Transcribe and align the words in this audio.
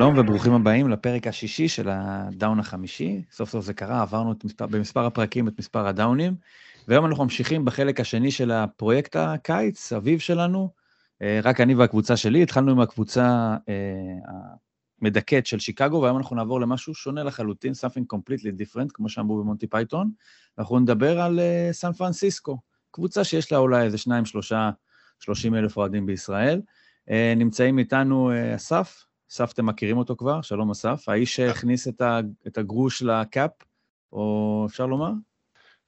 שלום 0.00 0.18
וברוכים 0.18 0.52
הבאים 0.52 0.88
לפרק 0.88 1.26
השישי 1.26 1.68
של 1.68 1.88
הדאון 1.92 2.60
החמישי. 2.60 3.22
סוף 3.32 3.50
סוף 3.50 3.64
זה 3.64 3.74
קרה, 3.74 4.02
עברנו 4.02 4.34
מספר, 4.44 4.66
במספר 4.66 5.06
הפרקים 5.06 5.48
את 5.48 5.58
מספר 5.58 5.86
הדאונים, 5.86 6.34
והיום 6.88 7.06
אנחנו 7.06 7.24
ממשיכים 7.24 7.64
בחלק 7.64 8.00
השני 8.00 8.30
של 8.30 8.50
הפרויקט 8.50 9.16
הקיץ, 9.16 9.92
אביב 9.92 10.18
שלנו. 10.18 10.70
אה, 11.22 11.40
רק 11.42 11.60
אני 11.60 11.74
והקבוצה 11.74 12.16
שלי, 12.16 12.42
התחלנו 12.42 12.70
עם 12.70 12.80
הקבוצה 12.80 13.56
אה, 13.68 13.74
המדכאת 15.02 15.46
של 15.46 15.58
שיקגו, 15.58 16.02
והיום 16.02 16.16
אנחנו 16.16 16.36
נעבור 16.36 16.60
למשהו 16.60 16.94
שונה 16.94 17.22
לחלוטין, 17.22 17.72
something 17.72 18.16
completely 18.16 18.62
different, 18.62 18.88
כמו 18.94 19.08
שאמרו 19.08 19.38
במונטי 19.38 19.66
פייתון. 19.66 20.10
אנחנו 20.58 20.78
נדבר 20.78 21.20
על 21.20 21.40
אה, 21.40 21.68
סן 21.72 21.92
פרנסיסקו, 21.92 22.58
קבוצה 22.90 23.24
שיש 23.24 23.52
לה 23.52 23.58
אולי 23.58 23.82
איזה 23.82 23.98
שניים, 23.98 24.24
שלושה, 24.24 24.70
שלושים 25.18 25.54
אלף 25.54 25.76
אוהדים 25.76 26.06
בישראל. 26.06 26.60
נמצאים 27.36 27.78
איתנו 27.78 28.30
אסף, 28.56 29.04
אסף, 29.32 29.52
אתם 29.52 29.66
מכירים 29.66 29.98
אותו 29.98 30.16
כבר? 30.16 30.42
שלום 30.42 30.70
אסף. 30.70 31.08
האיש 31.08 31.36
שהכניס 31.36 31.88
את, 31.88 32.00
ה, 32.00 32.20
את 32.46 32.58
הגרוש 32.58 33.02
לקאפ, 33.02 33.50
או 34.12 34.64
אפשר 34.68 34.86
לומר? 34.86 35.10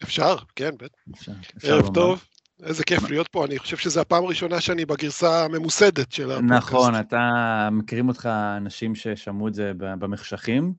אפשר, 0.02 0.36
כן, 0.56 0.70
בטח. 0.76 1.28
ערב 1.62 1.94
טוב, 1.94 2.24
איזה 2.62 2.84
כיף 2.84 3.10
להיות 3.10 3.28
פה, 3.28 3.44
אני 3.44 3.58
חושב 3.58 3.76
שזו 3.76 4.00
הפעם 4.00 4.24
הראשונה 4.24 4.60
שאני 4.60 4.84
בגרסה 4.84 5.44
הממוסדת 5.44 6.12
של 6.12 6.30
הפודקאסט. 6.30 6.52
נכון, 6.52 7.00
אתה, 7.00 7.68
מכירים 7.72 8.08
אותך 8.08 8.28
אנשים 8.56 8.94
ששמעו 8.94 9.48
את 9.48 9.54
זה 9.54 9.72
במחשכים, 9.78 10.74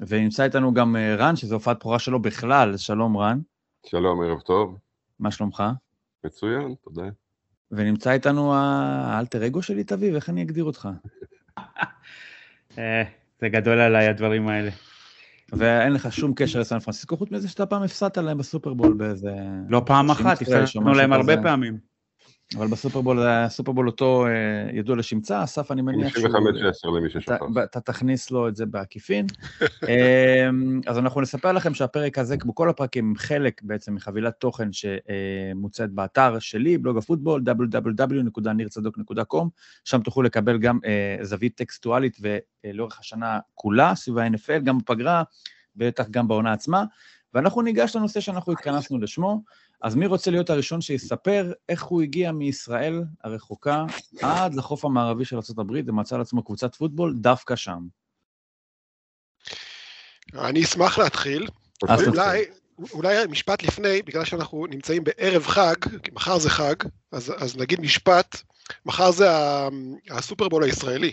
ונמצא 0.00 0.44
איתנו 0.44 0.74
גם 0.74 0.96
אה, 0.96 1.16
רן, 1.16 1.36
שזו 1.36 1.54
הופעת 1.54 1.76
בכורה 1.78 1.98
שלו 1.98 2.22
בכלל, 2.22 2.76
שלום 2.76 3.16
רן. 3.16 3.40
שלום, 3.86 4.22
ערב 4.22 4.40
טוב. 4.40 4.78
מה 5.18 5.30
שלומך? 5.30 5.62
מצוין, 6.24 6.74
תודה. 6.84 7.08
ונמצא 7.72 8.10
איתנו 8.10 8.54
האלטר 8.54 9.46
אגו 9.46 9.62
שלי, 9.62 9.84
תביב, 9.84 10.14
איך 10.14 10.28
אני 10.28 10.42
אגדיר 10.42 10.64
אותך? 10.64 10.88
אה, 12.78 13.02
זה 13.40 13.48
גדול 13.48 13.80
עליי 13.80 14.08
הדברים 14.08 14.48
האלה. 14.48 14.70
ואין 15.52 15.92
לך 15.92 16.12
שום 16.12 16.32
קשר 16.36 16.60
לסן 16.60 16.78
פרנסיסקו, 16.78 17.16
חוץ 17.16 17.30
מזה 17.30 17.48
שאתה 17.48 17.66
פעם 17.66 17.82
הפסדת 17.82 18.18
להם 18.18 18.38
בסופרבול 18.38 18.92
באיזה... 18.92 19.34
לא 19.68 19.82
פעם 19.86 20.10
אחת, 20.10 20.42
הפסדנו 20.42 20.94
להם 20.94 21.12
הרבה 21.12 21.42
פעמים. 21.42 21.89
אבל 22.56 22.66
בסופרבול, 22.66 23.26
הסופרבול 23.26 23.86
אותו 23.86 24.26
אה, 24.26 24.30
ידוע 24.72 24.96
לשמצה, 24.96 25.44
אסף, 25.44 25.70
אני 25.70 25.82
מניח 25.82 26.18
שהוא... 26.18 26.28
55-10 26.28 26.32
למי 26.96 27.10
ששכח. 27.10 27.38
אתה 27.64 27.80
תכניס 27.80 28.30
לו 28.30 28.48
את 28.48 28.56
זה 28.56 28.66
בעקיפין. 28.66 29.26
אמ, 29.88 30.80
אז 30.86 30.98
אנחנו 30.98 31.20
נספר 31.20 31.52
לכם 31.52 31.74
שהפרק 31.74 32.18
הזה, 32.18 32.36
כמו 32.36 32.54
כל 32.54 32.70
הפרקים, 32.70 33.14
חלק 33.16 33.62
בעצם 33.62 33.94
מחבילת 33.94 34.34
תוכן 34.38 34.68
שמוצאת 34.72 35.90
באתר 35.90 36.38
שלי, 36.38 36.78
בלוג 36.78 36.98
הפוטבול, 36.98 37.42
www.נirצדוק.com, 37.46 39.46
שם 39.84 40.02
תוכלו 40.02 40.22
לקבל 40.22 40.58
גם 40.58 40.78
אה, 40.84 41.24
זווית 41.24 41.56
טקסטואלית 41.56 42.18
ולאורך 42.64 43.00
השנה 43.00 43.38
כולה, 43.54 43.94
סביב 43.94 44.18
ה-NFL, 44.18 44.60
גם 44.64 44.78
בפגרה, 44.78 45.22
בטח 45.76 46.08
גם 46.10 46.28
בעונה 46.28 46.52
עצמה. 46.52 46.84
ואנחנו 47.34 47.62
ניגש 47.62 47.96
לנושא 47.96 48.20
שאנחנו 48.20 48.52
התכנסנו 48.52 48.98
לשמו. 48.98 49.42
אז 49.82 49.94
מי 49.94 50.06
רוצה 50.06 50.30
להיות 50.30 50.50
הראשון 50.50 50.80
שיספר 50.80 51.52
איך 51.68 51.82
הוא 51.82 52.02
הגיע 52.02 52.32
מישראל 52.32 53.02
הרחוקה 53.24 53.84
עד 54.22 54.54
לחוף 54.54 54.84
המערבי 54.84 55.24
של 55.24 55.36
ארה"ב 55.36 55.72
ומצא 55.86 56.18
לעצמו 56.18 56.42
קבוצת 56.42 56.74
פוטבול 56.74 57.14
דווקא 57.16 57.56
שם? 57.56 57.86
אני 60.34 60.62
אשמח 60.62 60.98
להתחיל. 60.98 61.46
אולי, 61.82 62.44
אולי 62.92 63.26
משפט 63.26 63.62
לפני, 63.62 64.02
בגלל 64.02 64.24
שאנחנו 64.24 64.66
נמצאים 64.66 65.04
בערב 65.04 65.46
חג, 65.46 65.74
כי 66.02 66.10
מחר 66.12 66.38
זה 66.38 66.50
חג, 66.50 66.74
אז, 67.12 67.32
אז 67.36 67.56
נגיד 67.56 67.80
משפט, 67.80 68.42
מחר 68.86 69.10
זה 69.10 69.28
הסופרבול 70.10 70.64
הישראלי. 70.64 71.12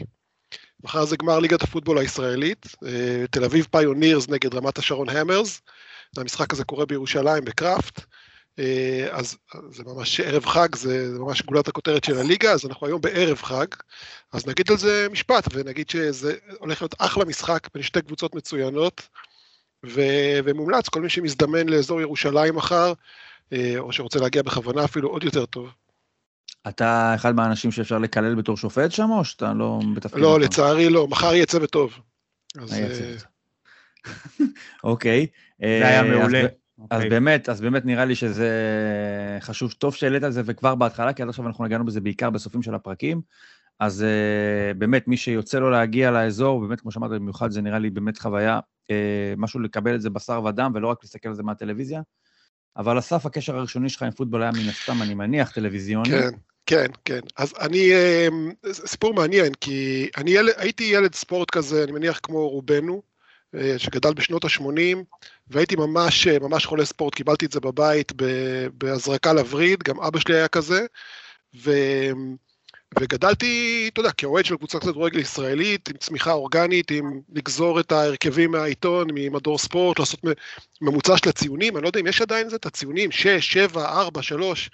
מחר 0.84 1.06
זה 1.06 1.18
גמר 1.18 1.40
ליגת 1.40 1.62
הפוטבול 1.62 1.98
הישראלית, 1.98 2.66
אה, 2.86 3.26
תל 3.32 3.44
אביב 3.44 3.68
פיונירס 3.72 4.30
נגד 4.30 4.56
רמת 4.56 4.78
השרון 4.78 5.10
המרס. 5.10 5.62
המשחק 6.18 6.54
הזה 6.54 6.64
קורה 6.64 6.86
בירושלים 6.86 7.46
בקראפט. 7.46 8.06
אה, 8.60 9.08
אז 9.12 9.38
זה 9.72 9.84
ממש 9.84 10.20
ערב 10.20 10.46
חג, 10.46 10.76
זה, 10.76 11.14
זה 11.14 11.20
ממש 11.20 11.42
גולת 11.42 11.68
הכותרת 11.68 12.04
של 12.04 12.18
הליגה, 12.18 12.52
אז 12.52 12.66
אנחנו 12.66 12.88
היום 12.88 13.02
בערב 13.02 13.38
חג, 13.38 13.66
אז 14.34 14.48
נגיד 14.48 14.72
על 14.72 14.78
זה 14.78 15.08
משפט, 15.12 15.48
ונגיד 15.54 15.90
שזה 15.90 16.34
הולך 16.60 16.82
להיות 16.82 16.96
אחלה 16.98 17.26
משחק 17.26 17.68
בין 17.74 17.84
שתי 17.84 18.02
קבוצות 18.02 18.36
מצוינות, 18.36 19.08
ו, 19.86 20.02
ומומלץ, 20.44 20.90
כל 20.90 21.02
מי 21.02 21.10
שמזדמן 21.10 21.70
לאזור 21.70 22.02
ירושלים 22.02 22.56
מחר, 22.56 22.94
אה, 23.54 23.76
או 23.78 23.92
שרוצה 23.92 24.20
להגיע 24.20 24.42
בכוונה 24.42 24.86
אפילו 24.86 25.10
עוד 25.10 25.24
יותר 25.24 25.46
טוב. 25.46 25.70
אתה 26.68 27.16
אחד 27.16 27.36
מהאנשים 27.36 27.72
שאפשר 27.72 27.98
לקלל 27.98 28.36
בתור 28.36 28.58
שופט 28.58 28.92
שם, 28.92 29.10
או 29.12 29.26
שאתה 29.26 29.54
לא 29.54 29.80
בתפקיד? 29.96 30.22
לא, 30.22 30.40
לצערי 30.40 30.90
לא, 30.90 31.08
מחר 31.08 31.34
יהיה 31.34 31.46
צוות 31.46 31.70
טוב. 31.70 32.00
אה, 32.72 33.16
אוקיי. 34.84 35.28
זה 35.60 35.88
היה 35.88 36.04
מעולה. 36.04 36.44
אז. 36.80 36.84
אוקיי. 36.92 37.10
באמת, 37.10 37.50
אז 37.50 37.62
באמת 37.62 37.86
נראה 37.86 38.06
לי 38.06 38.16
שזה 38.16 38.50
חשוב, 39.40 39.72
טוב 39.72 39.96
שהעלית 39.96 40.24
את 40.24 40.34
זה 40.34 40.42
וכבר 40.46 40.76
בהתחלה, 40.76 41.14
כי 41.14 41.22
עד 41.22 41.30
עכשיו 41.30 41.48
אנחנו 41.48 41.66
נגענו 41.66 41.86
בזה 41.86 42.02
בעיקר 42.02 42.30
בסופים 42.30 42.62
של 42.62 42.76
הפרקים. 42.76 43.22
אז 43.80 44.06
uh, 44.06 44.78
באמת, 44.78 45.08
מי 45.08 45.18
שיוצא 45.18 45.60
לו 45.60 45.70
להגיע 45.70 46.12
לאזור, 46.12 46.62
באמת, 46.62 46.82
כמו 46.82 46.92
שאמרת, 46.92 47.12
במיוחד 47.12 47.52
זה 47.52 47.62
נראה 47.62 47.80
לי 47.80 47.90
באמת 47.90 48.18
חוויה, 48.18 48.60
uh, 48.60 48.90
משהו 49.38 49.60
לקבל 49.60 49.96
את 49.96 50.02
זה 50.02 50.10
בשר 50.10 50.44
ודם, 50.44 50.72
ולא 50.76 50.88
רק 50.88 50.98
להסתכל 51.04 51.30
על 51.30 51.36
זה 51.36 51.44
מהטלוויזיה. 51.44 52.02
אבל 52.78 53.00
אסף, 53.00 53.26
הקשר 53.26 53.58
הראשוני 53.58 53.90
שלך 53.90 54.04
עם 54.04 54.12
פוטבול 54.12 54.42
היה 54.42 54.52
מן 54.52 54.70
הסתם, 54.70 55.02
אני 55.02 55.14
מניח, 55.14 55.52
טלוויזיוני. 55.52 56.10
כן, 56.10 56.30
כן, 56.66 56.86
כן. 57.06 57.20
אז 57.38 57.54
אני, 57.60 57.92
אה, 57.92 58.28
סיפור 58.72 59.14
מעניין, 59.14 59.54
כי 59.54 60.10
אני 60.18 60.32
יל, 60.32 60.50
הייתי 60.58 60.84
ילד 60.84 61.16
ספורט 61.16 61.52
כזה, 61.52 61.84
אני 61.84 61.92
מניח 61.92 62.20
כמו 62.24 62.50
רובנו. 62.50 63.02
אה, 63.56 63.80
שגדל 63.80 64.14
בשנות 64.14 64.46
ה-80, 64.46 64.98
והייתי 65.48 65.76
ממש, 65.76 66.28
אה, 66.28 66.40
ממש 66.40 66.66
חולה 66.66 66.86
ספורט, 66.86 67.16
קיבלתי 67.16 67.46
את 67.46 67.52
זה 67.52 67.60
בבית 67.60 68.12
בהזרקה 68.74 69.34
לווריד, 69.34 69.84
גם 69.84 70.00
אבא 70.00 70.20
שלי 70.20 70.36
היה 70.36 70.48
כזה, 70.48 70.86
ו... 71.56 71.72
וגדלתי, 73.00 73.90
אתה 73.94 74.00
יודע, 74.00 74.12
כאוהד 74.12 74.46
של 74.46 74.58
קבוצת 74.58 74.82
כדורגל 74.84 75.20
ישראלית, 75.20 75.90
עם 75.90 75.98
צמיחה 75.98 76.32
אורגנית, 76.32 76.92
עם 76.92 77.22
לגזור 77.34 77.80
את 77.80 77.92
ההרכבים 77.92 78.52
מהעיתון, 78.52 79.08
ממדור 79.14 79.58
ספורט, 79.58 80.00
לעשות 80.00 80.20
ממוצע 80.82 81.18
של 81.18 81.30
הציונים, 81.30 81.76
אני 81.76 81.84
לא 81.84 81.88
יודע 81.88 82.00
אם 82.00 82.08
יש 82.08 82.22
עדיין 82.22 82.50
זה, 82.50 82.56
את 82.56 82.66
הציונים, 82.66 83.12
6, 83.12 83.28
7, 83.54 83.86
4, 83.86 84.22
3, 84.22 84.70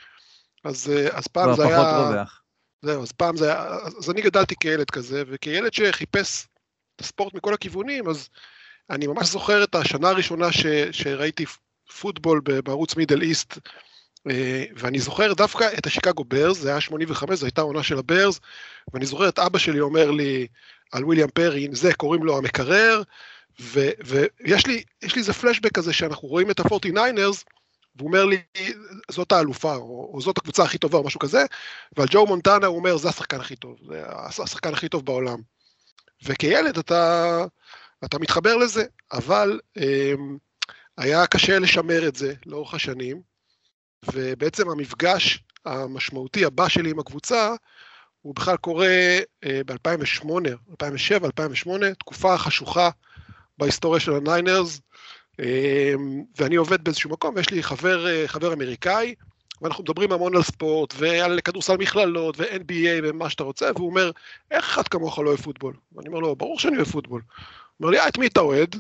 אז, 0.64 0.92
אה, 0.96 1.18
אז 1.18 1.28
פעם 1.28 1.50
לא, 1.50 1.56
זה 1.56 1.68
היה... 1.68 2.10
רווח. 2.10 2.42
זהו, 2.82 3.04
אז 3.04 3.12
פעם 3.12 3.38
זה 3.38 3.46
היה... 3.46 3.66
אז 3.98 4.12
אני 4.12 4.22
גדלתי 4.22 4.56
כילד 4.60 4.90
כזה, 4.90 5.24
וכילד 5.28 5.74
שחיפש 5.74 6.48
את 6.96 7.02
הספורט 7.02 7.34
מכל 7.34 7.54
הכיוונים, 7.54 8.10
אז 8.10 8.30
אני 8.90 9.08
ממש 9.08 9.28
זוכר 9.28 9.64
את 9.64 9.76
השנה 9.76 10.10
הראשונה 10.10 10.52
ש, 10.52 10.66
שראיתי 10.92 11.46
פוטבול 12.00 12.42
בערוץ 12.64 12.96
מידל 12.96 13.22
איסט, 13.22 13.58
אה, 14.30 14.66
ואני 14.76 15.00
זוכר 15.00 15.34
דווקא 15.34 15.70
את 15.78 15.86
השיקגו 15.86 16.24
ברז, 16.24 16.58
זה 16.58 16.70
היה 16.70 16.82
85, 16.82 17.40
זו 17.40 17.46
הייתה 17.46 17.62
עונה 17.62 17.84
של 17.84 17.98
הברז, 17.98 18.40
ואני 18.94 19.06
זוכר 19.06 19.30
את 19.30 19.40
אבא 19.40 19.60
שלי 19.60 19.80
אומר 19.80 20.12
לי 20.12 20.48
על 20.92 21.06
וויליאם 21.06 21.30
פרי, 21.34 21.68
זה 21.72 21.94
קוראים 21.94 22.24
לו 22.24 22.38
המקרר, 22.38 23.02
ו, 23.62 23.90
ויש 24.06 24.68
לי, 24.68 24.84
לי 25.04 25.10
איזה 25.18 25.34
פלשבק 25.34 25.72
כזה 25.72 25.94
שאנחנו 25.94 26.28
רואים 26.28 26.52
את 26.52 26.60
ה-49ers, 26.60 27.44
והוא 27.96 28.08
אומר 28.08 28.26
לי, 28.26 28.42
זאת 29.12 29.32
האלופה, 29.32 29.76
או, 29.76 30.12
או 30.14 30.22
זאת 30.22 30.38
הקבוצה 30.38 30.64
הכי 30.64 30.78
טובה, 30.78 30.98
או 30.98 31.04
משהו 31.04 31.20
כזה, 31.20 31.46
ועל 31.98 32.08
ג'ו 32.12 32.26
מונטנה 32.26 32.68
הוא 32.68 32.78
אומר, 32.78 32.98
זה 32.98 33.10
השחקן 33.10 33.40
הכי 33.40 33.56
טוב, 33.56 33.78
זה 33.88 34.44
השחקן 34.44 34.74
הכי 34.74 34.90
טוב 34.90 35.06
בעולם. 35.06 35.40
וכילד 36.24 36.78
אתה, 36.78 37.46
אתה 38.06 38.20
מתחבר 38.20 38.56
לזה, 38.58 38.86
אבל 39.12 39.60
um, 39.80 39.82
היה 40.98 41.28
קשה 41.28 41.60
לשמר 41.60 42.08
את 42.08 42.16
זה 42.16 42.34
לאורך 42.46 42.74
השנים, 42.74 43.22
ובעצם 44.14 44.70
המפגש 44.70 45.44
המשמעותי 45.66 46.46
הבא 46.46 46.68
שלי 46.68 46.90
עם 46.90 47.00
הקבוצה, 47.00 47.54
הוא 48.22 48.36
בכלל 48.36 48.58
קורה 48.58 49.18
uh, 49.46 49.48
ב-2008, 49.66 50.30
2007, 50.72 51.26
2008, 51.26 51.94
תקופה 51.94 52.38
חשוכה 52.38 52.90
בהיסטוריה 53.58 54.00
של 54.00 54.14
הניינרס, 54.14 54.82
um, 55.32 55.46
ואני 56.38 56.56
עובד 56.56 56.84
באיזשהו 56.84 57.10
מקום, 57.10 57.36
ויש 57.36 57.50
לי 57.50 57.64
חבר, 57.64 58.06
uh, 58.06 58.28
חבר 58.28 58.54
אמריקאי, 58.54 59.16
ואנחנו 59.62 59.84
מדברים 59.84 60.12
המון 60.12 60.36
על 60.36 60.44
ספורט, 60.44 60.94
ועל 60.98 61.40
כדורסל 61.42 61.78
מכללות, 61.78 62.40
ו-NBA, 62.40 63.04
ומה 63.04 63.30
שאתה 63.30 63.44
רוצה, 63.44 63.70
והוא 63.76 63.90
אומר, 63.90 64.12
איך 64.52 64.66
אחד 64.66 64.88
כמוך 64.88 65.20
לא 65.20 65.30
אוהב 65.30 65.42
פוטבול? 65.42 65.74
ואני 65.96 66.08
אומר 66.08 66.20
לו, 66.20 66.36
ברור 66.36 66.60
שאני 66.60 66.76
אוהב 66.76 66.88
פוטבול. 66.88 67.22
אומר 67.84 67.92
לי, 67.92 68.00
אה, 68.00 68.08
את 68.08 68.18
מי 68.18 68.28
אתה 68.28 68.40
אוהד? 68.40 68.76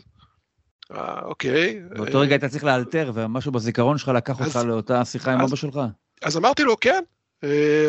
אה, 0.92 1.20
אוקיי. 1.22 1.82
באותו 1.90 2.20
רגע 2.20 2.36
היית 2.36 2.46
צריך 2.46 2.64
לאלתר, 2.64 3.12
ומשהו 3.14 3.52
בזיכרון 3.52 3.98
שלך 3.98 4.08
לקח 4.08 4.40
אותך 4.40 4.56
לאותה 4.56 5.06
שיחה 5.06 5.34
עם 5.34 5.42
אבא 5.42 5.56
שלך. 5.56 5.80
אז 6.22 6.38
אמרתי 6.38 6.64
לו, 6.64 6.80
כן, 6.80 7.04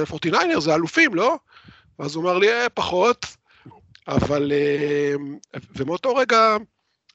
פורטיניינר 0.08 0.60
זה 0.60 0.74
אלופים, 0.74 1.14
לא? 1.14 1.36
אז 1.98 2.14
הוא 2.14 2.24
אמר 2.24 2.38
לי, 2.38 2.52
אה, 2.52 2.68
פחות, 2.68 3.26
אבל... 4.08 4.52
אה, 4.52 5.14
ומאותו 5.76 6.16
רגע 6.16 6.56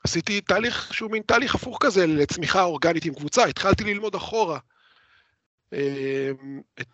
עשיתי 0.04 0.42
תהליך 0.42 0.94
שהוא 0.94 1.12
מין 1.12 1.24
תהליך 1.26 1.56
הפוך 1.56 1.78
כזה 1.82 2.08
לצמיחה 2.08 2.64
אורגנית 2.64 3.06
עם 3.06 3.14
קבוצה, 3.14 3.44
התחלתי 3.44 3.84
ללמוד 3.84 4.16
אחורה. 4.16 4.60
את, 5.70 5.78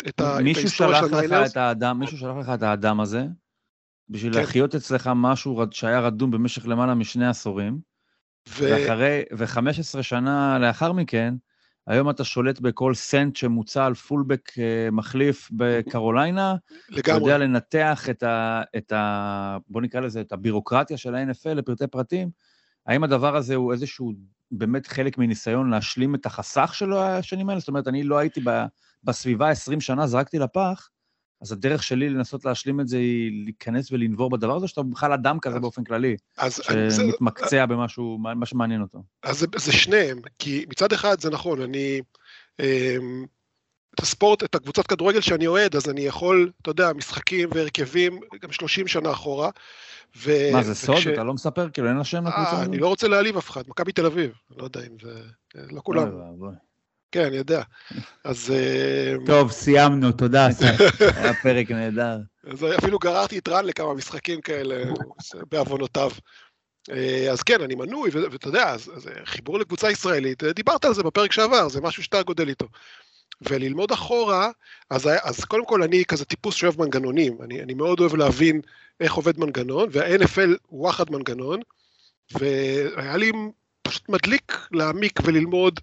את, 0.07 0.21
מישהו 0.41 0.61
את 0.61 0.65
ההיסטוריה 0.65 0.99
של 0.99 1.15
הניינרס. 1.15 1.53
מישהו 1.95 2.17
שלח 2.17 2.37
לך 2.37 2.49
את 2.53 2.63
האדם 2.63 2.99
הזה, 2.99 3.23
בשביל 4.09 4.33
כן. 4.33 4.39
להחיות 4.39 4.75
אצלך 4.75 5.09
משהו 5.15 5.63
שהיה 5.71 5.99
רדום 5.99 6.31
במשך 6.31 6.67
למעלה 6.67 6.95
משני 6.95 7.27
עשורים, 7.27 7.79
ו... 8.49 8.63
ואחרי, 8.63 9.23
ו-15 9.37 10.01
שנה 10.01 10.59
לאחר 10.59 10.91
מכן, 10.91 11.33
היום 11.87 12.09
אתה 12.09 12.23
שולט 12.23 12.59
בכל 12.59 12.93
סנט 12.93 13.35
שמוצע 13.35 13.85
על 13.85 13.93
fullback 13.93 14.59
אה, 14.59 14.91
מחליף 14.91 15.49
בקרוליינה. 15.51 16.55
לגמרי. 16.89 17.01
אתה 17.01 17.11
יודע 17.11 17.37
לנתח 17.37 18.09
את 18.09 18.23
ה, 18.23 18.61
את 18.77 18.91
ה... 18.91 19.57
בוא 19.67 19.81
נקרא 19.81 20.01
לזה, 20.01 20.21
את 20.21 20.31
הבירוקרטיה 20.31 20.97
של 20.97 21.15
ה-NFL 21.15 21.53
לפרטי 21.53 21.87
פרטים. 21.87 22.29
האם 22.85 23.03
הדבר 23.03 23.35
הזה 23.35 23.55
הוא 23.55 23.73
איזשהו 23.73 24.13
באמת 24.51 24.87
חלק 24.87 25.17
מניסיון 25.17 25.69
להשלים 25.69 26.15
את 26.15 26.25
החסך 26.25 26.73
של 26.73 26.93
השנים 26.93 27.49
האלה? 27.49 27.59
זאת 27.59 27.67
אומרת, 27.67 27.87
אני 27.87 28.03
לא 28.03 28.17
הייתי 28.17 28.41
בסביבה 29.03 29.49
20 29.49 29.81
שנה, 29.81 30.07
זרקתי 30.07 30.39
לפח, 30.39 30.89
אז 31.45 31.51
הדרך 31.51 31.83
שלי 31.83 32.09
לנסות 32.09 32.45
להשלים 32.45 32.79
את 32.79 32.87
זה 32.87 32.97
היא 32.97 33.43
להיכנס 33.43 33.91
ולנבור 33.91 34.29
בדבר 34.29 34.55
הזה, 34.55 34.67
שאתה 34.67 34.83
בכלל 34.83 35.13
אדם 35.13 35.39
כזה 35.39 35.59
באופן 35.59 35.83
כללי, 35.83 36.15
אז 36.37 36.61
שמתמקצע 36.95 37.63
אני, 37.63 37.67
במשהו, 37.67 38.17
מה 38.17 38.45
שמעניין 38.45 38.81
אותו. 38.81 39.03
אז 39.23 39.39
זה, 39.39 39.47
זה 39.55 39.71
שניהם, 39.71 40.19
כי 40.39 40.65
מצד 40.69 40.93
אחד 40.93 41.19
זה 41.19 41.29
נכון, 41.29 41.61
אני... 41.61 42.01
אמ, 42.59 43.25
את 43.95 43.99
הספורט, 43.99 44.43
את 44.43 44.55
הקבוצת 44.55 44.87
כדורגל 44.87 45.21
שאני 45.21 45.47
אוהד, 45.47 45.75
אז 45.75 45.89
אני 45.89 46.01
יכול, 46.01 46.51
אתה 46.61 46.69
יודע, 46.69 46.93
משחקים 46.93 47.49
והרכבים 47.53 48.19
גם 48.41 48.51
30 48.51 48.87
שנה 48.87 49.11
אחורה. 49.11 49.49
ו... 50.17 50.31
מה, 50.53 50.63
זה 50.63 50.75
סוד? 50.75 50.95
וכש... 50.95 51.07
אתה 51.07 51.23
לא 51.23 51.33
מספר? 51.33 51.69
כאילו, 51.69 51.87
אין 51.87 51.97
לה 51.97 52.03
שם 52.03 52.27
לקבוצה 52.27 52.51
הזאת? 52.51 52.67
אני 52.67 52.77
לא 52.77 52.87
רוצה 52.87 53.07
להעליב 53.07 53.37
אף 53.37 53.49
אחד, 53.49 53.63
מכבי 53.67 53.91
תל 53.91 54.05
אביב, 54.05 54.31
לא 54.57 54.63
יודע 54.63 54.81
אם 54.81 54.97
זה... 55.01 55.21
לא 55.55 55.81
כולם. 55.83 56.09
כן, 57.15 57.25
אני 57.25 57.37
יודע. 57.37 57.61
אז... 58.23 58.51
אה, 58.51 59.15
טוב, 59.25 59.51
סיימנו, 59.51 60.11
תודה, 60.11 60.47
היה 61.15 61.33
פרק 61.43 61.71
נהדר. 61.71 62.17
אז 62.47 62.65
אפילו 62.77 62.99
גררתי 62.99 63.37
את 63.37 63.47
רן 63.47 63.65
לכמה 63.65 63.93
משחקים 63.93 64.41
כאלה, 64.41 64.83
בעוונותיו. 65.51 66.11
אה, 66.91 67.27
אז 67.31 67.43
כן, 67.43 67.61
אני 67.61 67.75
מנוי, 67.75 68.09
ואתה 68.13 68.47
יודע, 68.47 68.69
אז, 68.69 68.91
אז 68.95 69.09
חיבור 69.25 69.59
לקבוצה 69.59 69.91
ישראלית, 69.91 70.43
דיברת 70.43 70.85
על 70.85 70.93
זה 70.93 71.03
בפרק 71.03 71.31
שעבר, 71.31 71.69
זה 71.69 71.81
משהו 71.81 72.03
שאתה 72.03 72.23
גודל 72.23 72.49
איתו. 72.49 72.67
וללמוד 73.41 73.91
אחורה, 73.91 74.49
אז, 74.89 75.09
אז 75.23 75.45
קודם 75.45 75.65
כל 75.65 75.83
אני 75.83 76.05
כזה 76.05 76.25
טיפוס 76.25 76.55
שאוהב 76.55 76.81
מנגנונים, 76.81 77.37
אני, 77.41 77.61
אני 77.61 77.73
מאוד 77.73 77.99
אוהב 77.99 78.15
להבין 78.15 78.61
איך 78.99 79.13
עובד 79.13 79.39
מנגנון, 79.39 79.89
וה-NFL 79.91 80.49
הוא 80.67 80.81
וואחד 80.81 81.11
מנגנון, 81.11 81.59
והיה 82.31 83.17
לי 83.17 83.31
פשוט 83.87 84.09
מדליק 84.09 84.57
להעמיק 84.71 85.19
וללמוד 85.23 85.79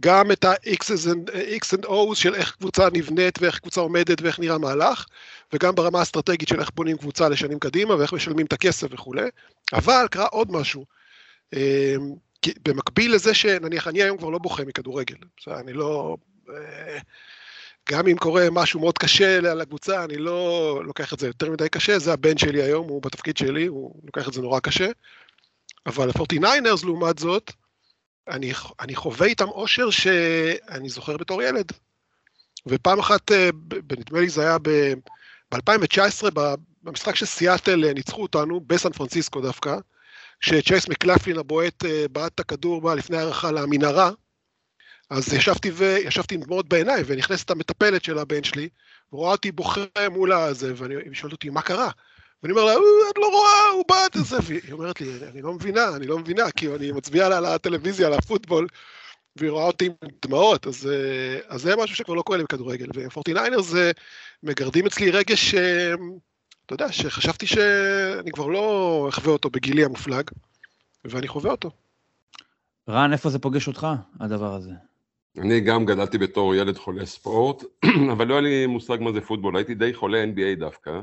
גם 0.00 0.32
את 0.32 0.44
ה-X's 0.44 1.06
and, 1.06 1.30
and 1.74 1.86
O's 1.86 2.14
של 2.14 2.34
איך 2.34 2.56
קבוצה 2.56 2.88
נבנית 2.92 3.42
ואיך 3.42 3.58
קבוצה 3.58 3.80
עומדת 3.80 4.22
ואיך 4.22 4.38
נראה 4.38 4.58
מהלך, 4.58 5.06
וגם 5.52 5.74
ברמה 5.74 5.98
האסטרטגית 5.98 6.48
של 6.48 6.60
איך 6.60 6.70
בונים 6.74 6.96
קבוצה 6.96 7.28
לשנים 7.28 7.58
קדימה 7.58 7.94
ואיך 7.94 8.12
משלמים 8.12 8.46
את 8.46 8.52
הכסף 8.52 8.86
וכולי, 8.90 9.28
אבל 9.72 10.06
קרה 10.10 10.26
עוד 10.26 10.52
משהו. 10.52 10.84
אמ, 11.52 12.12
במקביל 12.68 13.14
לזה 13.14 13.34
שנניח 13.34 13.88
אני 13.88 14.02
היום 14.02 14.18
כבר 14.18 14.28
לא 14.28 14.38
בוכה 14.38 14.64
מכדורגל, 14.64 15.16
אני 15.48 15.72
לא... 15.72 16.16
אה, 16.50 16.98
גם 17.90 18.08
אם 18.08 18.16
קורה 18.16 18.46
משהו 18.52 18.80
מאוד 18.80 18.98
קשה 18.98 19.40
לקבוצה, 19.40 20.04
אני 20.04 20.16
לא 20.16 20.80
לוקח 20.84 21.14
את 21.14 21.18
זה 21.18 21.26
יותר 21.26 21.50
מדי 21.50 21.68
קשה, 21.68 21.98
זה 21.98 22.12
הבן 22.12 22.38
שלי 22.38 22.62
היום, 22.62 22.88
הוא 22.88 23.02
בתפקיד 23.02 23.36
שלי, 23.36 23.66
הוא 23.66 23.94
לוקח 24.04 24.28
את 24.28 24.32
זה 24.32 24.42
נורא 24.42 24.60
קשה. 24.60 24.90
אבל 25.86 26.08
ה-49ers 26.08 26.86
לעומת 26.86 27.18
זאת, 27.18 27.52
אני, 28.28 28.52
אני 28.80 28.94
חווה 28.94 29.26
איתם 29.26 29.48
אושר 29.48 29.90
שאני 29.90 30.88
זוכר 30.88 31.16
בתור 31.16 31.42
ילד. 31.42 31.72
ופעם 32.66 32.98
אחת, 32.98 33.32
אה, 33.32 33.50
נדמה 33.98 34.20
לי 34.20 34.28
זה 34.28 34.42
היה 34.42 34.58
ב-2019, 34.58 36.30
במשחק 36.82 37.14
שסיאטל 37.14 37.84
אה, 37.84 37.92
ניצחו 37.92 38.22
אותנו, 38.22 38.60
בסן 38.60 38.92
פרנסיסקו 38.92 39.40
דווקא, 39.40 39.76
כשצ'ייס 40.40 40.88
מקלפלין 40.88 41.38
הבועט 41.38 41.84
אה, 41.84 42.04
בעט 42.12 42.32
את 42.34 42.40
הכדור 42.40 42.80
בה 42.80 42.94
לפני 42.94 43.16
הערכה 43.16 43.52
למנהרה, 43.52 44.10
אז 45.10 45.32
ישבתי, 45.32 45.70
וישבתי 45.70 46.34
עם 46.34 46.40
דמעות 46.40 46.68
בעיניי, 46.68 47.02
ונכנסת 47.06 47.50
המטפלת 47.50 48.04
של 48.04 48.18
הבן 48.18 48.44
שלי, 48.44 48.68
ורואה 49.12 49.32
אותי 49.32 49.52
בוכה 49.52 49.80
מול 50.10 50.32
הזה, 50.32 50.72
והיא 50.76 51.14
שואלת 51.14 51.32
אותי, 51.32 51.50
מה 51.50 51.62
קרה? 51.62 51.90
ואני 52.42 52.52
אומר 52.52 52.64
לה, 52.64 52.72
את 53.10 53.18
לא 53.18 53.28
רואה, 53.28 53.70
הוא 53.74 53.84
בעט 53.88 54.16
את 54.16 54.24
זה, 54.24 54.36
והיא 54.42 54.72
אומרת 54.72 55.00
לי, 55.00 55.06
אני 55.32 55.42
לא 55.42 55.52
מבינה, 55.52 55.96
אני 55.96 56.06
לא 56.06 56.18
מבינה, 56.18 56.50
כי 56.50 56.74
אני 56.74 56.92
מצביע 56.92 57.28
לה 57.28 57.36
על 57.36 57.44
הטלוויזיה, 57.44 58.06
על 58.06 58.12
הפוטבול, 58.12 58.66
והיא 59.36 59.50
רואה 59.50 59.64
אותי 59.64 59.86
עם 59.86 59.92
דמעות, 60.26 60.66
אז, 60.66 60.86
אה, 60.86 61.38
אז 61.48 61.62
זה 61.62 61.76
משהו 61.76 61.96
שכבר 61.96 62.14
לא 62.14 62.22
קורה 62.22 62.38
לי 62.38 62.44
בכדורגל. 62.44 62.86
ו-49ers 62.94 63.76
מגרדים 64.42 64.86
אצלי 64.86 65.10
רגש, 65.10 65.54
אה, 65.54 65.94
אתה 66.66 66.74
יודע, 66.74 66.92
שחשבתי 66.92 67.46
שאני 67.46 68.32
כבר 68.32 68.46
לא 68.46 69.06
אחווה 69.08 69.32
אותו 69.32 69.50
בגילי 69.50 69.84
המופלג, 69.84 70.30
ואני 71.04 71.28
חווה 71.28 71.50
אותו. 71.50 71.70
רן, 72.88 73.12
איפה 73.12 73.30
זה 73.30 73.38
פוגש 73.38 73.68
אותך, 73.68 73.86
הדבר 74.20 74.54
הזה? 74.54 74.70
אני 75.38 75.60
גם 75.60 75.84
גדלתי 75.84 76.18
בתור 76.18 76.54
ילד 76.54 76.78
חולה 76.78 77.06
ספורט, 77.06 77.64
אבל 78.12 78.26
לא 78.26 78.34
היה 78.34 78.40
לי 78.40 78.66
מושג 78.66 78.96
מה 79.00 79.12
זה 79.12 79.20
פוטבול, 79.20 79.56
הייתי 79.56 79.74
די 79.74 79.94
חולה 79.94 80.24
NBA 80.24 80.60
דווקא. 80.60 81.00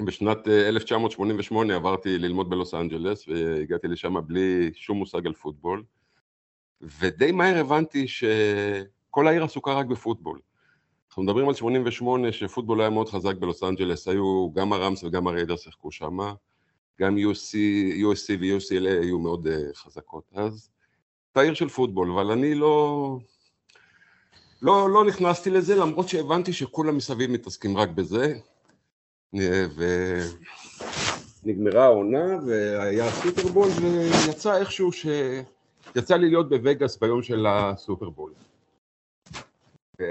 ובשנת 0.00 0.48
1988 0.48 1.72
אה, 1.72 1.78
עברתי 1.78 2.18
ללמוד 2.18 2.50
בלוס 2.50 2.74
אנג'לס 2.74 3.28
והגעתי 3.28 3.88
לשם 3.88 4.14
בלי 4.26 4.70
שום 4.74 4.98
מושג 4.98 5.26
על 5.26 5.34
פוטבול 5.34 5.84
ודי 6.80 7.32
מהר 7.32 7.58
הבנתי 7.58 8.08
שכל 8.08 9.28
העיר 9.28 9.44
עסוקה 9.44 9.74
רק 9.74 9.86
בפוטבול. 9.86 10.40
אנחנו 11.08 11.22
מדברים 11.22 11.48
על 11.48 11.54
88 11.54 12.32
שפוטבול 12.32 12.80
היה 12.80 12.90
מאוד 12.90 13.08
חזק 13.08 13.36
בלוס 13.36 13.62
אנג'לס, 13.62 14.08
היו 14.08 14.50
גם 14.54 14.72
הרמס 14.72 15.04
וגם 15.04 15.26
הריידרס 15.26 15.56
שיחקו 15.56 15.92
שם, 15.92 16.18
גם 17.00 17.16
USC, 17.16 17.54
USC 17.96 18.32
ו-UCLA 18.40 19.02
היו 19.02 19.18
מאוד 19.18 19.46
אה, 19.46 19.50
חזקות 19.74 20.24
אז. 20.34 20.70
הייתה 21.28 21.40
עיר 21.40 21.54
של 21.54 21.68
פוטבול, 21.68 22.12
אבל 22.12 22.30
אני 22.30 22.54
לא, 22.54 23.18
לא, 24.62 24.90
לא 24.90 25.04
נכנסתי 25.04 25.50
לזה, 25.50 25.76
למרות 25.76 26.08
שהבנתי 26.08 26.52
שכולם 26.52 26.96
מסביב 26.96 27.30
מתעסקים 27.30 27.76
רק 27.76 27.88
בזה, 27.88 28.34
ונגמרה 31.44 31.84
העונה, 31.84 32.38
והיה 32.46 33.10
סופרבול, 33.10 33.68
ויצא 34.26 34.56
איכשהו 34.56 34.92
ש... 34.92 35.06
יצא 35.96 36.16
לי 36.16 36.28
להיות 36.28 36.48
בווגאס 36.48 36.96
ביום 36.96 37.22
של 37.22 37.46
הסופרבול. 37.48 38.32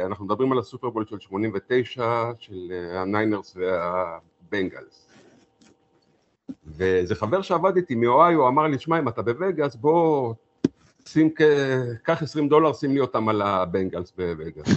אנחנו 0.05 0.25
מדברים 0.25 0.51
על 0.51 0.59
הסופרבול 0.59 1.05
של 1.05 1.19
89, 1.19 2.31
של 2.39 2.71
הניינרס 2.91 3.57
והבנגלס. 3.57 5.07
ואיזה 6.65 7.15
חבר 7.15 7.41
שעבד 7.41 7.75
איתי 7.75 7.95
מאוהיו 7.95 8.47
אמר 8.47 8.63
לי, 8.63 8.79
שמע, 8.79 8.99
אם 8.99 9.07
אתה 9.07 9.21
בווגאס, 9.21 9.75
בוא 9.75 10.33
שים, 11.07 11.29
קח 12.03 12.23
20 12.23 12.49
דולר, 12.49 12.73
שים 12.73 12.93
לי 12.93 12.99
אותם 12.99 13.29
על 13.29 13.41
הבנגלס 13.41 14.13
בווגאס. 14.17 14.67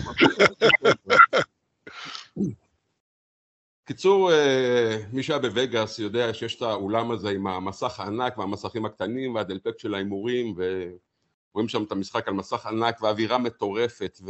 קיצור, 3.85 4.32
אה, 4.32 4.97
מי 5.12 5.23
שהיה 5.23 5.38
בווגאס 5.38 5.99
יודע 5.99 6.35
שיש 6.35 6.56
את 6.56 6.62
האולם 6.62 7.11
הזה 7.11 7.30
עם 7.30 7.47
המסך 7.47 8.00
הענק 8.00 8.38
והמסכים 8.38 8.85
הקטנים 8.85 9.35
והדלפק 9.35 9.78
של 9.78 9.94
ההימורים 9.94 10.54
ורואים 10.56 11.68
שם 11.68 11.82
את 11.82 11.92
המשחק 11.92 12.28
על 12.28 12.35
מסך 12.35 12.66
ענק 12.66 13.02
ואווירה 13.02 13.38
מטורפת 13.38 14.20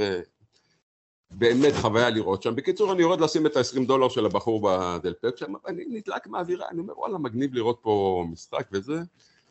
ובאמת 1.30 1.72
חוויה 1.80 2.10
לראות 2.10 2.42
שם. 2.42 2.54
בקיצור, 2.56 2.92
אני 2.92 3.02
יורד 3.02 3.20
לשים 3.20 3.46
את 3.46 3.56
ה-20 3.56 3.86
דולר 3.86 4.08
של 4.08 4.26
הבחור 4.26 4.68
בדלפק 4.68 5.36
שם, 5.36 5.52
אני 5.66 5.84
נדלק 5.88 6.26
מהאווירה, 6.26 6.68
אני 6.68 6.80
אומר 6.80 6.98
וואלה 6.98 7.18
מגניב 7.18 7.54
לראות 7.54 7.78
פה 7.82 8.24
משחק 8.30 8.68
וזה 8.72 8.98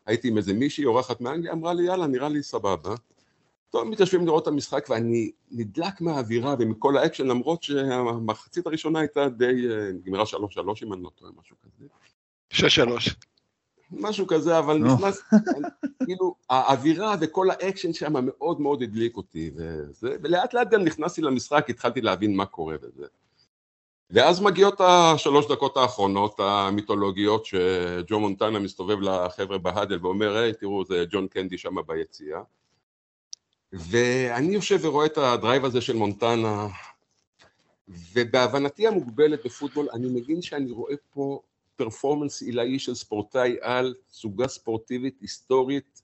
הייתי 0.07 0.27
עם 0.27 0.37
איזה 0.37 0.53
מישהי, 0.53 0.85
אורחת 0.85 1.21
מאנגליה, 1.21 1.53
אמרה 1.53 1.73
לי, 1.73 1.83
יאללה, 1.83 2.07
נראה 2.07 2.29
לי 2.29 2.43
סבבה. 2.43 2.95
טוב, 3.69 3.83
מתיישבים 3.83 4.25
לראות 4.25 4.43
את 4.43 4.47
המשחק, 4.47 4.85
ואני 4.89 5.31
נדלק 5.51 6.01
מהאווירה 6.01 6.55
ומכל 6.59 6.97
האקשן, 6.97 7.27
למרות 7.27 7.63
שהמחצית 7.63 8.67
הראשונה 8.67 8.99
הייתה 8.99 9.29
די, 9.29 9.45
אה, 9.45 9.91
נגמרה 9.91 10.25
שלוש 10.25 10.53
שלוש, 10.53 10.83
אם 10.83 10.93
אני 10.93 11.03
לא 11.03 11.09
טועה, 11.15 11.31
משהו 11.39 11.55
כזה. 11.61 11.85
שש 12.49 12.75
שלוש. 12.75 13.15
משהו 13.91 14.27
כזה, 14.27 14.59
אבל 14.59 14.77
נכנס, 14.77 15.21
כאילו, 16.05 16.35
האווירה 16.49 17.15
וכל 17.21 17.49
האקשן 17.49 17.93
שם 17.93 18.13
מאוד 18.25 18.61
מאוד 18.61 18.81
הדליק 18.81 19.17
אותי, 19.17 19.51
וזה, 19.55 20.15
ולאט 20.23 20.53
לאט 20.53 20.69
גם 20.71 20.83
נכנסתי 20.83 21.21
למשחק, 21.21 21.65
התחלתי 21.69 22.01
להבין 22.01 22.35
מה 22.35 22.45
קורה 22.45 22.75
וזה. 22.81 23.05
ואז 24.09 24.41
מגיעות 24.41 24.81
השלוש 24.81 25.45
דקות 25.51 25.77
האחרונות 25.77 26.39
המיתולוגיות 26.39 27.45
שג'ו 27.45 28.19
מונטנה 28.19 28.59
מסתובב 28.59 29.01
לחבר'ה 29.01 29.57
ב 29.57 29.63
huddle 29.63 29.99
ואומר 30.01 30.37
היי 30.37 30.53
תראו 30.53 30.85
זה 30.85 31.05
ג'ון 31.11 31.27
קנדי 31.27 31.57
שם 31.57 31.75
ביציאה 31.87 32.41
ואני 33.73 34.53
יושב 34.53 34.79
ורואה 34.81 35.05
את 35.05 35.17
הדרייב 35.17 35.65
הזה 35.65 35.81
של 35.81 35.95
מונטנה 35.95 36.67
ובהבנתי 38.13 38.87
המוגבלת 38.87 39.45
בפוטבול 39.45 39.87
אני 39.93 40.07
מבין 40.09 40.41
שאני 40.41 40.71
רואה 40.71 40.95
פה 41.13 41.41
פרפורמנס 41.75 42.41
עילאי 42.41 42.79
של 42.79 42.95
ספורטאי 42.95 43.55
על 43.61 43.93
סוגה 44.11 44.47
ספורטיבית 44.47 45.21
היסטורית 45.21 46.01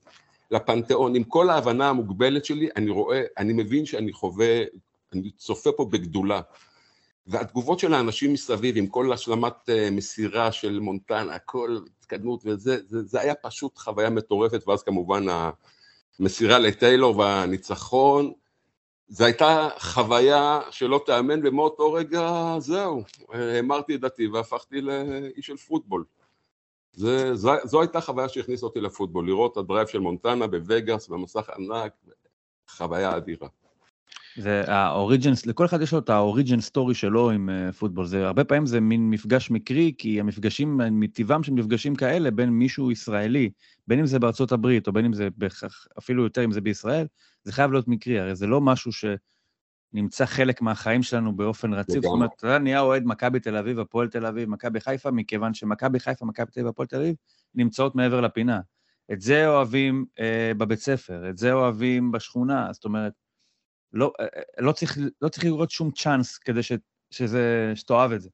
לפנתיאון. 0.52 1.16
עם 1.16 1.24
כל 1.24 1.50
ההבנה 1.50 1.90
המוגבלת 1.90 2.46
שלי 2.46 2.70
אני 2.76 2.90
רואה, 2.90 3.22
אני 3.38 3.54
מבין 3.54 3.86
שאני 3.86 4.14
חווה, 4.14 4.64
אני 5.14 5.32
צופה 5.32 5.72
פה 5.72 5.86
בגדולה 5.86 6.42
והתגובות 7.28 7.80
של 7.80 7.94
האנשים 7.94 8.34
מסביב, 8.34 8.78
עם 8.78 8.88
כל 8.88 9.14
השלמת 9.14 9.70
אה, 9.70 9.90
מסירה 9.92 10.52
של 10.52 10.80
מונטנה, 10.80 11.40
כל 11.40 11.78
התקדמות 12.00 12.42
וזה, 12.46 12.78
זה, 12.88 13.04
זה 13.04 13.22
היה 13.22 13.36
פשוט 13.36 13.78
חוויה 13.78 14.10
מטורפת, 14.10 14.68
ואז 14.68 14.84
כמובן 14.84 15.26
המסירה 16.20 16.60
לטיילור 16.60 17.18
והניצחון, 17.18 18.34
זו 19.08 19.26
הייתה 19.26 19.70
חוויה 19.80 20.62
שלא 20.72 21.02
תיאמן, 21.06 21.48
ומאותו 21.48 21.94
רגע 21.94 22.56
זהו, 22.60 23.04
המרתי 23.30 23.96
את 23.96 24.02
דעתי 24.02 24.28
והפכתי 24.28 24.82
לאיש 24.82 25.46
של 25.46 25.58
פוטבול. 25.58 26.06
זה, 26.94 27.36
זו, 27.36 27.52
זו 27.64 27.82
הייתה 27.82 28.02
חוויה 28.02 28.30
שהכניסה 28.30 28.66
אותי 28.66 28.82
לפוטבול, 28.82 29.28
לראות 29.28 29.52
את 29.52 29.58
ה 29.58 29.63
drive 29.63 29.88
של 29.88 30.00
מונטנה 30.00 30.48
בווגאס, 30.48 31.08
במסך 31.08 31.50
ענק, 31.50 31.94
חוויה 32.70 33.18
אדירה. 33.18 33.48
זה 34.38 34.64
ה 34.68 34.76
origin, 34.76 35.32
לכל 35.46 35.66
אחד 35.66 35.82
יש 35.82 35.94
לו 35.94 36.00
את 36.00 36.10
ה 36.10 36.17
origin 36.17 36.62
story 36.62 36.96
שלו 36.96 37.32
עם 37.32 37.50
פוטבול. 37.80 38.06
זה 38.06 38.28
הרבה 38.28 38.44
פעמים 38.44 38.66
זה 38.66 38.80
מין 38.80 39.10
מפגש 39.10 39.52
מקרי, 39.52 39.94
כי 39.98 40.20
המפגשים, 40.20 40.82
מטבעם 40.92 41.44
של 41.44 41.54
מפגשים 41.54 41.96
כאלה 41.96 42.32
בין 42.32 42.50
מישהו 42.50 42.92
ישראלי, 42.92 43.50
בין 43.88 44.00
אם 44.00 44.06
זה 44.06 44.20
בארצות 44.20 44.52
הברית, 44.52 44.88
או 44.88 44.94
בין 44.94 45.06
אם 45.06 45.14
זה 45.14 45.28
בכך, 45.38 45.88
אפילו 46.00 46.24
יותר 46.24 46.46
אם 46.46 46.52
זה 46.52 46.62
בישראל, 46.62 47.08
זה 47.44 47.52
חייב 47.52 47.72
להיות 47.72 47.88
מקרי, 47.88 48.20
הרי 48.20 48.36
זה 48.36 48.48
לא 48.48 48.62
משהו 48.62 48.92
שנמצא 49.94 50.26
חלק 50.26 50.62
מהחיים 50.62 51.04
שלנו 51.04 51.36
באופן 51.36 51.74
רציף. 51.74 52.04
זאת 52.04 52.12
אומרת, 52.12 52.30
אתה 52.38 52.60
נהיה 52.60 52.80
אוהד 52.80 53.04
מכבי 53.06 53.40
תל 53.40 53.56
אביב, 53.56 53.80
הפועל 53.80 54.08
תל 54.08 54.26
אביב, 54.26 54.50
מכבי 54.50 54.80
חיפה, 54.80 55.12
מכיוון 55.12 55.54
שמכבי 55.54 56.00
חיפה, 56.00 56.26
מכבי 56.26 56.52
תל 56.52 56.60
אביב, 56.60 56.70
הפועל 56.70 56.88
תל 56.88 56.96
אביב, 56.96 57.16
נמצאות 57.56 57.96
מעבר 57.96 58.22
לפינה. 58.22 58.60
את 59.12 59.22
זה 59.22 59.48
אוהבים 59.48 60.06
אה, 60.20 60.52
בבית 60.58 60.80
ספר, 60.80 61.30
את 61.30 61.38
זה 61.38 61.54
אוהבים 61.54 62.12
בשכונה, 62.12 62.70
זאת 62.72 62.86
אומרת, 62.86 63.14
לא, 63.94 64.12
אה, 64.20 64.26
אה, 64.26 64.42
לא, 64.60 64.72
צריך, 64.72 64.98
לא 65.22 65.30
צריך 65.30 65.46
לראות 65.46 65.72
שום 65.72 65.92
צ'אנס 65.92 66.38
כדי 66.38 66.64
ש, 66.64 66.72
שזה, 67.12 67.72
שתאהב 67.76 68.12
את 68.12 68.22
זה. 68.22 68.30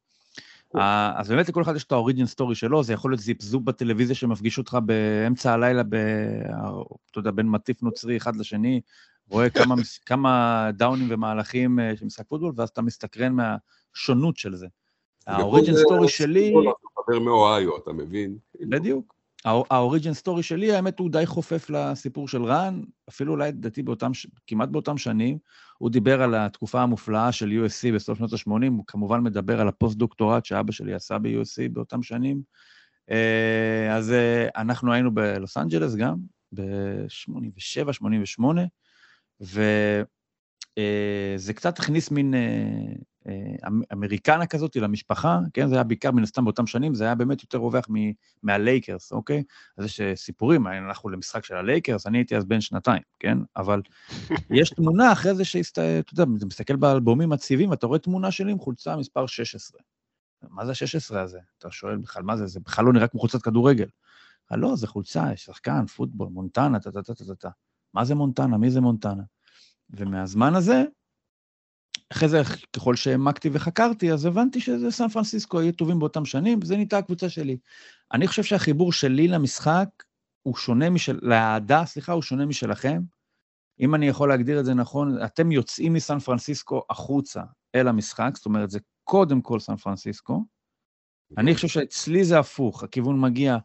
כן. 0.73 0.79
אז 1.15 1.29
באמת 1.29 1.49
לכל 1.49 1.61
אחד 1.61 1.75
יש 1.75 1.83
את 1.83 1.91
ה 1.91 1.96
origin 1.96 2.25
story 2.25 2.55
שלו, 2.55 2.83
זה 2.83 2.93
יכול 2.93 3.11
להיות 3.11 3.21
זיפזופ 3.21 3.63
בטלוויזיה 3.63 4.15
שמפגיש 4.15 4.57
אותך 4.57 4.77
באמצע 4.85 5.53
הלילה, 5.53 5.83
ב, 5.83 5.95
אתה 7.11 7.19
יודע, 7.19 7.31
בין 7.31 7.49
מטיף 7.49 7.83
נוצרי 7.83 8.17
אחד 8.17 8.35
לשני, 8.35 8.81
רואה 9.29 9.49
כמה, 9.59 9.75
כמה 10.05 10.69
דאונים 10.73 11.07
ומהלכים 11.09 11.79
אה, 11.79 11.95
של 11.95 12.05
משחק 12.05 12.25
פוטבול, 12.27 12.53
ואז 12.55 12.69
אתה 12.69 12.81
מסתקרן 12.81 13.33
מהשונות 13.33 14.37
של 14.37 14.55
זה. 14.55 14.67
ה 15.27 15.34
origin 15.34 15.75
story 15.75 16.07
שלי... 16.07 16.53
חבר 17.05 17.19
מאוהיו, 17.19 17.77
אתה 17.77 17.91
מבין? 17.91 18.37
בדיוק. 18.61 19.18
ה 19.45 19.55
origin 19.55 20.13
story 20.13 20.43
שלי, 20.43 20.71
האמת, 20.71 20.99
הוא 20.99 21.11
די 21.11 21.25
חופף 21.25 21.69
לסיפור 21.69 22.27
של 22.27 22.43
רן, 22.43 22.81
אפילו 23.09 23.33
אולי, 23.33 23.49
לדעתי, 23.49 23.83
כמעט 24.47 24.69
באותם 24.69 24.97
שנים. 24.97 25.37
הוא 25.77 25.89
דיבר 25.89 26.21
על 26.21 26.35
התקופה 26.35 26.81
המופלאה 26.81 27.31
של 27.31 27.49
USC 27.49 27.95
בסוף 27.95 28.17
שנות 28.17 28.33
ה-80, 28.33 28.67
הוא 28.69 28.83
כמובן 28.87 29.23
מדבר 29.23 29.61
על 29.61 29.67
הפוסט-דוקטורט 29.67 30.45
שאבא 30.45 30.71
שלי 30.71 30.93
עשה 30.93 31.17
ב-USC 31.17 31.69
באותם 31.71 32.03
שנים. 32.03 32.41
אה, 33.11 33.95
אז 33.95 34.11
אה, 34.11 34.47
אנחנו 34.55 34.93
היינו 34.93 35.13
בלוס 35.13 35.57
אנג'לס 35.57 35.95
גם, 35.95 36.15
ב-87, 36.51 37.93
88, 37.93 38.61
וזה 39.41 40.03
קצת 41.55 41.79
הכניס 41.79 42.11
מין 42.11 42.33
אה, 42.33 42.93
Americana 43.93 44.45
כזאת 44.45 44.75
למשפחה, 44.75 45.39
כן? 45.53 45.67
זה 45.67 45.75
היה 45.75 45.83
בעיקר 45.83 46.11
מן 46.11 46.23
הסתם 46.23 46.43
באותם 46.43 46.67
שנים, 46.67 46.93
זה 46.93 47.03
היה 47.03 47.15
באמת 47.15 47.41
יותר 47.41 47.57
רווח 47.57 47.85
מהלייקרס, 48.43 49.11
אוקיי? 49.11 49.43
אז 49.77 49.85
יש 49.85 50.01
אה, 50.01 50.15
סיפורים, 50.15 50.67
אנחנו 50.67 51.09
למשחק 51.09 51.45
של 51.45 51.55
הלייקרס, 51.55 52.07
אני 52.07 52.17
הייתי 52.17 52.37
אז 52.37 52.45
בן 52.45 52.61
שנתיים, 52.61 53.01
כן? 53.19 53.37
אבל 53.57 53.81
יש 54.59 54.69
תמונה 54.69 55.11
אחרי 55.11 55.35
זה 55.35 55.45
שאתה 55.45 55.81
יודע, 55.81 56.23
אתה 56.37 56.45
מסתכל 56.45 56.75
באלבומים 56.75 57.31
הצבעיים, 57.31 57.73
אתה 57.73 57.87
רואה 57.87 57.99
תמונה 57.99 58.31
שלי 58.31 58.51
עם 58.51 58.59
חולצה 58.59 58.95
מספר 58.95 59.25
16. 59.25 59.81
מה 60.49 60.65
זה 60.65 60.71
ה-16 60.71 61.17
הזה? 61.17 61.39
אתה 61.57 61.71
שואל 61.71 61.97
בכלל, 61.97 62.23
מה 62.23 62.37
זה? 62.37 62.47
זה 62.47 62.59
בכלל 62.59 62.85
לא 62.85 62.93
נראה 62.93 63.07
כמו 63.07 63.19
חולצת 63.19 63.41
כדורגל. 63.41 63.87
לא, 64.51 64.75
זה 64.75 64.87
חולצה, 64.87 65.33
יש 65.33 65.45
שחקן, 65.45 65.85
פוטבול, 65.85 66.27
מונטנה, 66.31 66.79
טה-טה-טה-טה. 66.79 67.49
מה 67.93 68.05
זה 68.05 68.15
מונטנה? 68.15 68.57
מי 68.57 68.71
זה 68.71 68.81
מונטנה? 68.81 69.23
ומהזמן 69.89 70.55
הזה, 70.55 70.83
אחרי 72.11 72.29
זה, 72.29 72.41
ככל 72.75 72.95
שהעמקתי 72.95 73.49
וחקרתי, 73.53 74.11
אז 74.11 74.25
הבנתי 74.25 74.61
שזה 74.61 74.91
סן 74.91 75.09
פרנסיסקו, 75.09 75.61
יהיו 75.61 75.73
טובים 75.73 75.99
באותם 75.99 76.25
שנים, 76.25 76.59
וזה 76.61 76.75
נהייתה 76.75 76.97
הקבוצה 76.97 77.29
שלי. 77.29 77.57
אני 78.13 78.27
חושב 78.27 78.43
שהחיבור 78.43 78.93
שלי 78.93 79.27
למשחק 79.27 79.89
הוא 80.43 80.55
שונה 80.55 80.89
משל... 80.89 81.19
לאהדה, 81.21 81.85
סליחה, 81.85 82.11
הוא 82.11 82.21
שונה 82.21 82.45
משלכם. 82.45 83.01
אם 83.79 83.95
אני 83.95 84.07
יכול 84.07 84.29
להגדיר 84.29 84.59
את 84.59 84.65
זה 84.65 84.73
נכון, 84.73 85.23
אתם 85.25 85.51
יוצאים 85.51 85.93
מסן 85.93 86.19
פרנסיסקו 86.19 86.81
החוצה 86.89 87.41
אל 87.75 87.87
המשחק, 87.87 88.31
זאת 88.35 88.45
אומרת, 88.45 88.69
זה 88.69 88.79
קודם 89.03 89.41
כל 89.41 89.59
סן 89.59 89.75
פרנסיסקו. 89.75 90.45
אני 91.37 91.55
חושב 91.55 91.67
שאצלי 91.67 92.23
זה 92.23 92.39
הפוך, 92.39 92.83
הכיוון 92.83 93.21
מגיע 93.21 93.57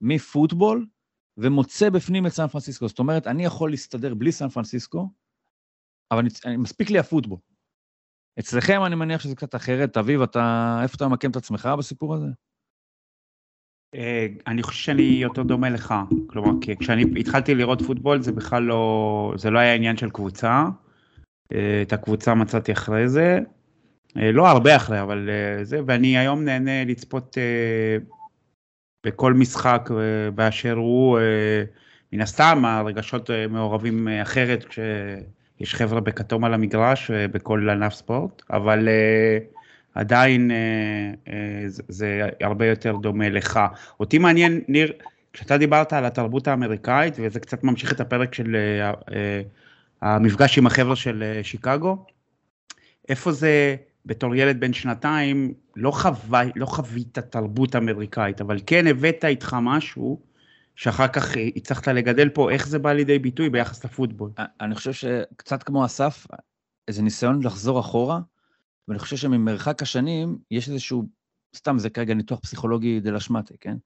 מפוטבול 0.00 0.86
ומוצא 1.36 1.90
בפנים 1.90 2.26
את 2.26 2.32
סן 2.32 2.46
פרנסיסקו. 2.46 2.88
זאת 2.88 2.98
אומרת, 2.98 3.26
אני 3.26 3.44
יכול 3.44 3.70
להסתדר 3.70 4.14
בלי 4.14 4.32
סן 4.32 4.48
פרנסיסקו, 4.48 5.10
אבל 6.10 6.20
אני, 6.44 6.56
מספיק 6.56 6.90
לי 6.90 6.98
הפוטבול. 6.98 7.38
אצלכם 8.38 8.84
אני 8.84 8.94
מניח 8.94 9.20
שזה 9.20 9.36
קצת 9.36 9.54
אחרת. 9.54 9.96
אביב, 9.96 10.22
אתה, 10.22 10.78
איפה 10.82 10.94
אתה 10.96 11.08
ממקם 11.08 11.30
את 11.30 11.36
עצמך 11.36 11.68
בסיפור 11.78 12.14
הזה? 12.14 12.26
אה, 13.94 14.26
אני 14.46 14.62
חושב 14.62 14.84
שאני 14.84 15.02
יותר 15.02 15.42
דומה 15.42 15.70
לך, 15.70 15.94
כלומר, 16.26 16.50
כי 16.60 16.76
כשאני 16.76 17.20
התחלתי 17.20 17.54
לראות 17.54 17.82
פוטבול 17.82 18.22
זה 18.22 18.32
בכלל 18.32 18.62
לא, 18.62 19.32
זה 19.36 19.50
לא 19.50 19.58
היה 19.58 19.74
עניין 19.74 19.96
של 19.96 20.10
קבוצה, 20.10 20.64
אה, 21.52 21.82
את 21.82 21.92
הקבוצה 21.92 22.34
מצאתי 22.34 22.72
אחרי 22.72 23.08
זה, 23.08 23.38
אה, 24.16 24.32
לא 24.32 24.48
הרבה 24.48 24.76
אחרי, 24.76 25.02
אבל 25.02 25.28
זה, 25.62 25.80
ואני 25.86 26.18
היום 26.18 26.44
נהנה 26.44 26.84
לצפות 26.84 27.36
בכל 29.06 29.34
משחק 29.34 29.90
באשר 30.34 30.74
הוא, 30.74 31.18
מן 32.12 32.20
הסתם 32.20 32.64
הרגשות 32.64 33.30
מעורבים 33.50 34.08
אחרת 34.08 34.64
כש... 34.64 34.78
יש 35.60 35.74
חבר'ה 35.74 36.00
בכתום 36.00 36.44
על 36.44 36.54
המגרש 36.54 37.10
בכל 37.10 37.68
ענף 37.70 37.94
ספורט, 37.94 38.42
אבל 38.50 38.88
uh, 38.88 39.58
עדיין 39.94 40.50
uh, 40.50 41.28
uh, 41.28 41.30
זה, 41.66 41.82
זה 41.88 42.28
הרבה 42.40 42.66
יותר 42.66 42.96
דומה 42.96 43.28
לך. 43.28 43.60
אותי 44.00 44.18
מעניין, 44.18 44.60
ניר, 44.68 44.92
כשאתה 45.32 45.58
דיברת 45.58 45.92
על 45.92 46.04
התרבות 46.04 46.48
האמריקאית, 46.48 47.14
וזה 47.20 47.40
קצת 47.40 47.64
ממשיך 47.64 47.92
את 47.92 48.00
הפרק 48.00 48.34
של 48.34 48.56
uh, 48.56 49.10
uh, 49.10 49.12
המפגש 50.02 50.58
עם 50.58 50.66
החבר'ה 50.66 50.96
של 50.96 51.24
uh, 51.40 51.44
שיקגו, 51.44 52.06
איפה 53.08 53.32
זה, 53.32 53.76
בתור 54.06 54.34
ילד 54.34 54.60
בן 54.60 54.72
שנתיים, 54.72 55.54
לא, 55.76 55.90
חווי, 55.90 56.50
לא 56.56 56.66
חווית 56.66 57.18
תרבות 57.18 57.76
אמריקאית, 57.76 58.40
אבל 58.40 58.58
כן 58.66 58.86
הבאת 58.86 59.24
איתך 59.24 59.56
משהו 59.62 60.27
שאחר 60.78 61.08
כך 61.08 61.24
הצלחת 61.56 61.88
לגדל 61.88 62.28
פה, 62.28 62.50
איך 62.50 62.68
זה 62.68 62.78
בא 62.78 62.92
לידי 62.92 63.18
ביטוי 63.18 63.50
ביחס 63.50 63.84
לפוטבול? 63.84 64.30
אני 64.60 64.74
חושב 64.74 64.92
שקצת 64.92 65.62
כמו 65.62 65.84
אסף, 65.84 66.26
איזה 66.88 67.02
ניסיון 67.02 67.42
לחזור 67.42 67.80
אחורה, 67.80 68.20
ואני 68.88 68.98
חושב 68.98 69.16
שממרחק 69.16 69.82
השנים 69.82 70.38
יש 70.50 70.68
איזשהו, 70.68 71.04
סתם 71.56 71.78
זה 71.78 71.90
כרגע 71.90 72.14
ניתוח 72.14 72.38
פסיכולוגי 72.38 73.00
דה 73.00 73.10
לשמטה, 73.10 73.54
כן? 73.60 73.76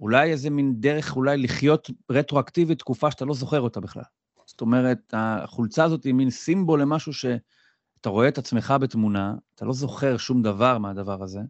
אולי 0.00 0.30
איזה 0.30 0.50
מין 0.50 0.74
דרך 0.80 1.16
אולי 1.16 1.36
לחיות 1.36 1.90
רטרואקטיבית 2.10 2.78
תקופה 2.78 3.10
שאתה 3.10 3.24
לא 3.24 3.34
זוכר 3.34 3.60
אותה 3.60 3.80
בכלל. 3.80 4.02
זאת 4.46 4.60
אומרת, 4.60 4.98
החולצה 5.12 5.84
הזאת 5.84 6.04
היא 6.04 6.14
מין 6.14 6.30
סימבול 6.30 6.82
למשהו 6.82 7.12
שאתה 7.12 8.08
רואה 8.08 8.28
את 8.28 8.38
עצמך 8.38 8.74
בתמונה, 8.80 9.34
אתה 9.54 9.64
לא 9.64 9.72
זוכר 9.72 10.16
שום 10.16 10.42
דבר 10.42 10.78
מהדבר 10.78 11.22
הזה, 11.22 11.40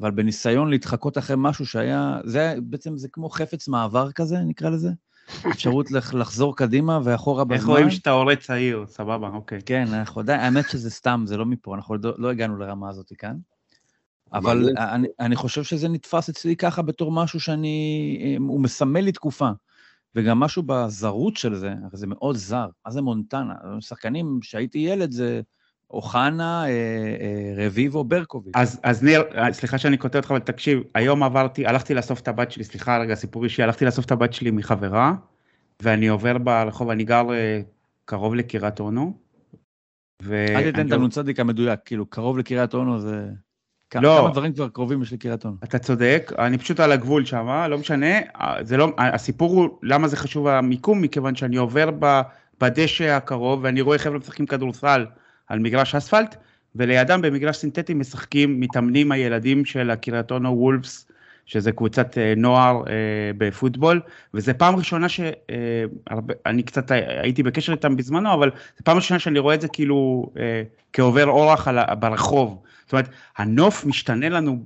אבל 0.00 0.10
בניסיון 0.10 0.70
להתחקות 0.70 1.18
אחרי 1.18 1.36
משהו 1.38 1.66
שהיה, 1.66 2.20
זה 2.24 2.54
בעצם, 2.62 2.96
זה 2.96 3.08
כמו 3.08 3.28
חפץ 3.28 3.68
מעבר 3.68 4.12
כזה, 4.12 4.38
נקרא 4.38 4.70
לזה. 4.70 4.90
אפשרות 5.50 5.90
לחזור 5.90 6.56
קדימה 6.56 7.00
ואחורה 7.04 7.44
בזמן. 7.44 7.56
איך 7.56 7.66
רואים 7.66 7.90
שאתה 7.90 8.10
הורה 8.10 8.36
צעיר, 8.36 8.84
סבבה, 8.86 9.28
אוקיי. 9.28 9.58
כן, 9.66 9.84
אנחנו 9.92 10.20
עדיין, 10.20 10.40
האמת 10.40 10.70
שזה 10.70 10.90
סתם, 10.90 11.22
זה 11.26 11.36
לא 11.36 11.46
מפה, 11.46 11.74
אנחנו 11.74 11.94
לא, 11.94 12.14
לא 12.18 12.30
הגענו 12.30 12.56
לרמה 12.56 12.88
הזאת 12.88 13.12
כאן. 13.18 13.36
אבל 14.32 14.68
אני, 14.78 15.08
אני 15.20 15.36
חושב 15.36 15.62
שזה 15.62 15.88
נתפס 15.88 16.28
אצלי 16.28 16.56
ככה 16.56 16.82
בתור 16.82 17.12
משהו 17.12 17.40
שאני, 17.40 18.36
הוא 18.38 18.60
מסמל 18.60 19.00
לי 19.00 19.12
תקופה. 19.12 19.50
וגם 20.14 20.40
משהו 20.40 20.62
בזרות 20.66 21.36
של 21.36 21.54
זה, 21.54 21.74
זה 21.92 22.06
מאוד 22.06 22.36
זר. 22.36 22.66
מה 22.86 22.92
זה 22.92 23.02
מונטנה? 23.02 23.54
שחקנים, 23.80 24.38
כשהייתי 24.42 24.78
ילד, 24.78 25.10
זה 25.10 25.40
אוחנה, 25.90 26.64
אה, 26.64 26.68
אה, 26.68 27.66
רביבו, 27.66 28.04
ברקוביץ'. 28.04 28.52
אז, 28.56 28.80
אז 28.82 29.02
ניר, 29.02 29.22
אה, 29.34 29.52
סליחה 29.52 29.78
שאני 29.78 29.98
כותב 29.98 30.16
אותך, 30.16 30.30
אבל 30.30 30.38
תקשיב, 30.38 30.82
היום 30.94 31.22
עברתי, 31.22 31.66
הלכתי 31.66 31.94
לאסוף 31.94 32.20
את 32.20 32.28
הבת 32.28 32.50
שלי, 32.50 32.64
סליחה 32.64 32.98
רגע, 32.98 33.14
סיפור 33.14 33.44
אישי, 33.44 33.62
הלכתי 33.62 33.84
לאסוף 33.84 34.04
את 34.04 34.12
הבת 34.12 34.32
שלי 34.32 34.50
מחברה, 34.50 35.12
ואני 35.82 36.08
עובר 36.08 36.38
ברחוב, 36.38 36.90
אני 36.90 37.04
גר 37.04 37.26
קרוב 38.04 38.34
לקריית 38.34 38.80
אונו. 38.80 39.14
אל 40.30 40.62
תיתן 40.62 40.86
את 40.86 40.92
הנ"צ 40.92 41.18
המדויק, 41.38 41.80
כאילו, 41.84 42.06
קרוב 42.06 42.38
לקריית 42.38 42.74
אונו 42.74 43.00
זה... 43.00 43.28
לא, 43.94 44.18
כמה 44.20 44.30
דברים 44.30 44.52
כבר 44.52 44.68
קרובים 44.68 45.02
יש 45.02 45.12
לקריית 45.12 45.44
אונו. 45.44 45.56
אתה 45.64 45.78
צודק, 45.78 46.32
אני 46.38 46.58
פשוט 46.58 46.80
על 46.80 46.92
הגבול 46.92 47.24
שם, 47.24 47.66
לא 47.70 47.78
משנה, 47.78 48.16
זה 48.62 48.76
לא, 48.76 48.92
הסיפור 48.98 49.50
הוא 49.50 49.78
למה 49.82 50.08
זה 50.08 50.16
חשוב 50.16 50.46
המיקום, 50.46 51.02
מכיוון 51.02 51.34
שאני 51.34 51.56
עובר 51.56 51.90
בדשא 52.60 53.04
הקרוב 53.04 53.60
ואני 53.62 53.80
רואה 53.80 53.98
חבר'ה 53.98 54.18
משחקים 54.18 54.46
כדורסל 54.46 55.06
על 55.48 55.58
מגרש 55.58 55.94
אספלט, 55.94 56.36
ולידם 56.76 57.22
במגרש 57.22 57.56
סינתטי 57.56 57.94
משחקים, 57.94 58.60
מתאמנים 58.60 59.12
הילדים 59.12 59.64
של 59.64 59.90
הקירטונו 59.90 60.48
וולפס, 60.58 61.06
שזה 61.46 61.72
קבוצת 61.72 62.18
אה, 62.18 62.34
נוער 62.36 62.82
אה, 62.88 63.30
בפוטבול, 63.38 64.00
וזו 64.34 64.52
פעם 64.58 64.76
ראשונה 64.76 65.08
שאני 65.08 66.62
קצת 66.62 66.90
הייתי 66.90 67.42
בקשר 67.42 67.72
איתם 67.72 67.96
בזמנו, 67.96 68.34
אבל 68.34 68.50
זו 68.78 68.84
פעם 68.84 68.96
ראשונה 68.96 69.20
שאני 69.20 69.38
רואה 69.38 69.54
את 69.54 69.60
זה 69.60 69.68
כאילו 69.68 70.30
כעובר 70.92 71.26
אורח 71.26 71.68
ברחוב. 72.00 72.62
זאת 72.84 72.92
אומרת, 72.92 73.08
הנוף 73.36 73.84
משתנה 73.84 74.28
לנו 74.28 74.62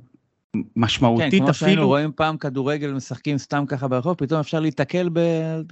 משמעותית 0.77 1.27
אפילו. 1.27 1.41
כן, 1.41 1.45
כמו 1.45 1.55
שהיינו 1.55 1.87
רואים 1.87 2.13
פעם 2.17 2.37
כדורגל 2.37 2.93
משחקים 2.93 3.39
סתם 3.39 3.65
ככה 3.69 3.89
ברחוב, 3.89 4.15
פתאום 4.15 4.41
אפשר 4.41 4.61
להיתקל 4.61 5.09
ב... 5.13 5.21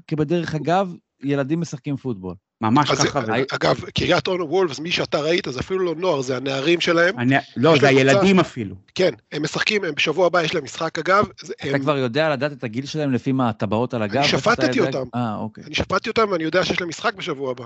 כבדרך 0.06 0.54
אגב, 0.54 0.94
ילדים 1.22 1.60
משחקים 1.60 1.96
פוטבול. 1.96 2.34
ממש 2.60 2.90
ככה. 2.90 3.24
זה... 3.26 3.32
אגב, 3.50 3.80
קריית 3.94 4.26
אונו 4.26 4.50
וולפס, 4.50 4.78
מי 4.78 4.90
שאתה 4.90 5.20
ראית, 5.20 5.46
זה 5.50 5.60
אפילו 5.60 5.84
לא 5.84 5.94
נוער, 5.94 6.20
זה 6.20 6.36
הנערים 6.36 6.80
שלהם. 6.80 7.18
אני... 7.18 7.36
לא, 7.56 7.74
זה 7.80 7.88
הילדים 7.88 8.36
קצת... 8.36 8.46
אפילו. 8.46 8.76
כן, 8.94 9.10
הם 9.32 9.42
משחקים, 9.42 9.84
הם 9.84 9.94
בשבוע 9.94 10.26
הבא 10.26 10.42
יש 10.42 10.54
להם 10.54 10.64
משחק 10.64 10.98
אגב. 10.98 11.26
אתה 11.44 11.52
הם... 11.60 11.78
כבר 11.78 11.96
יודע 11.96 12.30
לדעת 12.30 12.52
את 12.52 12.64
הגיל 12.64 12.86
שלהם 12.86 13.12
לפי 13.12 13.32
מה, 13.32 13.48
הטבעות 13.48 13.94
על 13.94 14.02
הגב? 14.02 14.16
אני 14.16 14.28
שפטתי 14.28 14.80
אותם. 14.80 15.04
אה, 15.14 15.36
אוקיי. 15.36 15.64
אני 15.64 15.74
שפטתי 15.74 16.08
אותם 16.08 16.26
ואני 16.30 16.44
יודע 16.44 16.64
שיש 16.64 16.80
להם 16.80 16.88
משחק 16.88 17.14
בשבוע 17.14 17.50
הבא. 17.50 17.64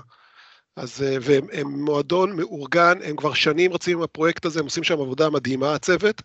אז, 0.77 1.03
אה, 1.03 1.17
והם 1.21 1.85
מועדון 1.85 2.37
מאורגן, 2.37 2.99
הם 3.05 3.17
כבר 3.17 3.35
שנים 3.35 3.73
רצים 3.73 3.99
עם 3.99 4.03
הפרויקט 4.03 4.45
הזה, 4.45 4.61
הם 4.61 4.65
עושים 4.65 4.85
שם 4.85 5.01
עבודה 5.01 5.31
מדהימה, 5.31 5.75
הצוות. 5.75 6.23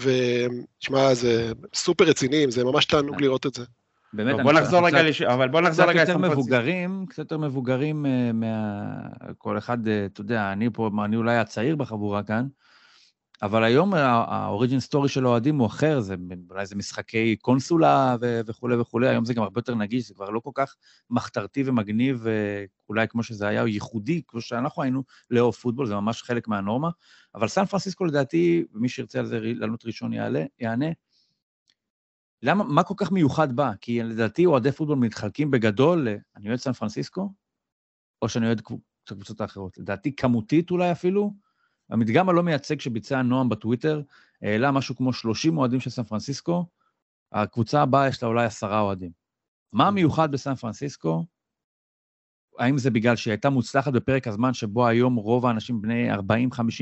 ותשמע, 0.00 1.14
זה 1.14 1.52
סופר 1.74 2.04
רציני, 2.04 2.44
זה 2.48 2.64
ממש 2.64 2.84
תענוג 2.84 3.16
כן. 3.16 3.24
לראות 3.24 3.46
את 3.46 3.54
זה. 3.54 3.64
באמת, 4.12 4.40
בוא 4.42 4.52
נחזור 4.52 4.86
רגע, 4.86 5.02
לש... 5.02 5.22
אבל 5.22 5.48
בוא 5.48 5.60
נחזור 5.60 5.86
רגע 5.86 6.04
קצת 6.04 6.14
יותר 6.14 6.30
מבוגרים, 6.30 7.06
קצת 7.08 7.18
יותר 7.18 7.38
מבוגרים 7.38 8.06
אה, 8.06 8.32
מה... 8.32 8.92
כל 9.38 9.58
אחד, 9.58 9.88
אה, 9.88 10.06
אתה 10.06 10.20
יודע, 10.20 10.52
אני 10.52 10.68
פה, 10.72 10.90
אני 11.04 11.16
אולי 11.16 11.36
הצעיר 11.36 11.76
בחבורה 11.76 12.22
כאן, 12.22 12.46
אבל 13.42 13.64
היום 13.64 13.94
ה 13.94 14.06
origin 14.06 14.80
story 14.80 15.08
של 15.08 15.24
האוהדים 15.24 15.58
הוא 15.58 15.66
אחר, 15.66 16.00
זה 16.00 16.14
אולי 16.50 16.66
זה 16.66 16.76
משחקי 16.76 17.36
קונסולה 17.36 18.16
ו- 18.20 18.40
וכולי 18.46 18.76
וכולי, 18.76 19.08
היום 19.08 19.24
זה 19.24 19.34
גם 19.34 19.42
הרבה 19.42 19.58
יותר 19.58 19.74
נגיש, 19.74 20.08
זה 20.08 20.14
כבר 20.14 20.30
לא 20.30 20.40
כל 20.40 20.50
כך 20.54 20.74
מחתרתי 21.10 21.62
ומגניב, 21.66 22.26
אה, 22.26 22.64
אולי 22.88 23.08
כמו 23.08 23.22
שזה 23.22 23.48
היה, 23.48 23.66
ייחודי, 23.66 24.22
כמו 24.26 24.40
שאנחנו 24.40 24.82
היינו, 24.82 25.02
לאהוב 25.30 25.52
פוטבול, 25.52 25.86
זה 25.86 25.94
ממש 25.94 26.22
חלק 26.22 26.48
מהנורמה. 26.48 26.90
אבל 27.34 27.48
סן 27.48 27.64
פרנסיסקו 27.64 28.04
לדעתי, 28.04 28.64
ומי 28.74 28.88
שירצה 28.88 29.18
על 29.18 29.26
זה 29.26 29.40
לענות 29.42 29.86
ראשון 29.86 30.12
יעלה, 30.12 30.44
יענה, 30.58 30.88
למה, 32.42 32.64
מה 32.64 32.82
כל 32.82 32.94
כך 32.96 33.12
מיוחד 33.12 33.56
בה? 33.56 33.72
כי 33.80 34.02
לדעתי 34.02 34.46
אוהדי 34.46 34.72
פוטבול 34.72 34.98
מתחלקים 34.98 35.50
בגדול, 35.50 36.08
אני 36.36 36.48
אוהד 36.48 36.58
סן 36.58 36.72
פרנסיסקו, 36.72 37.32
או 38.22 38.28
שאני 38.28 38.46
אוהד 38.46 38.58
את 38.58 39.10
הקבוצות 39.10 39.40
האחרות. 39.40 39.78
לדעתי 39.78 40.16
כמותית 40.16 40.70
אולי 40.70 40.92
אפילו, 40.92 41.34
המדגם 41.90 42.28
הלא 42.28 42.42
מייצג 42.42 42.80
שביצע 42.80 43.22
נועם 43.22 43.48
בטוויטר, 43.48 44.02
העלה 44.42 44.70
משהו 44.70 44.96
כמו 44.96 45.12
30 45.12 45.58
אוהדים 45.58 45.80
של 45.80 45.90
סן 45.90 46.02
פרנסיסקו, 46.02 46.66
הקבוצה 47.32 47.82
הבאה 47.82 48.08
יש 48.08 48.22
לה 48.22 48.28
אולי 48.28 48.44
עשרה 48.44 48.80
אוהדים. 48.80 49.10
מה 49.72 49.90
מיוחד 49.90 50.32
בסן 50.32 50.54
פרנסיסקו? 50.54 51.24
האם 52.58 52.78
זה 52.78 52.90
בגלל 52.90 53.16
שהיא 53.16 53.32
הייתה 53.32 53.50
מוצלחת 53.50 53.92
בפרק 53.92 54.26
הזמן 54.26 54.54
שבו 54.54 54.86
היום 54.86 55.16
רוב 55.16 55.46
האנשים 55.46 55.82
בני 55.82 56.14
40-50 56.14 56.18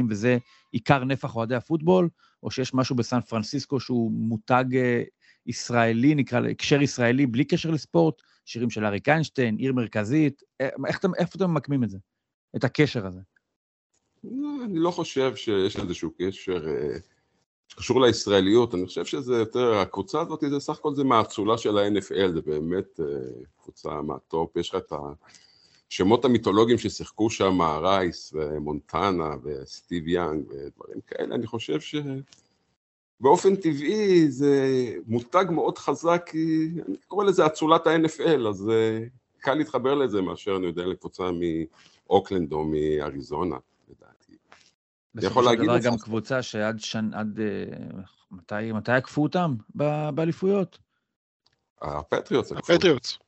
וזה 0.09 0.39
עיקר 0.73 1.05
נפח 1.05 1.37
אוהדי 1.37 1.55
הפוטבול, 1.55 2.09
או 2.43 2.51
שיש 2.51 2.75
משהו 2.75 2.97
בסן 2.97 3.21
פרנסיסקו 3.21 3.81
שהוא 3.81 4.13
מותג 4.13 4.65
אה, 4.77 5.03
ישראלי, 5.47 6.15
נקרא, 6.15 6.41
הקשר 6.51 6.83
ישראלי 6.83 7.27
בלי 7.27 7.45
קשר 7.45 7.71
לספורט, 7.71 8.23
שירים 8.45 8.71
של 8.71 8.85
אריק 8.85 9.09
איינשטיין, 9.09 9.57
עיר 9.57 9.73
מרכזית, 9.73 10.43
אה, 10.61 10.69
איך 10.87 10.99
אתם, 10.99 11.15
איפה 11.15 11.33
אתם 11.37 11.51
ממקמים 11.51 11.85
את 11.85 11.91
זה, 11.91 11.99
את 12.57 12.65
הקשר 12.65 13.07
הזה? 13.07 13.21
אני 14.65 14.79
לא 14.79 14.91
חושב 14.91 15.37
שיש 15.37 15.77
איזשהו 15.77 16.11
קשר 16.19 16.69
אה, 16.69 16.99
שקשור 17.69 18.01
לישראליות, 18.01 18.75
אני 18.75 18.87
חושב 18.87 19.05
שזה 19.05 19.35
יותר, 19.35 19.75
הקבוצה 19.75 20.21
הזאת 20.21 20.45
זה 20.51 20.61
סך 20.61 20.79
הכל 20.79 20.95
זה 20.95 21.05
מהאצולה 21.05 21.59
של 21.59 21.79
ה-NFL, 21.79 22.33
זה 22.35 22.41
באמת 22.41 23.01
קבוצה 23.63 24.03
מהטופ, 24.03 24.57
יש 24.57 24.69
לך 24.69 24.75
את 24.75 24.93
ה... 24.93 24.97
השמות 25.91 26.25
המיתולוגיים 26.25 26.79
ששיחקו 26.79 27.31
שם, 27.31 27.63
רייס 27.63 28.33
ומונטנה 28.35 29.31
וסטיב 29.43 30.09
יאנג 30.09 30.45
ודברים 30.49 31.01
כאלה, 31.07 31.35
אני 31.35 31.47
חושב 31.47 31.81
שבאופן 33.19 33.57
טבעי 33.57 34.31
זה 34.31 34.67
מותג 35.07 35.45
מאוד 35.51 35.79
חזק, 35.79 36.23
כי 36.31 36.71
אני 36.89 36.97
קורא 37.09 37.25
לזה 37.25 37.47
אצולת 37.47 37.87
ה-NFL, 37.87 38.49
אז 38.49 38.71
אה, 38.71 39.05
קל 39.39 39.55
להתחבר 39.55 39.95
לזה 39.95 40.23
מאשר 40.23 40.57
אני 40.57 40.67
יודע 40.67 40.87
לקבוצה 40.87 41.25
מאוקלנד 42.07 42.53
או 42.53 42.65
מאריזונה, 42.65 43.57
לדעתי. 43.89 44.33
בסופו 45.15 45.45
של 45.45 45.65
דבר 45.65 45.79
גם 45.79 45.99
קבוצה 45.99 46.43
שעד 46.43 46.81
שנ... 46.81 47.15
עד... 47.15 47.41
אה, 47.41 48.01
מתי, 48.31 48.73
מתי 48.73 48.93
עקפו 48.93 49.23
אותם 49.23 49.55
באליפויות? 50.15 50.79
הפטריוטס. 51.83 52.53
הפטריוטס. 52.53 53.19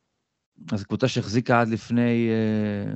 אז 0.73 0.85
קבוצה 0.85 1.09
שהחזיקה 1.09 1.61
עד 1.61 1.69
לפני 1.69 2.29
אה, 2.31 2.93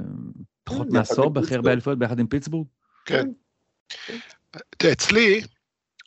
פחות 0.65 0.87
כן, 0.87 0.97
מעשור 0.97 1.29
בהכי 1.31 1.55
הרבה 1.55 1.73
אליפויות 1.73 1.99
ביחד 1.99 2.19
עם 2.19 2.27
פיטסבורג? 2.27 2.67
כן. 3.05 3.29
תראה, 4.79 4.93
אצלי, 4.93 5.41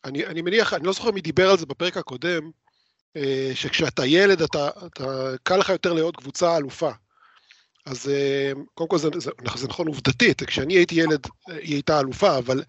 אני, 0.06 0.26
אני 0.26 0.42
מניח, 0.42 0.74
אני 0.74 0.86
לא 0.86 0.94
זוכר 0.94 1.12
מי 1.12 1.22
דיבר 1.22 1.50
על 1.50 1.58
זה 1.58 1.66
בפרק 1.66 1.98
הקודם, 1.98 2.52
אה, 3.16 3.52
שכשאתה 3.56 4.06
ילד, 4.06 4.42
אתה, 4.42 4.70
אתה, 4.86 5.32
קל 5.44 5.58
לך 5.58 5.70
יותר 5.70 5.94
להיות 5.94 6.16
קבוצה 6.16 6.58
אלופה. 6.58 6.92
אז 7.86 8.10
אה, 8.10 8.52
קודם 8.74 8.90
כל 8.90 8.98
זה, 8.98 9.10
זה, 9.18 9.32
זה 9.56 9.68
נכון 9.68 9.88
עובדתית, 9.88 10.44
כשאני 10.44 10.74
הייתי 10.74 10.96
ילד 10.96 11.28
היא 11.48 11.74
הייתה 11.74 12.00
אלופה, 12.00 12.38
אבל 12.38 12.64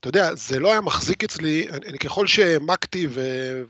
אתה 0.00 0.08
יודע, 0.08 0.34
זה 0.34 0.58
לא 0.58 0.70
היה 0.70 0.80
מחזיק 0.80 1.24
אצלי, 1.24 1.68
אני, 1.70 1.86
אני 1.86 1.98
ככל 1.98 2.26
שהעמקתי 2.26 3.06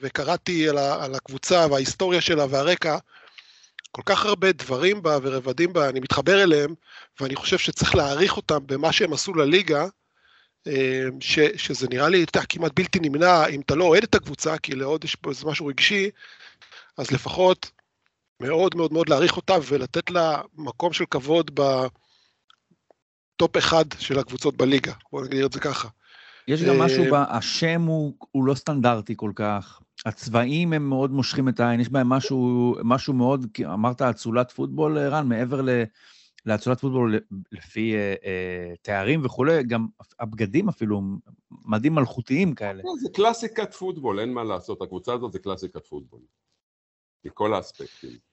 וקראתי 0.00 0.68
על, 0.68 0.78
על 0.78 1.14
הקבוצה 1.14 1.66
וההיסטוריה 1.70 2.20
שלה 2.20 2.46
והרקע, 2.50 2.98
כל 3.90 4.02
כך 4.04 4.24
הרבה 4.24 4.52
דברים 4.52 5.02
בה 5.02 5.18
ורבדים 5.22 5.72
בה, 5.72 5.88
אני 5.88 6.00
מתחבר 6.00 6.42
אליהם, 6.42 6.74
ואני 7.20 7.36
חושב 7.36 7.58
שצריך 7.58 7.94
להעריך 7.94 8.36
אותם 8.36 8.66
במה 8.66 8.92
שהם 8.92 9.12
עשו 9.12 9.34
לליגה, 9.34 9.82
אה, 9.82 9.88
ש, 11.20 11.38
שזה 11.56 11.88
נראה 11.90 12.08
לי 12.08 12.24
אתה, 12.24 12.40
כמעט 12.48 12.72
בלתי 12.76 12.98
נמנע, 13.00 13.46
אם 13.46 13.60
אתה 13.60 13.74
לא 13.74 13.84
אוהד 13.84 14.02
את 14.02 14.14
הקבוצה, 14.14 14.58
כי 14.58 14.74
לעוד 14.74 15.04
יש 15.04 15.14
פה 15.14 15.30
איזה 15.30 15.46
משהו 15.46 15.66
רגשי, 15.66 16.10
אז 16.98 17.10
לפחות 17.10 17.70
מאוד 18.40 18.76
מאוד 18.76 18.92
מאוד 18.92 19.08
להעריך 19.08 19.36
אותה 19.36 19.54
ולתת 19.68 20.10
לה 20.10 20.40
מקום 20.54 20.92
של 20.92 21.04
כבוד 21.10 21.50
בטופ 23.36 23.56
אחד 23.58 23.84
של 23.98 24.18
הקבוצות 24.18 24.56
בליגה, 24.56 24.92
בואו 25.12 25.24
נגדיר 25.24 25.46
את 25.46 25.52
זה 25.52 25.60
ככה. 25.60 25.88
יש 26.48 26.62
גם 26.62 26.78
משהו, 26.78 27.14
אה, 27.14 27.36
השם 27.36 27.82
הוא, 27.82 28.14
הוא 28.30 28.44
לא 28.44 28.54
סטנדרטי 28.54 29.14
כל 29.16 29.32
כך. 29.34 29.80
הצבעים 30.06 30.72
הם 30.72 30.88
מאוד 30.88 31.10
מושכים 31.10 31.48
את 31.48 31.60
העין, 31.60 31.80
יש 31.80 31.88
בהם 31.88 32.08
משהו, 32.08 32.74
משהו 32.84 33.14
מאוד, 33.14 33.46
אמרת 33.64 34.02
אצולת 34.02 34.52
פוטבול, 34.52 34.98
רן, 34.98 35.28
מעבר 35.28 35.60
לאצולת 36.46 36.80
פוטבול 36.80 37.18
לפי 37.52 37.94
אה, 37.94 38.14
אה, 38.24 38.74
תארים 38.82 39.24
וכולי, 39.24 39.62
גם 39.62 39.86
הבגדים 40.20 40.68
אפילו, 40.68 41.02
מדים 41.50 41.94
מלכותיים 41.94 42.54
כאלה. 42.54 42.82
לא, 42.84 42.92
זה 43.02 43.08
קלאסיקת 43.14 43.74
פוטבול, 43.74 44.20
אין 44.20 44.32
מה 44.32 44.44
לעשות, 44.44 44.82
הקבוצה 44.82 45.12
הזאת 45.12 45.32
זה 45.32 45.38
קלאסיקת 45.38 45.86
פוטבול. 45.86 46.20
מכל 47.24 47.54
האספקטים. 47.54 48.30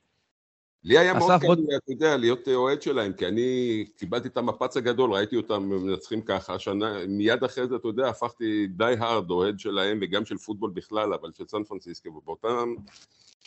לי 0.84 0.98
היה 0.98 1.14
מאוד 1.14 1.42
קל, 1.42 1.48
אתה 1.78 1.92
יודע, 1.92 2.18
להיות 2.18 2.48
אוהד 2.48 2.82
שלהם, 2.82 3.14
כי 3.14 3.28
אני 3.28 3.86
קיבלתי 3.98 4.28
את 4.28 4.38
המפץ 4.38 4.78
הגדול, 4.78 5.14
ראיתי 5.14 5.36
אותם 5.36 5.64
מנצחים 5.64 6.22
ככה, 6.22 6.60
שנה, 6.60 7.06
מיד 7.08 7.44
אחרי 7.44 7.68
זה, 7.68 7.76
אתה 7.76 7.88
יודע, 7.88 8.10
הפכתי 8.10 8.68
די 8.68 8.96
הארד 9.00 9.30
אוהד 9.30 9.60
שלהם, 9.60 10.00
וגם 10.02 10.26
של 10.26 10.38
פוטבול 10.38 10.72
בכלל, 10.74 11.14
אבל 11.14 11.32
של 11.34 11.48
סן 11.48 11.64
פרנסיסקו, 11.64 12.10
ובאותם, 12.10 12.76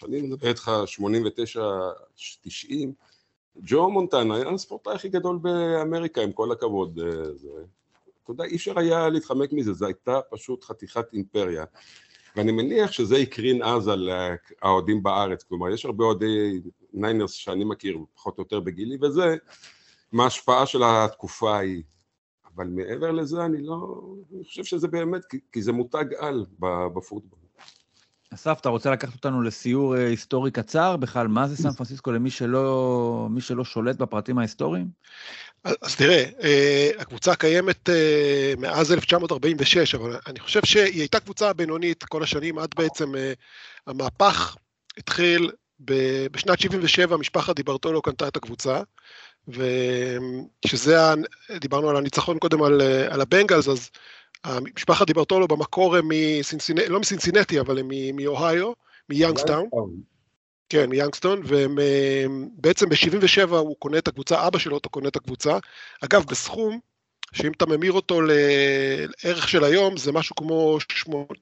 אני 0.05 0.23
מדבר 0.23 0.49
איתך, 0.49 0.71
89, 0.87 1.69
90, 2.41 2.93
ג'ו 3.57 3.91
מונטנה 3.91 4.37
היה 4.37 4.49
הספורטאי 4.49 4.95
הכי 4.95 5.09
גדול 5.09 5.39
באמריקה, 5.39 6.21
עם 6.21 6.33
כל 6.33 6.53
הכבוד. 6.53 6.99
אה, 6.99 7.35
זה, 7.35 7.49
אתה 8.25 8.31
יודע, 8.31 8.45
אי 8.45 8.57
אפשר 8.57 8.79
היה 8.79 9.09
להתחמק 9.09 9.53
מזה, 9.53 9.73
זו 9.73 9.87
הייתה 9.87 10.21
פשוט 10.31 10.65
חתיכת 10.65 11.13
אימפריה. 11.13 11.65
ואני 12.37 12.53
מניח 12.53 12.93
שזה 12.93 13.17
הקרין 13.17 13.63
אז 13.63 13.89
על 13.89 14.11
האוהדים 14.63 15.03
בארץ, 15.03 15.43
כלומר 15.43 15.69
יש 15.69 15.85
הרבה 15.85 16.05
אוהדי 16.05 16.61
ניינרס 16.93 17.33
שאני 17.33 17.65
מכיר 17.65 17.99
פחות 18.15 18.39
או 18.39 18.43
יותר 18.43 18.61
בגילי 18.61 18.99
וזה, 19.03 19.37
מההשפעה 20.13 20.67
של 20.67 20.83
התקופה 20.85 21.57
ההיא. 21.57 21.83
אבל 22.55 22.67
מעבר 22.67 23.11
לזה 23.11 23.45
אני 23.45 23.63
לא, 23.63 24.05
אני 24.35 24.45
חושב 24.45 24.65
שזה 24.65 24.89
באמת, 24.89 25.23
כי 25.53 25.63
זה 25.63 25.73
מותג 25.73 26.05
על 26.19 26.47
בפוטבול. 26.95 27.40
אסף, 28.35 28.59
אתה 28.61 28.69
רוצה 28.69 28.91
לקחת 28.91 29.15
אותנו 29.15 29.43
לסיור 29.43 29.97
אה, 29.97 30.07
היסטורי 30.07 30.51
קצר? 30.51 30.97
בכלל, 30.97 31.29
מה 31.29 31.49
זה 31.49 31.57
סן 31.57 31.73
פרנסיסקו 31.73 32.13
למי 32.13 32.31
שלא, 32.31 33.29
שלא 33.41 33.65
שולט 33.65 33.97
בפרטים 33.97 34.39
ההיסטוריים? 34.39 34.89
אז 35.65 35.97
תראה, 35.97 36.25
אה, 36.43 36.91
הקבוצה 36.99 37.35
קיימת 37.35 37.89
אה, 37.89 38.53
מאז 38.59 38.93
1946, 38.93 39.95
אבל 39.95 40.17
אני 40.27 40.41
חושב 40.41 40.61
שהיא 40.65 41.01
הייתה 41.01 41.21
קבוצה 41.21 41.53
בינונית 41.53 42.05
כל 42.05 42.23
השנים, 42.23 42.59
עד 42.59 42.71
בעצם 42.77 43.13
המהפך 43.87 44.57
התחיל 44.99 45.51
בשנת 46.31 46.61
77, 46.61 47.17
משפחת 47.17 47.57
דיברטולו 47.57 48.03
קנתה 48.03 48.29
את 48.29 48.37
הקבוצה, 48.37 48.81
ושזה, 49.49 50.97
דיברנו 51.61 51.91
על 51.91 51.97
הניצחון 51.97 52.39
קודם 52.39 52.63
על, 52.63 52.81
על 53.11 53.21
הבנגלס, 53.21 53.69
אז 53.69 53.91
משפחת 54.47 55.07
דיברטולו 55.07 55.49
במקור 55.49 55.97
הם 55.97 56.09
מסינסינטי, 56.09 56.89
לא 56.89 57.01
מסינסינטי, 57.01 57.61
אבל 57.61 57.79
הם 57.79 57.89
מאוהיו, 58.17 58.73
מיאנגסטאון. 59.09 59.69
כן, 60.69 60.91
מיאנגסטון, 60.91 61.43
ובעצם 61.45 62.89
ב-77 62.89 63.51
הוא 63.51 63.77
קונה 63.79 63.99
את 63.99 64.09
הקבוצה, 64.09 64.47
אבא 64.47 64.59
שלו 64.59 64.81
קונה 64.81 65.09
את 65.09 65.17
הקבוצה. 65.17 65.59
אגב, 66.05 66.25
בסכום, 66.25 66.81
שאם 67.33 67.53
אתה 67.53 67.67
ממיר 67.67 67.93
אותו 67.93 68.21
לערך 68.21 69.49
של 69.49 69.65
היום, 69.65 69.97
זה 69.97 70.13
משהו 70.13 70.37
כמו 70.37 70.79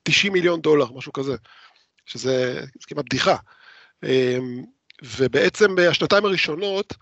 90 0.03 0.33
מיליון 0.33 0.61
דולר, 0.61 0.93
משהו 0.93 1.13
כזה, 1.13 1.37
שזה 2.07 2.61
כמעט 2.87 3.05
בדיחה. 3.05 3.37
אמ, 4.05 4.65
ובעצם 5.03 5.75
בשנתיים 5.77 6.25
הראשונות, 6.25 6.95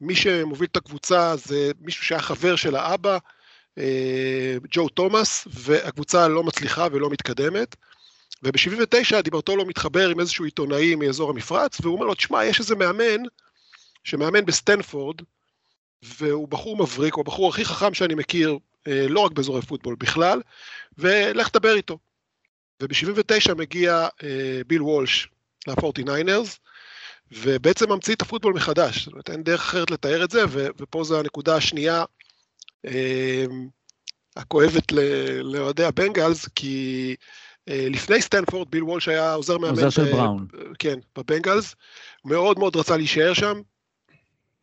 מי 0.00 0.14
שמוביל 0.14 0.68
את 0.72 0.76
הקבוצה 0.76 1.36
זה 1.36 1.70
מישהו 1.80 2.04
שהיה 2.04 2.22
חבר 2.22 2.56
של 2.56 2.76
האבא, 2.76 3.12
אה, 3.12 3.18
ג'ו 4.70 4.88
תומאס, 4.88 5.48
והקבוצה 5.50 6.28
לא 6.28 6.42
מצליחה 6.42 6.86
ולא 6.92 7.10
מתקדמת. 7.10 7.76
וב-79 8.42 9.20
דיברטולו 9.22 9.66
מתחבר 9.66 10.08
עם 10.08 10.20
איזשהו 10.20 10.44
עיתונאי 10.44 10.94
מאזור 10.94 11.30
המפרץ, 11.30 11.80
והוא 11.80 11.94
אומר 11.94 12.06
לו, 12.06 12.14
תשמע, 12.14 12.44
יש 12.44 12.60
איזה 12.60 12.74
מאמן, 12.74 13.22
שמאמן 14.04 14.44
בסטנפורד, 14.44 15.16
והוא 16.02 16.48
בחור 16.48 16.76
מבריק, 16.76 17.14
הוא 17.14 17.22
הבחור 17.22 17.48
הכי 17.48 17.64
חכם 17.64 17.94
שאני 17.94 18.14
מכיר, 18.14 18.58
אה, 18.86 19.06
לא 19.08 19.20
רק 19.20 19.32
באזור, 19.32 19.62
פוטבול 19.62 19.94
בכלל, 19.98 20.42
ולך 20.98 21.48
תדבר 21.48 21.76
איתו. 21.76 21.98
וב-79 22.82 23.54
מגיע 23.54 24.08
אה, 24.22 24.60
ביל 24.66 24.82
וולש 24.82 25.28
ל-49ers, 25.66 26.58
ובעצם 27.32 27.92
ממציא 27.92 28.14
את 28.14 28.22
הפוטבול 28.22 28.54
מחדש. 28.54 29.04
זאת 29.04 29.12
אומרת, 29.12 29.30
אין 29.30 29.42
דרך 29.42 29.60
אחרת 29.60 29.90
לתאר 29.90 30.24
את 30.24 30.30
זה, 30.30 30.44
ופה 30.50 31.04
זו 31.04 31.18
הנקודה 31.18 31.56
השנייה 31.56 31.98
אה, 31.98 32.04
הכואבת 34.36 34.92
לאוהדי 35.42 35.84
הבנגלס, 35.84 36.48
כי 36.48 37.16
לפני 37.66 38.22
סטנפורד 38.22 38.70
ביל 38.70 38.84
וולש 38.84 39.08
היה 39.08 39.34
עוזר 39.34 39.58
מאמן. 39.58 39.70
עוזר 39.70 39.90
של 39.90 40.12
בראון. 40.12 40.46
כן, 40.78 40.98
בבנגלס. 41.18 41.74
מאוד 42.24 42.58
מאוד 42.58 42.76
רצה 42.76 42.96
להישאר 42.96 43.32
שם, 43.34 43.60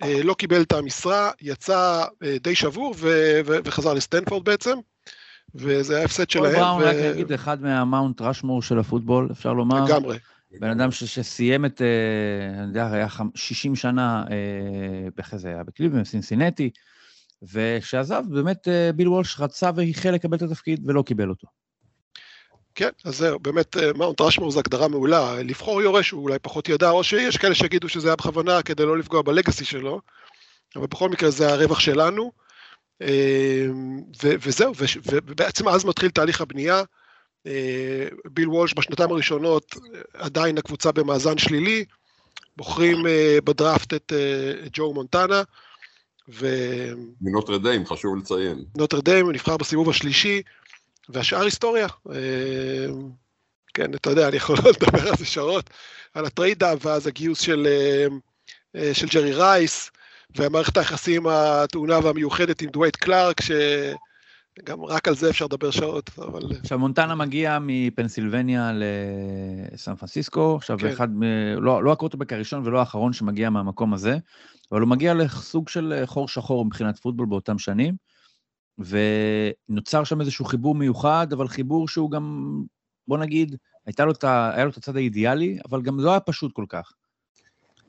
אה, 0.04 0.24
לא 0.24 0.34
קיבל 0.34 0.62
את 0.62 0.72
המשרה, 0.72 1.32
יצא 1.42 2.06
אה, 2.24 2.38
די 2.44 2.56
שבור 2.56 2.96
וחזר 3.46 3.94
לסטנפורד 3.94 4.46
בעצם, 4.46 4.78
וזה 5.56 5.96
היה 5.96 6.06
הפסד 6.06 6.30
שלהם. 6.30 6.56
בראון, 6.56 6.84
רק 6.84 6.96
נגיד, 6.96 7.32
אחד 7.32 7.62
מהמאונט 7.62 8.22
רשמור 8.22 8.62
של 8.62 8.80
הפוטבול, 8.80 9.30
אפשר 9.32 9.54
לומר. 9.54 9.86
לגמרי. 9.86 10.18
בן 10.60 10.70
אדם 10.70 10.92
שסיים 10.92 11.66
את, 11.66 11.82
אה, 11.82 12.60
אני 12.60 12.68
יודע, 12.68 12.92
היה 12.92 13.08
60 13.36 13.76
שנה, 13.76 14.24
איך 15.18 15.36
זה 15.36 15.48
היה 15.48 15.64
בקליבלנד, 15.64 16.06
סינסינטי, 16.06 16.70
וכשעזב, 17.44 18.24
באמת 18.30 18.68
ביל 18.96 19.08
וולש 19.08 19.40
רצה 19.40 19.72
והחל 19.76 20.12
לקבל 20.12 20.38
את 20.38 20.42
התפקיד 20.42 20.90
ולא 20.90 21.02
קיבל 21.02 21.30
אותו. 21.30 21.48
כן, 22.78 22.90
אז 23.06 23.18
זהו, 23.18 23.40
באמת 23.40 23.78
אה, 23.78 23.94
מאונט 23.94 24.22
רשמור 24.22 24.52
זו 24.52 24.60
הגדרה 24.60 24.88
מעולה, 24.88 25.44
לבחור 25.44 25.82
יורש 25.82 26.10
הוא 26.10 26.24
אולי 26.24 26.40
פחות 26.40 26.70
ידע, 26.70 26.90
או 26.90 27.04
שיש 27.04 27.38
כאלה 27.38 27.56
שיגידו 27.56 27.90
שזה 27.90 28.08
היה 28.08 28.16
בכוונה 28.16 28.62
כדי 28.62 28.86
לא 28.86 28.98
לפגוע 28.98 29.22
ב 29.22 29.28
legacy 29.28 29.66
שלו, 29.66 30.02
אבל 30.76 30.88
בכל 30.88 31.10
מקרה 31.10 31.30
זה 31.30 31.54
הרווח 31.54 31.80
שלנו, 31.80 32.32
אה, 33.02 33.66
ו- 34.24 34.36
וזהו, 34.42 34.74
ובעצם 35.06 35.68
אז 35.68 35.86
מתחיל 35.86 36.10
תהליך 36.10 36.42
הבנייה, 36.42 36.84
אה, 37.48 38.08
ביל 38.26 38.50
וולש 38.50 38.74
בשנתיים 38.74 39.12
הראשונות 39.12 39.76
עדיין 40.14 40.58
הקבוצה 40.58 40.92
במאזן 40.92 41.38
שלילי, 41.38 41.86
בוחרים 42.58 43.06
בדראפט 43.44 43.94
את 43.94 44.14
ג'ו 44.74 44.94
מונטנה, 44.94 45.44
ו... 46.30 46.48
מנוטרדיים, 47.22 47.86
חשוב 47.86 48.18
לציין. 48.18 48.66
נוטרדיים, 48.78 49.32
נבחר 49.32 49.58
בסיבוב 49.58 49.90
השלישי, 49.90 50.42
והשאר 51.10 51.42
היסטוריה. 51.42 51.88
אה, 52.12 52.88
כן, 53.74 53.94
אתה 53.94 54.10
יודע, 54.10 54.28
אני 54.28 54.38
יכול 54.38 54.58
לדבר 54.82 55.10
על 55.10 55.18
זה 55.18 55.26
שעות, 55.26 55.70
על 56.14 56.26
הטריידה 56.26 56.74
ואז 56.82 57.08
הגיוס 57.08 57.40
של, 57.40 57.68
אה, 57.68 58.08
אה, 58.76 58.94
של 58.94 59.08
ג'רי 59.08 59.34
רייס, 59.34 59.92
ומערכת 60.36 60.78
היחסים 60.78 61.28
הטעונה 61.28 62.00
והמיוחדת 62.04 62.62
עם 62.62 62.70
דווייט 62.70 62.96
קלארק, 62.96 63.42
שגם 64.58 64.84
רק 64.84 65.08
על 65.08 65.16
זה 65.16 65.30
אפשר 65.30 65.46
לדבר 65.46 65.72
שעות, 65.72 66.10
אבל... 66.18 66.42
עכשיו, 66.60 66.80
מונטנה 66.80 67.16
מגיע 67.16 67.58
מפנסילבניה 67.62 68.72
לסן 68.74 69.96
פרנסיסקו, 69.96 70.56
עכשיו, 70.56 70.78
כן. 70.80 70.88
אחד, 70.88 71.08
לא, 71.58 71.84
לא 71.84 71.92
הקורטובק 71.92 72.34
הראשון 72.34 72.68
ולא 72.68 72.80
האחרון 72.80 73.14
שמגיע 73.14 73.50
מהמקום 73.50 73.94
הזה, 73.94 74.18
אבל 74.72 74.82
הוא 74.82 74.90
מגיע 74.90 75.14
לסוג 75.14 75.70
של 75.70 76.04
חור 76.06 76.28
שחור 76.28 76.66
מבחינת 76.66 77.00
פוטבול 77.00 77.26
באותם 77.26 77.60
שנים. 77.60 77.96
ונוצר 79.70 80.04
שם 80.04 80.22
איזשהו 80.22 80.46
חיבור 80.46 80.76
מיוחד, 80.76 81.28
אבל 81.34 81.48
חיבור 81.48 81.88
שהוא 81.88 82.12
גם, 82.12 82.54
בוא 83.08 83.18
נגיד, 83.18 83.56
הייתה 83.86 84.06
לו 84.06 84.12
את 84.12 84.24
היה 84.24 84.64
לו 84.64 84.72
את 84.72 84.78
הצד 84.78 84.96
האידיאלי, 84.96 85.60
אבל 85.70 85.82
גם 85.82 86.00
לא 86.00 86.12
היה 86.12 86.20
פשוט 86.20 86.54
כל 86.54 86.66
כך. 86.70 86.92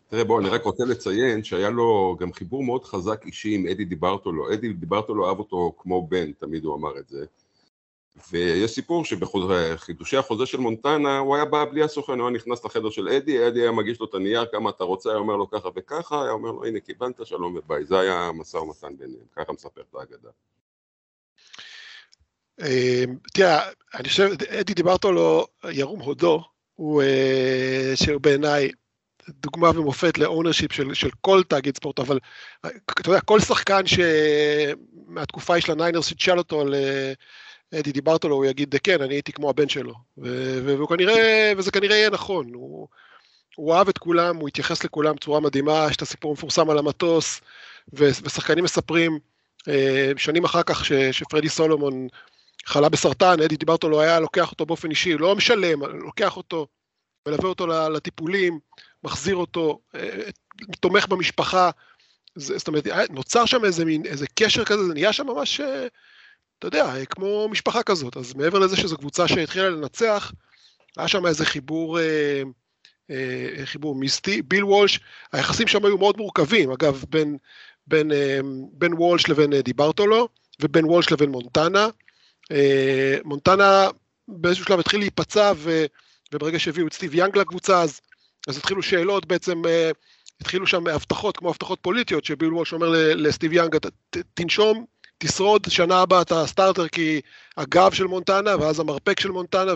תראה, 0.09 0.25
בוא, 0.25 0.41
אני 0.41 0.49
רק 0.49 0.63
רוצה 0.63 0.85
לציין 0.85 1.45
שהיה 1.45 1.71
לו 1.71 2.17
גם 2.21 2.33
חיבור 2.33 2.63
מאוד 2.63 2.85
חזק 2.85 3.27
אישי 3.27 3.55
עם 3.55 3.67
אדי 3.67 3.85
דיברטולו. 3.85 4.53
אדי 4.55 4.73
דיברטולו 4.73 5.29
אהב 5.29 5.39
אותו 5.39 5.75
כמו 5.79 6.07
בן, 6.07 6.33
תמיד 6.33 6.65
הוא 6.65 6.75
אמר 6.75 6.99
את 6.99 7.09
זה. 7.09 7.25
ויש 8.31 8.71
סיפור 8.71 9.05
שבחידושי 9.05 10.17
החוזה 10.17 10.47
של 10.47 10.59
מונטנה, 10.59 11.19
הוא 11.19 11.37
היה 11.37 11.45
בא 11.45 11.65
בלי 11.65 11.83
הסוכן, 11.83 12.13
הוא 12.13 12.29
היה 12.29 12.37
נכנס 12.37 12.65
לחדר 12.65 12.91
של 12.91 13.09
אדי, 13.09 13.49
אדי 13.49 13.61
היה 13.61 13.73
מגיש 13.73 14.01
לו 14.01 14.07
את 14.07 14.15
הנייר 14.15 14.47
כמה 14.53 14.71
אתה 14.71 14.85
רוצה, 14.85 15.11
היה 15.11 15.19
אומר 15.19 15.37
לו 15.37 15.51
ככה 15.51 15.69
וככה, 15.77 16.23
היה 16.23 16.33
אומר 16.33 16.51
לו 16.51 16.65
הנה 16.65 16.81
קיבלת, 16.81 17.27
שלום 17.27 17.57
וביי. 17.57 17.85
זה 17.85 17.99
היה 17.99 18.21
המשא 18.21 18.57
ומתן 18.57 18.97
ביניהם, 18.97 19.25
ככה 19.37 19.53
מספר 19.53 19.81
את 19.81 19.95
האגדה. 19.95 20.29
אמ, 22.61 23.17
תראה, 23.35 23.71
אני 23.95 24.09
חושב, 24.09 24.31
אדי 24.49 24.75
דיברטולו, 24.75 25.47
ירום 25.71 26.01
הודו, 26.01 26.43
הוא, 26.75 27.03
אה, 27.03 27.93
שהוא 27.95 28.21
בעיניי 28.21 28.71
דוגמה 29.29 29.71
ומופת 29.71 30.19
ל 30.19 30.24
ownership 30.24 30.73
של, 30.73 30.95
של 30.95 31.09
כל 31.21 31.43
תאגיד 31.49 31.77
ספורט, 31.77 31.99
אבל 31.99 32.19
אתה 32.61 33.11
יודע, 33.11 33.21
כל 33.21 33.41
שחקן 33.41 33.83
שמהתקופה 33.87 35.61
של 35.61 35.73
הניינרס 35.73 36.07
שתשאל 36.07 36.39
אותו 36.39 36.61
על 36.61 36.75
אדי 37.75 37.93
דיברטולו, 37.93 38.35
הוא 38.35 38.45
יגיד, 38.45 38.75
כן, 38.85 39.03
אני 39.03 39.15
הייתי 39.15 39.33
כמו 39.33 39.51
הבן 39.51 39.69
שלו. 39.69 39.95
והוא 40.17 40.89
כנראה, 40.89 41.53
וזה 41.57 41.71
כנראה 41.71 41.97
יהיה 41.97 42.11
נכון, 42.11 42.55
הוא, 42.55 42.89
הוא 43.57 43.75
אהב 43.75 43.89
את 43.89 43.99
כולם, 43.99 44.37
הוא 44.37 44.49
התייחס 44.49 44.85
לכולם 44.85 45.15
בצורה 45.15 45.41
מדהימה, 45.41 45.87
יש 45.91 45.97
את 45.97 46.03
הסיפור 46.03 46.31
המפורסם 46.31 46.71
על 46.71 46.79
המטוס, 46.79 47.41
ושחקנים 47.93 48.65
מספרים, 48.65 49.19
אה, 49.69 50.11
שנים 50.17 50.45
אחר 50.45 50.63
כך 50.63 50.85
שפרדי 51.13 51.49
סולומון 51.49 52.09
חלה 52.67 52.89
בסרטן, 52.89 53.41
אדי 53.45 53.57
דיברת 53.57 53.85
לו, 53.85 54.01
היה 54.01 54.21
לוקח 54.21 54.51
אותו 54.51 54.67
באופן 54.67 54.91
אישי, 54.91 55.15
לא 55.15 55.37
משלם, 55.37 55.83
לוקח 55.85 56.37
אותו, 56.37 56.67
מלווה 57.29 57.49
אותו 57.49 57.67
לטיפולים, 57.67 58.59
מחזיר 59.05 59.37
אותו, 59.37 59.81
אה, 59.95 60.21
תומך 60.81 61.09
במשפחה. 61.09 61.71
זאת 62.37 62.69
אומרת, 62.69 62.87
נוצר 63.11 63.45
שם 63.45 63.65
איזה 63.65 63.85
מין, 63.85 64.07
איזה 64.07 64.27
קשר 64.35 64.65
כזה, 64.65 64.85
זה 64.85 64.95
נהיה 64.95 65.13
שם 65.13 65.27
ממש, 65.27 65.61
אה, 65.61 65.87
אתה 66.59 66.67
יודע, 66.67 67.05
כמו 67.05 67.49
משפחה 67.49 67.83
כזאת. 67.83 68.17
אז 68.17 68.35
מעבר 68.35 68.59
לזה 68.59 68.77
שזו 68.77 68.97
קבוצה 68.97 69.29
שהתחילה 69.29 69.71
לנצח, 69.71 70.33
היה 70.97 71.09
שם 71.09 71.27
איזה 71.27 71.47
חיבור, 71.47 71.99
אה, 72.01 72.43
חיבור 73.65 73.95
מיסטי. 73.95 74.43
ביל 74.43 74.65
וולש, 74.65 75.01
היחסים 75.33 75.69
שם 75.69 75.85
היו 75.85 75.99
מאוד 75.99 76.17
מורכבים, 76.17 76.71
אגב, 76.71 77.05
בין, 77.09 77.37
בין, 77.87 78.11
בין 78.73 78.95
וולש 78.95 79.29
לבין 79.29 79.61
דיברטולו, 79.61 80.29
ובין 80.63 80.85
וולש 80.85 81.13
לבין 81.13 81.31
מונטנה. 81.31 81.89
אה, 82.53 83.19
מונטנה 83.25 83.89
באיזשהו 84.29 84.65
שלב 84.65 84.81
התחיל 84.81 85.01
להיפצע, 85.01 85.53
ו, 85.57 85.85
וברגע 86.33 86.59
שהביאו 86.59 86.87
את 86.87 86.93
סטיב 86.93 87.15
יאנג 87.15 87.39
לקבוצה, 87.39 87.83
אז, 87.83 88.01
אז 88.49 88.57
התחילו 88.57 88.83
שאלות 88.83 89.27
בעצם, 89.27 89.63
אה, 89.67 89.91
התחילו 90.41 90.67
שם 90.67 90.87
הבטחות, 90.87 91.37
כמו 91.37 91.49
הבטחות 91.49 91.79
פוליטיות, 91.83 92.25
שביל 92.25 92.55
וולש 92.55 92.73
אומר 92.73 92.89
לסטיב 93.15 93.53
יאנג, 93.53 93.77
תנשום, 94.35 94.85
תשרוד, 95.19 95.67
שנה 95.69 96.03
הבאה 96.03 96.23
אתה 96.23 96.47
starter 96.47 96.89
כי 96.89 97.21
הגב 97.57 97.93
של 97.93 98.05
מונטנה, 98.05 98.57
ואז 98.61 98.81
המרפק 98.81 99.21
של 99.21 99.31
מונטנה, 99.31 99.73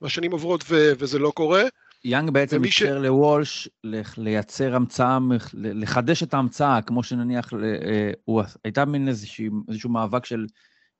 והשנים 0.00 0.32
עוברות 0.32 0.64
ו, 0.68 0.92
וזה 0.98 1.18
לא 1.18 1.30
קורה. 1.30 1.62
יאנג 2.04 2.30
בעצם 2.30 2.64
אפשר 2.64 2.98
ש... 2.98 3.02
לוולש 3.02 3.68
לייצר 4.16 4.74
המצאה, 4.74 5.18
לחדש 5.54 6.22
את 6.22 6.34
ההמצאה, 6.34 6.82
כמו 6.82 7.02
שנניח, 7.02 7.52
אה, 7.54 8.10
הוא, 8.24 8.42
הייתה 8.64 8.84
מין 8.84 9.08
איזשהו, 9.08 9.62
איזשהו 9.68 9.90
מאבק 9.90 10.24
של 10.24 10.46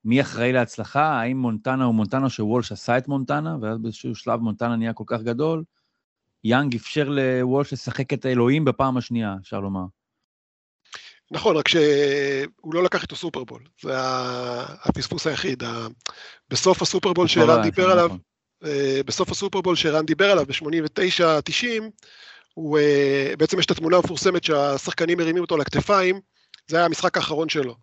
מי 0.05 0.21
אחראי 0.21 0.53
להצלחה, 0.53 1.05
האם 1.05 1.37
מונטנה 1.37 1.85
הוא 1.85 1.95
מונטנה 1.95 2.31
שוולש 2.31 2.73
עשה 2.73 2.99
את 2.99 3.09
מונטנה, 3.09 3.57
ואז 3.61 3.79
באיזשהו 3.79 4.15
שלב 4.15 4.41
מונטנה 4.41 4.77
נהיה 4.77 4.93
כל 4.93 5.05
כך 5.07 5.21
גדול, 5.23 5.63
יאנג 6.45 6.75
אפשר 6.75 7.09
לוולש 7.09 7.73
לשחק 7.73 8.13
את 8.13 8.25
האלוהים 8.25 8.65
בפעם 8.65 8.97
השנייה, 8.97 9.35
אפשר 9.43 9.61
לומר. 9.61 9.85
נכון, 11.31 11.57
רק 11.57 11.69
שהוא 11.69 12.75
לא 12.75 12.85
לקח 12.85 13.03
איתו 13.03 13.17
סופרבול, 13.17 13.63
זה 13.83 13.93
הפספוס 14.85 15.27
היחיד. 15.27 15.63
בסוף 16.51 16.83
הסופרבול 16.83 17.29
שערן 17.29 17.63
דיבר 17.63 17.91
עליו, 17.91 18.07
נכון. 18.07 18.19
אה, 18.65 19.01
בסוף 19.07 19.31
הסופרבול 19.31 19.77
שערן 19.77 20.07
דיבר 20.07 20.31
עליו 20.31 20.47
ב-89-90, 20.47 21.83
הוא, 22.55 22.79
אה, 22.79 23.35
בעצם 23.39 23.59
יש 23.59 23.67
את 23.67 23.71
התמונה 23.71 23.97
המפורסמת 23.97 24.45
שהשחקנים 24.45 25.19
מרימים 25.19 25.43
אותו 25.43 25.57
לכתפיים, 25.57 26.21
זה 26.67 26.77
היה 26.77 26.87
המשחק 26.87 27.17
האחרון 27.17 27.49
שלו. 27.49 27.77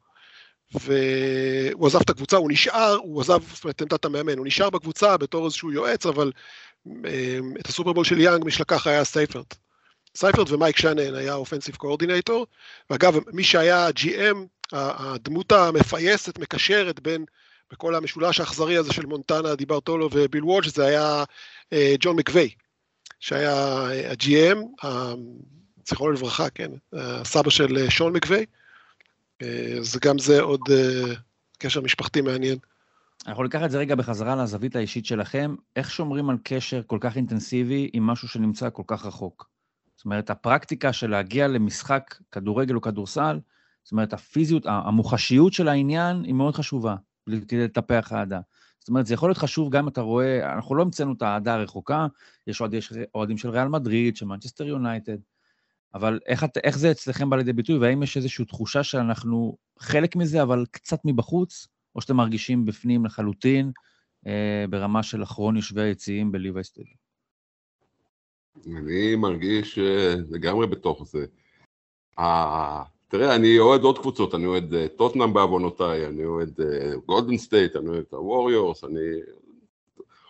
והוא 0.73 1.87
עזב 1.87 1.99
את 2.01 2.09
הקבוצה, 2.09 2.37
הוא 2.37 2.51
נשאר, 2.51 2.95
הוא 2.95 3.21
עזב, 3.21 3.39
זאת 3.53 3.63
אומרת, 3.63 3.81
עמדת 3.81 4.05
המאמן, 4.05 4.37
הוא 4.37 4.47
נשאר 4.47 4.69
בקבוצה 4.69 5.17
בתור 5.17 5.45
איזשהו 5.45 5.71
יועץ, 5.71 6.05
אבל 6.05 6.27
אה, 6.27 6.31
את 7.59 7.67
הסופרבול 7.67 8.05
של 8.05 8.19
יאנג, 8.19 8.45
מי 8.45 8.51
שלקח 8.51 8.87
היה 8.87 9.03
סייפרט. 9.03 9.55
סייפרט 10.15 10.49
ומייק 10.49 10.77
שנהאן 10.77 11.15
היה 11.15 11.33
offensive 11.33 11.75
coordinator, 11.75 12.47
ואגב, 12.89 13.15
מי 13.33 13.43
שהיה 13.43 13.89
GM, 13.89 14.37
הדמות 14.71 15.51
המפייסת, 15.51 16.39
מקשרת 16.39 16.99
בין, 16.99 17.25
בכל 17.71 17.95
המשולש 17.95 18.39
האכזרי 18.39 18.77
הזה 18.77 18.93
של 18.93 19.05
מונטנה, 19.05 19.55
דיברטולו 19.55 20.09
וביל 20.13 20.43
וולש, 20.43 20.67
זה 20.67 20.85
היה 20.85 21.23
אה, 21.73 21.95
ג'ון 21.99 22.15
מקווי, 22.15 22.49
שהיה 23.19 23.55
ה-GM, 24.11 24.85
זיכרונו 25.87 26.13
לברכה, 26.13 26.49
כן, 26.49 26.71
הסבא 26.93 27.49
של 27.49 27.89
שון 27.89 28.13
מקווי. 28.13 28.45
אז 29.79 29.97
גם 30.01 30.19
זה 30.19 30.41
עוד 30.41 30.61
קשר 31.57 31.81
משפחתי 31.81 32.21
מעניין. 32.21 32.57
אנחנו 33.27 33.43
ניקח 33.43 33.63
את 33.65 33.71
זה 33.71 33.77
רגע 33.77 33.95
בחזרה 33.95 34.35
לזווית 34.35 34.75
האישית 34.75 35.05
שלכם. 35.05 35.55
איך 35.75 35.91
שומרים 35.91 36.29
על 36.29 36.37
קשר 36.43 36.81
כל 36.87 36.97
כך 37.01 37.17
אינטנסיבי 37.17 37.89
עם 37.93 38.07
משהו 38.07 38.27
שנמצא 38.27 38.69
כל 38.69 38.83
כך 38.87 39.05
רחוק? 39.05 39.49
זאת 39.95 40.05
אומרת, 40.05 40.29
הפרקטיקה 40.29 40.93
של 40.93 41.09
להגיע 41.09 41.47
למשחק 41.47 42.15
כדורגל 42.31 42.75
או 42.75 42.81
כדורסל, 42.81 43.39
זאת 43.83 43.91
אומרת, 43.91 44.13
הפיזיות, 44.13 44.65
המוחשיות 44.65 45.53
של 45.53 45.67
העניין 45.67 46.23
היא 46.23 46.33
מאוד 46.33 46.55
חשובה 46.55 46.95
כדי 47.47 47.63
לטפח 47.63 48.13
אהדה. 48.13 48.39
זאת 48.79 48.89
אומרת, 48.89 49.05
זה 49.05 49.13
יכול 49.13 49.29
להיות 49.29 49.37
חשוב 49.37 49.69
גם 49.69 49.83
אם 49.83 49.87
אתה 49.87 50.01
רואה, 50.01 50.53
אנחנו 50.53 50.75
לא 50.75 50.81
המצאנו 50.81 51.13
את 51.13 51.21
האהדה 51.21 51.53
הרחוקה, 51.53 52.07
יש 52.47 52.61
אוהדים 53.15 53.37
של 53.37 53.49
ריאל 53.49 53.67
מדריד, 53.67 54.17
של 54.17 54.25
מנצ'סטר 54.25 54.67
יונייטד, 54.67 55.17
אבל 55.93 56.19
איך, 56.25 56.45
איך 56.63 56.77
זה 56.77 56.91
אצלכם 56.91 57.29
בא 57.29 57.37
לידי 57.37 57.53
ביטוי, 57.53 57.77
והאם 57.77 58.03
יש 58.03 58.17
איזושהי 58.17 58.45
תחושה 58.45 58.83
שאנחנו 58.83 59.57
חלק 59.79 60.15
מזה, 60.15 60.41
אבל 60.41 60.65
קצת 60.71 60.99
מבחוץ, 61.05 61.67
או 61.95 62.01
שאתם 62.01 62.15
מרגישים 62.15 62.65
בפנים 62.65 63.05
לחלוטין, 63.05 63.71
אה, 64.27 64.65
ברמה 64.69 65.03
של 65.03 65.23
אחרון 65.23 65.55
יושבי 65.55 65.81
היציעים 65.81 66.31
בליבי 66.31 66.63
סטודיו? 66.63 66.99
אני 68.67 69.15
מרגיש 69.15 69.79
אה, 69.79 70.15
לגמרי 70.29 70.67
בתוך 70.67 71.03
זה. 71.07 71.25
אה, 72.19 72.83
תראה, 73.07 73.35
אני 73.35 73.59
אוהד 73.59 73.81
עוד 73.81 73.99
קבוצות, 73.99 74.35
אני 74.35 74.45
אוהד 74.45 74.73
אה, 74.73 74.87
טוטנאם 74.87 75.33
בעוונותיי, 75.33 76.07
אני 76.07 76.25
אוהד 76.25 76.59
גולדן 77.05 77.37
סטייט, 77.37 77.75
אני 77.75 77.89
אוהד 77.89 78.03
את 78.07 78.13
הווריורס, 78.13 78.83
אני 78.83 78.99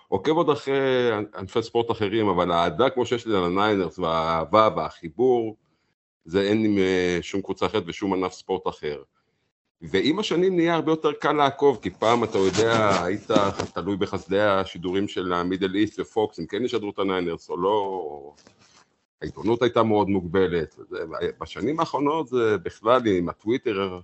עוקב 0.08 0.32
עוד 0.32 0.50
אחרי 0.50 1.12
ענפי 1.36 1.64
ספורט 1.64 1.92
אחרים, 1.92 2.28
אבל 2.28 2.52
האהדה 2.52 2.90
כמו 2.90 3.06
שיש 3.06 3.28
לי 3.28 3.38
על 3.38 3.44
הניינרס 3.44 4.00
והאהבה 4.00 4.70
והחיבור, 4.76 5.58
זה 6.26 6.42
אין 6.42 6.66
עם 6.66 6.78
שום 7.22 7.42
קבוצה 7.42 7.66
אחרת 7.66 7.84
ושום 7.88 8.14
ענף 8.14 8.34
ספורט 8.34 8.68
אחר. 8.68 9.02
ועם 9.82 10.20
השנים 10.20 10.56
נהיה 10.56 10.76
הרבה 10.76 10.92
יותר 10.92 11.12
קל 11.14 11.32
לעקוב, 11.32 11.80
כי 11.82 11.90
פעם 11.90 12.24
אתה 12.24 12.38
יודע, 12.38 13.04
היית 13.04 13.32
תלוי 13.74 13.98
בחסדי 13.98 14.40
השידורים 14.42 15.08
של 15.08 15.34
המידל 15.34 15.76
איסט 15.76 16.00
ופוקס, 16.00 16.40
אם 16.40 16.46
כן 16.46 16.66
ישדרו 16.66 16.90
את 16.90 17.00
הניינרס 17.00 17.50
או 17.50 17.58
לא, 17.58 18.34
העיתונות 19.22 19.62
הייתה 19.62 19.84
מאוד 19.84 20.10
מוגבלת. 20.10 20.76
בשנים 21.42 21.80
האחרונות 21.80 22.28
זה 22.28 22.58
בכלל 22.58 23.08
עם 23.08 23.30
הטוויטר, 23.30 24.00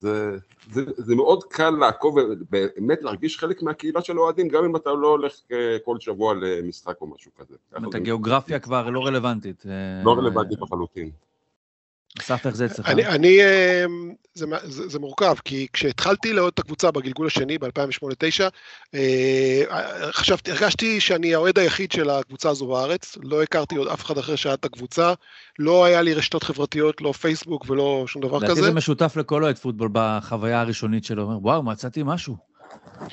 זה, 0.00 0.36
זה, 0.70 0.82
זה 0.96 1.14
מאוד 1.14 1.44
קל 1.44 1.70
לעקוב 1.70 2.16
ובאמת 2.16 3.02
להרגיש 3.02 3.38
חלק 3.38 3.62
מהקהילה 3.62 4.02
של 4.02 4.18
אוהדים, 4.18 4.48
גם 4.48 4.64
אם 4.64 4.76
אתה 4.76 4.90
לא 4.90 5.08
הולך 5.08 5.32
אה, 5.52 5.76
כל 5.84 6.00
שבוע 6.00 6.34
למשחק 6.34 7.00
או 7.00 7.06
משהו 7.06 7.30
כזה. 7.36 7.54
זאת 7.70 7.76
אומרת, 7.76 7.94
הגיאוגרפיה 7.94 8.58
כבר 8.58 8.90
לא 8.90 9.06
רלוונטית. 9.06 9.64
אה, 9.66 10.04
לא 10.04 10.12
רלוונטית 10.12 10.60
לחלוטין. 10.60 11.10
אסף, 12.20 12.46
איך 12.46 12.56
זה 12.56 12.66
אצלך? 12.66 12.88
אני, 12.88 13.06
אני 13.06 13.38
אמ, 13.84 14.12
זה, 14.34 14.46
זה, 14.64 14.88
זה 14.88 14.98
מורכב, 14.98 15.34
כי 15.44 15.66
כשהתחלתי 15.72 16.32
לאהוד 16.32 16.52
את 16.54 16.58
הקבוצה 16.58 16.90
בגלגול 16.90 17.26
השני, 17.26 17.58
ב-2008-2009, 17.58 18.42
אה, 18.94 19.62
חשבתי, 20.12 20.50
הרגשתי 20.50 21.00
שאני 21.00 21.34
האוהד 21.34 21.58
היחיד 21.58 21.92
של 21.92 22.10
הקבוצה 22.10 22.50
הזו 22.50 22.66
בארץ, 22.66 23.16
לא 23.22 23.42
הכרתי 23.42 23.76
עוד 23.76 23.88
אף 23.88 24.04
אחד 24.04 24.18
אחר 24.18 24.36
שהיה 24.36 24.54
את 24.54 24.64
הקבוצה, 24.64 25.12
לא 25.58 25.84
היה 25.84 26.02
לי 26.02 26.14
רשתות 26.14 26.42
חברתיות, 26.42 27.00
לא 27.00 27.12
פייסבוק 27.12 27.70
ולא 27.70 28.04
שום 28.06 28.22
דבר 28.22 28.48
כזה. 28.48 28.62
זה 28.62 28.72
משותף 28.72 29.16
לכל 29.16 29.44
אוהד 29.44 29.58
פוטבול 29.58 29.88
בחוויה 29.92 30.60
הראשונית 30.60 31.04
שלו, 31.04 31.22
אומר, 31.22 31.38
וואו, 31.42 31.62
מצאתי 31.62 32.02
משהו. 32.04 32.36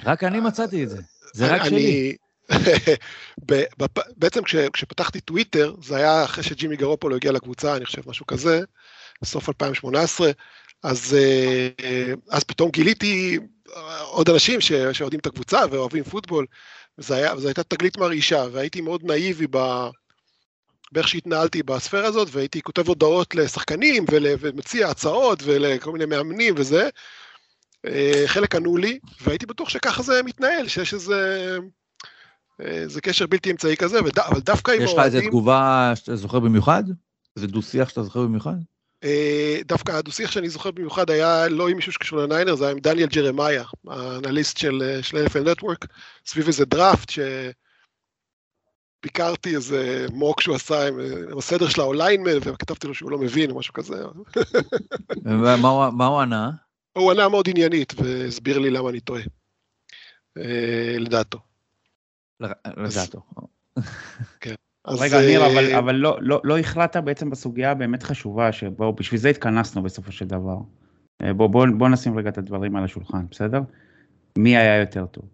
רק 0.04 0.24
אני 0.24 0.40
מצאתי 0.40 0.84
את 0.84 0.90
זה, 0.90 1.02
זה 1.34 1.56
רק 1.56 1.64
שלי. 1.64 2.16
בעצם 4.18 4.44
כש, 4.44 4.56
כשפתחתי 4.56 5.22
טוויטר, 5.22 5.76
זה 5.84 5.98
היה 5.98 6.24
אחרי 6.24 6.44
שג'ימי 6.44 6.76
גרופולו 6.76 7.16
הגיע 7.16 7.32
לקבוצה, 7.32 7.76
אני 7.76 7.86
חושב 7.86 8.10
משהו 8.10 8.26
כזה, 8.26 8.62
בסוף 9.22 9.50
2018, 9.50 10.32
אז, 10.84 11.18
אה, 11.18 12.14
אז 12.30 12.44
פתאום 12.44 12.70
גיליתי 12.70 13.40
עוד 14.02 14.30
אנשים 14.30 14.62
שאוהדים 14.62 15.20
את 15.20 15.26
הקבוצה 15.26 15.62
ואוהבים 15.72 16.04
פוטבול, 16.04 16.46
וזו 16.98 17.48
הייתה 17.48 17.64
תגלית 17.64 17.98
מרעישה, 17.98 18.46
והייתי 18.52 18.82
מאוד 18.82 19.04
נאיבי 19.04 19.48
ב... 19.50 19.88
באיך 20.92 21.08
שהתנהלתי 21.08 21.64
בספירה 21.64 22.08
הזאת, 22.08 22.28
והייתי 22.32 22.62
כותב 22.62 22.88
הודעות 22.88 23.36
לשחקנים 23.36 24.06
ול, 24.12 24.26
ומציע 24.40 24.88
הצעות 24.88 25.40
ולכל 25.44 25.92
מיני 25.92 26.06
מאמנים 26.06 26.54
וזה. 26.58 26.90
אה, 27.86 28.24
חלק 28.26 28.56
ענו 28.56 28.78
לי, 28.78 29.00
והייתי 29.22 29.46
בטוח 29.46 29.70
שככה 29.70 30.04
זה 30.04 30.24
מתנהל, 30.24 30.68
שיש 30.68 30.94
איזה... 30.94 31.58
אה, 32.62 32.88
זה 32.88 33.02
קשר 33.02 33.28
בלתי 33.28 33.52
אמצעי 33.52 33.78
כזה, 33.78 34.00
אבל 34.00 34.40
דווקא 34.40 34.72
עם 34.72 34.82
האוהדים... 34.82 34.96
יש 34.96 35.00
לך 35.00 35.06
איזה 35.06 35.22
תגובה 35.22 35.92
שאתה 35.96 36.16
זוכר 36.16 36.40
במיוחד? 36.40 36.84
איזה 37.36 37.48
דו-שיח 37.48 37.90
שאתה 37.90 38.04
זוכר 38.04 38.24
במיוחד? 38.24 38.56
אה, 39.04 39.60
דווקא 39.66 39.92
הדו-שיח 39.92 40.32
שאני 40.32 40.50
זוכר 40.50 40.72
במיוחד 40.72 41.10
היה 41.10 41.48
לא 41.48 41.68
עם 41.70 41.76
מישהו 41.76 41.92
שקשור 41.92 42.20
לניינר, 42.20 42.56
זה 42.56 42.64
היה 42.64 42.72
עם 42.72 42.80
דניאל 42.80 43.08
ג'רמיה, 43.08 43.64
האנליסט 43.88 44.58
של, 44.58 45.00
של 45.02 45.26
NFL 45.26 45.40
נטוורק, 45.40 45.86
סביב 46.26 46.48
איזה 46.48 46.66
דראפט 46.66 47.12
שביקרתי 49.04 49.56
איזה 49.56 50.06
מוק 50.14 50.42
שהוא 50.42 50.56
עשה 50.56 50.88
עם, 50.88 51.00
הסדר 51.38 51.70
של 51.70 51.82
האוליינמן, 51.82 52.38
וכתבתי 52.42 52.88
לו 52.88 52.94
שהוא 52.94 53.12
לא 53.12 53.18
מבין 53.18 53.52
או 53.52 53.60
משהו 53.60 53.74
כזה. 53.74 54.04
מה 55.26 56.06
הוא 56.06 56.22
ענה? 56.22 56.52
הוא 56.94 57.12
ענה 57.12 57.30
מאוד 57.30 57.50
עניינית, 57.50 57.94
והסביר 57.98 58.60
לי 58.60 58.70
למה 58.70 58.90
אני 58.90 59.00
טועה, 59.00 59.22
אה, 60.38 60.96
לדעתו. 61.00 61.40
לדעתו. 62.40 63.22
כן. 64.40 64.56
רגע, 64.88 65.20
ניר, 65.20 65.42
אה, 65.42 65.52
אבל, 65.52 65.76
אבל 65.76 65.96
לא, 65.96 66.18
לא, 66.22 66.42
לא 66.44 66.60
החלטת 66.60 67.04
בעצם 67.04 67.30
בסוגיה 67.30 67.72
הבאמת 67.72 68.04
חשובה, 68.04 68.52
שבו 68.52 68.94
בשביל 68.94 69.20
זה 69.20 69.30
התכנסנו 69.30 69.84
בסופו 69.84 70.12
של 70.12 70.26
דבר. 70.26 70.58
אה, 71.22 71.34
בוא, 71.34 71.48
בוא, 71.48 71.68
בוא 71.78 71.90
נשים 71.90 72.18
רגע 72.18 72.30
את 72.30 72.38
הדברים 72.38 72.76
על 72.76 72.84
השולחן, 72.84 73.26
בסדר? 73.32 73.62
מי 74.38 74.58
היה 74.58 74.80
יותר 74.80 75.06
טוב? 75.06 75.26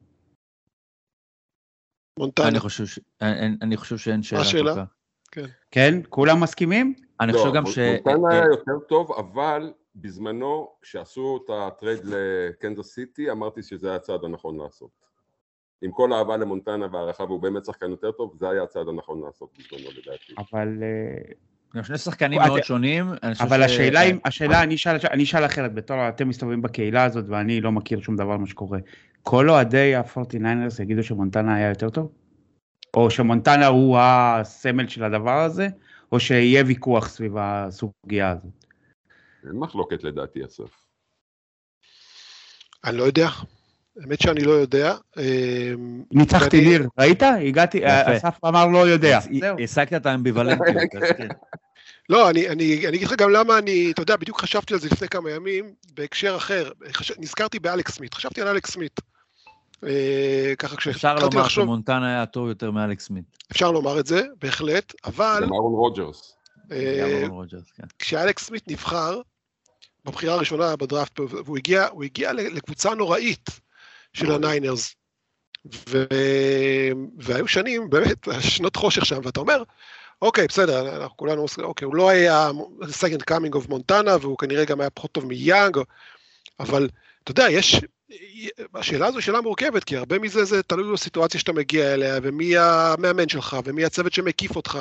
מונטנה. 2.20 2.48
אני 2.48 2.60
חושב, 2.60 2.86
ש... 2.86 3.00
אני, 3.22 3.56
אני 3.62 3.78
חושב 3.78 3.98
שאין 3.98 4.24
שאלה. 4.24 4.42
השאלה? 4.42 4.86
כן. 5.32 5.46
כן? 5.72 6.00
כולם 6.10 6.44
מסכימים? 6.44 6.94
אני 7.20 7.34
חושב 7.34 7.46
לא, 7.46 7.54
גם 7.54 7.66
ש... 7.66 7.80
מונטנה 7.80 8.30
היה 8.32 8.46
יותר 8.46 8.80
טוב, 8.88 9.12
אבל 9.12 9.74
בזמנו, 9.96 10.76
כשעשו 10.82 11.40
את 11.46 11.50
הטרייד 11.54 12.00
לקנזס 12.06 12.94
סיטי, 12.94 13.32
אמרתי 13.32 13.64
שזה 13.64 13.88
היה 13.88 13.96
הצעד 13.96 14.24
הנכון 14.24 14.58
לעשות. 14.58 15.11
עם 15.82 15.92
כל 15.92 16.14
האהבה 16.14 16.38
למונטנה 16.38 16.86
והערכה 16.92 17.24
והוא 17.24 17.42
באמת 17.42 17.66
שחקן 17.66 17.90
יותר 17.90 18.12
טוב, 18.12 18.36
זה 18.40 18.50
היה 18.50 18.64
הצעד 18.64 18.88
הנכון 18.88 19.22
לעשות 19.22 19.50
בזמנו 19.58 19.90
לדעתי. 19.92 20.34
אבל... 20.38 20.68
גם 21.76 21.84
שני 21.84 21.98
שחקנים 21.98 22.42
מאוד 22.48 22.64
שונים. 22.64 23.06
אבל 23.40 23.64
השאלה 23.64 24.02
אם, 24.02 24.18
השאלה, 24.26 24.64
אני 25.12 25.24
אשאל 25.24 25.46
אחרת, 25.46 25.74
בתור 25.74 26.10
אתם 26.10 26.30
מסתובבים 26.30 26.62
בקהילה 26.62 27.04
הזאת 27.04 27.26
ואני 27.28 27.62
לא 27.62 27.72
מכיר 27.72 28.02
שום 28.02 28.16
דבר 28.16 28.38
מה 28.38 28.48
שקורה. 28.48 28.80
כל 29.24 29.50
אוהדי 29.50 29.96
ה-49ers 29.96 30.82
יגידו 30.84 31.04
שמונטנה 31.04 31.56
היה 31.56 31.70
יותר 31.70 31.90
טוב? 31.90 32.12
או 32.94 33.10
שמונטנה 33.12 33.68
הוא 33.68 33.98
הסמל 34.00 34.88
של 34.88 35.04
הדבר 35.04 35.40
הזה? 35.40 35.68
או 36.12 36.20
שיהיה 36.20 36.64
ויכוח 36.68 37.08
סביב 37.08 37.34
הסוגיה 37.38 38.32
הזאת? 38.32 38.66
אין 39.44 39.60
מחלוקת 39.60 40.04
לדעתי, 40.04 40.46
אסף. 40.46 40.86
אני 42.86 42.98
לא 42.98 43.04
יודע. 43.04 43.28
האמת 44.00 44.22
שאני 44.22 44.44
לא 44.44 44.52
יודע. 44.52 44.96
אמ, 45.18 46.04
ניצחתי 46.12 46.62
ניר, 46.62 46.88
ראית? 47.00 47.24
הגעתי, 47.24 47.82
אסף 47.86 48.38
אמר 48.46 48.68
לא 48.68 48.88
יודע. 48.88 49.20
השגת 49.64 49.94
את 49.94 50.06
האמביוולנטיות. 50.06 50.78
כן. 51.18 51.28
לא, 52.10 52.30
אני, 52.30 52.50
אני, 52.50 52.88
אני 52.88 52.98
אגיד 52.98 53.08
לך 53.08 53.14
גם 53.14 53.30
למה 53.30 53.58
אני, 53.58 53.92
אתה 53.92 54.02
יודע, 54.02 54.16
בדיוק 54.16 54.42
חשבתי 54.42 54.74
על 54.74 54.80
זה 54.80 54.88
לפני 54.92 55.08
כמה 55.08 55.32
ימים, 55.32 55.74
בהקשר 55.94 56.36
אחר. 56.38 56.72
חש... 56.92 57.12
נזכרתי 57.20 57.60
באלכס 57.60 57.96
סמית, 57.96 58.14
חשבתי 58.14 58.42
על 58.42 58.48
אלכס 58.48 58.72
סמית. 58.72 59.02
אה, 59.88 60.54
ככה 60.60 60.76
כשהתחלתי 60.76 61.16
לחשוב... 61.16 61.26
אפשר 61.26 61.38
לומר 61.38 61.48
שמונטנה 61.48 62.08
היה 62.08 62.26
טוב 62.26 62.48
יותר 62.48 62.72
מאלכס 62.72 63.06
סמית. 63.06 63.26
אפשר 63.52 63.72
לומר 63.72 64.00
את 64.00 64.06
זה, 64.06 64.22
בהחלט, 64.42 64.94
אבל... 65.06 65.40
גם 65.44 65.54
אהרון 65.54 65.74
רוג'רס. 65.74 66.38
אה, 66.72 67.28
כן. 67.78 67.88
כשאלכס 68.00 68.44
סמית 68.44 68.68
נבחר, 68.68 69.22
בבחירה 70.06 70.34
הראשונה 70.34 70.76
בדראפט, 70.76 71.20
והוא 71.20 71.58
הגיע, 71.58 71.88
הגיע 72.04 72.34
לקבוצה 72.34 72.96
נוראית. 72.96 73.50
של 74.14 74.32
הניינרס. 74.32 74.96
ו... 75.90 76.06
והיו 77.18 77.48
שנים, 77.48 77.90
באמת, 77.90 78.28
שנות 78.40 78.76
חושך 78.76 79.06
שם, 79.06 79.20
ואתה 79.24 79.40
אומר, 79.40 79.64
אוקיי, 80.22 80.48
בסדר, 80.48 81.02
אנחנו 81.02 81.18
כולנו, 81.18 81.46
אוקיי, 81.58 81.86
הוא 81.86 81.96
לא 81.96 82.10
היה 82.10 82.50
second 82.82 83.32
coming 83.32 83.56
of 83.56 83.70
מונטנה, 83.70 84.18
והוא 84.22 84.38
כנראה 84.38 84.66
גם 84.66 84.82
היה 84.82 84.90
פחות 84.90 85.12
טוב 85.12 85.26
מיאנג, 85.26 85.78
אבל 86.60 86.90
אתה 87.24 87.32
יודע, 87.32 87.50
יש, 87.50 87.82
השאלה 88.76 89.08
הזו 89.08 89.18
היא 89.18 89.24
שאלה 89.24 89.42
מורכבת, 89.42 89.84
כי 89.84 89.98
הרבה 89.98 90.20
מזה 90.20 90.46
זה 90.46 90.64
תלוי 90.64 90.94
בסיטואציה 90.94 91.40
שאתה 91.40 91.54
מגיע 91.54 91.94
אליה, 91.94 92.20
ומי 92.24 92.58
המאמן 92.58 93.30
שלך, 93.30 93.58
ומי 93.66 93.86
הצוות 93.86 94.14
שמקיף 94.14 94.56
אותך. 94.56 94.80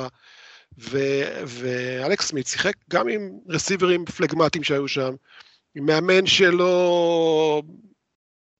ו- 0.79 1.43
ואלכס 1.45 2.27
סמית 2.27 2.47
שיחק 2.47 2.73
גם 2.89 3.07
עם 3.07 3.31
רסיברים 3.47 4.05
פלגמטיים 4.05 4.63
שהיו 4.63 4.87
שם, 4.87 5.13
עם 5.75 5.85
מאמן 5.85 6.25
שלא 6.25 7.61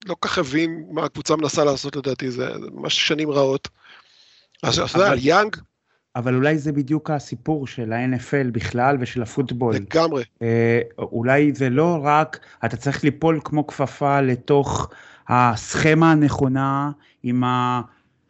לא 0.06 0.16
כך 0.20 0.38
הבין 0.38 0.84
מה 0.90 1.04
הקבוצה 1.04 1.36
מנסה 1.36 1.64
לעשות 1.64 1.96
לדעתי, 1.96 2.30
זה 2.30 2.48
ממש 2.72 3.08
שנים 3.08 3.30
רעות. 3.30 3.68
אז 4.62 4.78
אתה 4.78 4.98
יודע, 4.98 5.12
יאנג... 5.16 5.56
אבל 6.16 6.34
אולי 6.34 6.58
זה 6.58 6.72
בדיוק 6.72 7.10
הסיפור 7.10 7.66
של 7.66 7.92
ה-NFL 7.92 8.50
בכלל 8.52 8.96
ושל 9.00 9.22
הפוטבול. 9.22 9.74
לגמרי. 9.74 10.24
אה, 10.42 10.80
אולי 10.98 11.52
זה 11.54 11.70
לא 11.70 12.00
רק, 12.02 12.38
אתה 12.64 12.76
צריך 12.76 13.04
ליפול 13.04 13.40
כמו 13.44 13.66
כפפה 13.66 14.20
לתוך 14.20 14.90
הסכמה 15.28 16.12
הנכונה, 16.12 16.90
עם 17.22 17.42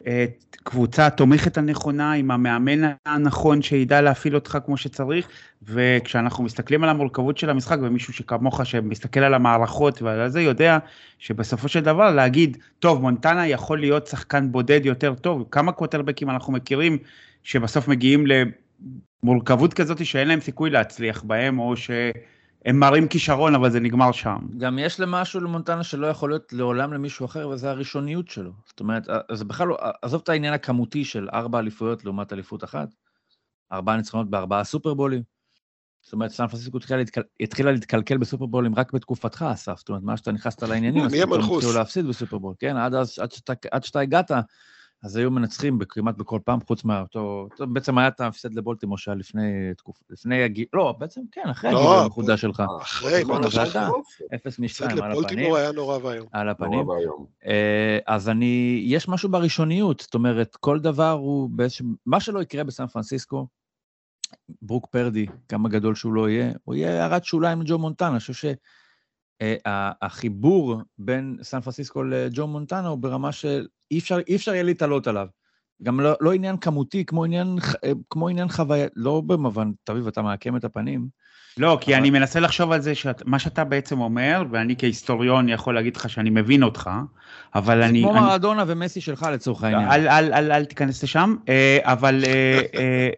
הקבוצה 0.06 1.06
התומכת 1.06 1.58
הנכונה, 1.58 2.12
עם 2.12 2.30
המאמן 2.30 2.92
הנכון 3.06 3.62
שידע 3.62 4.00
להפעיל 4.00 4.34
אותך 4.34 4.58
כמו 4.66 4.76
שצריך, 4.76 5.28
וכשאנחנו 5.62 6.44
מסתכלים 6.44 6.84
על 6.84 6.90
המורכבות 6.90 7.38
של 7.38 7.50
המשחק, 7.50 7.78
ומישהו 7.82 8.12
שכמוך 8.12 8.66
שמסתכל 8.66 9.20
על 9.20 9.34
המערכות 9.34 10.02
ועל 10.02 10.28
זה, 10.28 10.42
יודע 10.42 10.78
שבסופו 11.18 11.68
של 11.68 11.80
דבר 11.80 12.10
להגיד, 12.14 12.56
טוב, 12.78 13.00
מונטנה 13.00 13.46
יכול 13.46 13.80
להיות 13.80 14.06
שחקן 14.06 14.52
בודד 14.52 14.80
יותר 14.86 15.14
טוב, 15.14 15.44
כמה 15.50 15.72
קווטרבקים 15.72 16.30
אנחנו 16.30 16.52
מכירים 16.52 16.98
שבסוף 17.42 17.88
מגיעים 17.88 18.24
למורכבות 19.22 19.74
כזאת 19.74 20.06
שאין 20.06 20.28
להם 20.28 20.40
סיכוי 20.40 20.70
להצליח 20.70 21.22
בהם, 21.22 21.58
או 21.58 21.74
שהם 22.64 22.78
מראים 22.78 23.08
כישרון 23.08 23.54
אבל 23.54 23.70
זה 23.70 23.80
נגמר 23.80 24.12
שם. 24.12 24.38
גם 24.58 24.78
יש 24.78 25.00
למשהו 25.00 25.40
למונטנה 25.40 25.82
שלא 25.82 26.06
יכול 26.06 26.30
להיות 26.30 26.52
לעולם 26.52 26.92
למישהו 26.92 27.26
אחר, 27.26 27.48
וזה 27.48 27.70
הראשוניות 27.70 28.28
שלו. 28.28 28.52
זאת 28.66 28.80
אומרת, 28.80 29.06
זה 29.32 29.44
בכלל 29.44 29.68
לא, 29.68 29.76
עזוב 30.02 30.20
את 30.24 30.28
העניין 30.28 30.54
הכמותי 30.54 31.04
של 31.04 31.28
ארבע 31.32 31.58
אליפויות 31.58 32.04
לעומת 32.04 32.32
אליפות 32.32 32.64
אחת, 32.64 32.88
ארבעה 33.72 33.96
ניצחונות 33.96 34.30
בארבעה 34.30 34.64
סופרבולים. 34.64 35.22
זאת 36.02 36.12
אומרת, 36.12 36.30
סן 36.30 36.46
פרנסיסקו 36.46 36.78
התחילה 37.40 37.72
להתקלקל 37.72 38.16
בסופרבולים 38.16 38.74
רק 38.74 38.92
בתקופתך, 38.92 39.44
אסף. 39.52 39.78
זאת 39.78 39.88
אומרת, 39.88 40.02
מה 40.02 40.16
שאתה 40.16 40.32
נכנסת 40.32 40.62
לעניינים, 40.62 41.04
אז 41.04 41.12
פתאום 41.14 41.54
התחילו 41.54 41.72
להפסיד 41.72 42.06
בסופרבול. 42.06 42.54
כן, 42.58 42.76
עד, 42.76 42.94
אז, 42.94 43.18
עד, 43.18 43.32
שאתה, 43.32 43.52
עד 43.70 43.84
שאתה 43.84 44.00
הגעת, 44.00 44.30
אז 45.02 45.16
היו 45.16 45.30
מנצחים 45.30 45.78
כמעט 45.88 46.16
בכל 46.16 46.38
פעם, 46.44 46.58
חוץ 46.66 46.84
מאותו, 46.84 47.48
בעצם 47.58 47.98
היה 47.98 48.08
את 48.08 48.20
ההפסד 48.20 48.54
לבולטימור 48.54 48.98
שהיה 48.98 49.14
לפני 49.14 49.74
תקופה, 49.76 50.04
לפני 50.10 50.42
הגיל, 50.42 50.66
לא, 50.72 50.94
בעצם 50.98 51.20
כן, 51.32 51.48
אחרי 51.50 51.70
הגיל 51.70 51.82
לא, 51.82 52.02
המחודש 52.02 52.40
שלך. 52.40 52.62
אחרי, 52.82 53.24
מה 53.24 53.40
אתה 53.40 53.50
חושב? 53.50 53.80
אפס 54.34 54.58
משתיים 54.58 54.90
על 54.90 54.96
הפנים. 54.96 55.10
לבולטימור 55.10 55.56
היה 55.56 55.72
נורא 55.72 55.98
ואיום. 56.02 56.26
על 56.32 56.48
הפנים. 56.48 56.86
אה, 57.46 57.98
אז 58.06 58.28
אני, 58.28 58.82
יש 58.86 59.08
משהו 59.08 59.28
בראשוניות, 59.28 60.00
זאת 60.00 60.14
אומרת, 60.14 60.56
כל 60.56 60.80
דבר 60.80 61.10
הוא 61.10 61.50
באיזשהו, 61.50 61.86
מה 62.06 62.20
שלא 62.20 62.42
יקרה 62.42 62.64
בסן 62.64 62.86
פרנסיסקו, 62.86 63.46
ברוק 64.62 64.86
פרדי, 64.86 65.26
כמה 65.48 65.68
גדול 65.68 65.94
שהוא 65.94 66.12
לא 66.12 66.28
יהיה, 66.28 66.52
הוא 66.64 66.74
יהיה 66.74 67.02
הערת 67.02 67.24
שוליים 67.24 67.62
לג'ו 67.62 67.78
מונטנה, 67.78 68.08
אני 68.08 68.18
חושב 68.18 68.32
שהחיבור 69.42 70.80
בין 70.98 71.36
סן 71.42 71.60
פרנסיסקו 71.60 72.02
לג'ו 72.02 72.46
מונטנה 72.46 72.88
הוא 72.88 72.98
ברמה 72.98 73.32
של 73.32 73.66
אי 73.90 73.98
אפשר, 73.98 74.18
אפשר 74.34 74.52
יהיה 74.52 74.62
להתעלות 74.62 75.06
עליו. 75.06 75.26
גם 75.82 76.00
לא, 76.00 76.12
לא 76.20 76.32
עניין 76.32 76.56
כמותי, 76.56 77.04
כמו 77.04 77.24
עניין, 77.24 77.58
כמו 78.10 78.28
עניין 78.28 78.48
חוויה, 78.48 78.86
לא 78.96 79.22
במובן, 79.26 79.70
תביב, 79.84 80.06
אתה 80.06 80.22
מעקם 80.22 80.56
את 80.56 80.64
הפנים. 80.64 81.08
לא, 81.58 81.78
כי 81.80 81.92
אבל... 81.92 82.00
אני 82.00 82.10
מנסה 82.10 82.40
לחשוב 82.40 82.72
על 82.72 82.80
זה, 82.80 82.94
שאת, 82.94 83.22
מה 83.26 83.38
שאתה 83.38 83.64
בעצם 83.64 84.00
אומר, 84.00 84.42
ואני 84.50 84.74
כהיסטוריון 84.78 85.48
יכול 85.48 85.74
להגיד 85.74 85.96
לך 85.96 86.10
שאני 86.10 86.30
מבין 86.30 86.62
אותך, 86.62 86.90
אבל 87.54 87.82
אני... 87.82 88.02
כמו 88.02 88.12
מרדונה 88.12 88.64
ומסי 88.66 89.00
שלך 89.00 89.26
לצורך 89.32 89.64
העניין. 89.64 89.90
אל, 89.90 90.08
אל, 90.08 90.34
אל, 90.34 90.52
אל 90.52 90.64
תיכנס 90.64 91.02
לשם, 91.02 91.36
אה, 91.48 91.78
אבל 91.82 92.24
אה, 92.26 92.60
אה, 92.74 93.10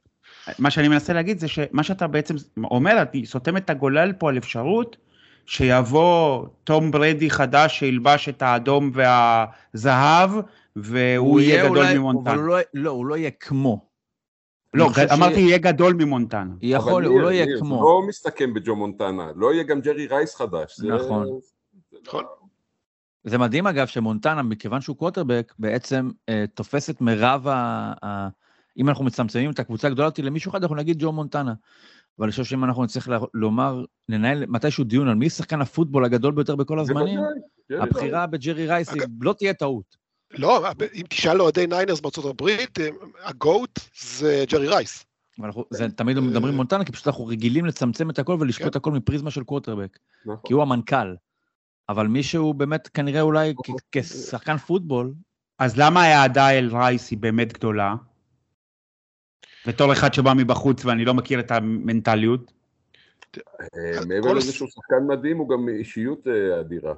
מה 0.59 0.71
שאני 0.71 0.89
מנסה 0.89 1.13
להגיד 1.13 1.39
זה 1.39 1.49
שמה 1.49 1.83
שאתה 1.83 2.07
בעצם 2.07 2.35
אומר, 2.65 3.03
אני 3.13 3.27
סותם 3.27 3.57
את 3.57 3.71
הגולל 3.71 4.13
פה 4.13 4.29
על 4.29 4.39
אפשרות 4.39 4.97
שיבוא 5.47 6.47
תום 6.65 6.91
ברדי 6.91 7.31
חדש 7.31 7.79
שילבש 7.79 8.29
את 8.29 8.43
האדום 8.43 8.91
והזהב, 8.95 10.31
והוא 10.77 11.41
יהיה 11.41 11.65
גדול 11.65 11.79
אולי, 11.79 11.99
ממונטנה. 11.99 12.33
אבל 12.33 12.41
הוא 12.41 12.49
לא, 12.49 12.59
לא, 12.75 12.91
הוא 12.91 13.07
לא 13.07 13.17
יהיה 13.17 13.31
כמו. 13.31 13.95
לא, 14.75 14.91
אמרתי 15.13 15.41
יהיה 15.41 15.59
גדול 15.59 15.95
ממונטנה. 15.95 16.55
יכול, 16.63 17.05
הוא 17.05 17.21
לא 17.21 17.33
יהיה 17.33 17.59
כמו. 17.59 17.83
לא 17.83 18.03
מסתכם 18.09 18.55
בג'ו 18.55 18.77
מונטנה, 18.77 19.29
לא 19.37 19.53
יהיה 19.55 19.63
גם 19.63 19.81
ג'רי 19.81 20.07
רייס 20.07 20.35
חדש. 20.35 20.81
נכון. 20.81 21.39
נכון. 22.07 22.25
זה 23.25 23.39
מדהים 23.39 23.67
אגב 23.67 23.87
שמונטנה, 23.87 24.43
מכיוון 24.43 24.81
שהוא 24.81 24.97
קווטרבק, 24.97 25.55
בעצם 25.59 26.11
אה, 26.29 26.45
תופס 26.55 26.91
את 26.91 27.01
מירב 27.01 27.49
ה... 27.49 27.93
ה... 28.05 28.29
אם 28.77 28.89
אנחנו 28.89 29.05
מצמצמים 29.05 29.51
את 29.51 29.59
הקבוצה 29.59 29.89
הגדולה 29.89 30.09
אותי 30.09 30.23
למישהו 30.23 30.51
אחד, 30.51 30.63
אנחנו 30.63 30.77
נגיד 30.77 30.97
ג'ו 30.99 31.13
מונטנה. 31.13 31.55
אבל 32.19 32.25
אני 32.27 32.31
חושב 32.31 32.45
שאם 32.45 32.65
אנחנו 32.65 32.85
נצטרך 32.85 33.09
לומר, 33.35 33.85
לנהל 34.09 34.47
מתישהו 34.47 34.85
דיון 34.85 35.09
על 35.09 35.15
מי 35.15 35.31
שחקן 35.31 35.61
הפוטבול 35.61 36.05
הגדול 36.05 36.33
ביותר 36.33 36.57
בכל 36.57 36.79
הזמנים, 36.79 37.21
הבחירה 37.71 38.27
בג'רי 38.27 38.67
רייס 38.67 38.89
לא 39.21 39.33
תהיה 39.33 39.55
טעות. 39.55 39.97
לא, 40.31 40.67
אם 40.95 41.03
תשאל 41.09 41.41
אוהדי 41.41 41.67
ניינרס 41.67 42.01
בארצות 42.01 42.25
הברית, 42.25 42.79
ה 43.25 43.36
GOAT 43.36 43.81
זה 44.01 44.45
ג'רי 44.49 44.69
רייס. 44.69 45.05
זה 45.71 45.89
תמיד 45.89 46.21
מדברים 46.21 46.55
מונטנה, 46.55 46.85
כי 46.85 46.93
פשוט 46.93 47.07
אנחנו 47.07 47.27
רגילים 47.27 47.67
לצמצם 47.67 48.11
את 48.11 48.19
הכל 48.19 48.37
ולשפוט 48.41 48.73
כן. 48.73 48.77
הכל 48.77 48.91
מפריזמה 48.91 49.31
של 49.31 49.45
קווטרבק. 49.45 49.99
נכון. 50.27 50.37
כי 50.47 50.53
הוא 50.53 50.63
המנכ"ל. 50.63 51.15
אבל 51.89 52.07
מישהו 52.07 52.55
באמת 52.55 52.89
כנראה 52.89 53.21
אולי 53.21 53.55
כשחקן 53.93 54.57
פוטבול... 54.57 55.15
אז 55.59 55.79
למה 55.79 56.03
ההערצה 56.03 56.51
אל 56.51 56.69
רייס 56.73 57.11
היא 57.11 57.19
באמת 57.19 57.53
גדולה? 57.53 57.95
בתור 59.67 59.93
אחד 59.93 60.15
שבא 60.15 60.33
מבחוץ 60.37 60.85
ואני 60.85 61.05
לא 61.05 61.15
מכיר 61.15 61.41
את 61.41 61.51
המנטליות. 61.51 62.53
אה, 63.39 64.05
מעבר 64.09 64.33
לזה 64.33 64.53
שהוא 64.53 64.69
שחקן 64.69 65.07
מדהים, 65.09 65.39
הוא 65.39 65.49
גם 65.49 65.69
אישיות 65.69 66.27
אה, 66.27 66.61
אדירה. 66.61 66.95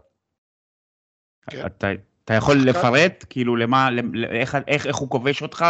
כן. 1.50 1.66
אתה 2.24 2.34
יכול 2.34 2.56
לפרט, 2.56 3.24
כאילו, 3.30 3.56
למה, 3.56 3.88
איך, 4.30 4.56
איך, 4.66 4.86
איך 4.86 4.96
הוא 4.96 5.10
כובש 5.10 5.42
אותך 5.42 5.64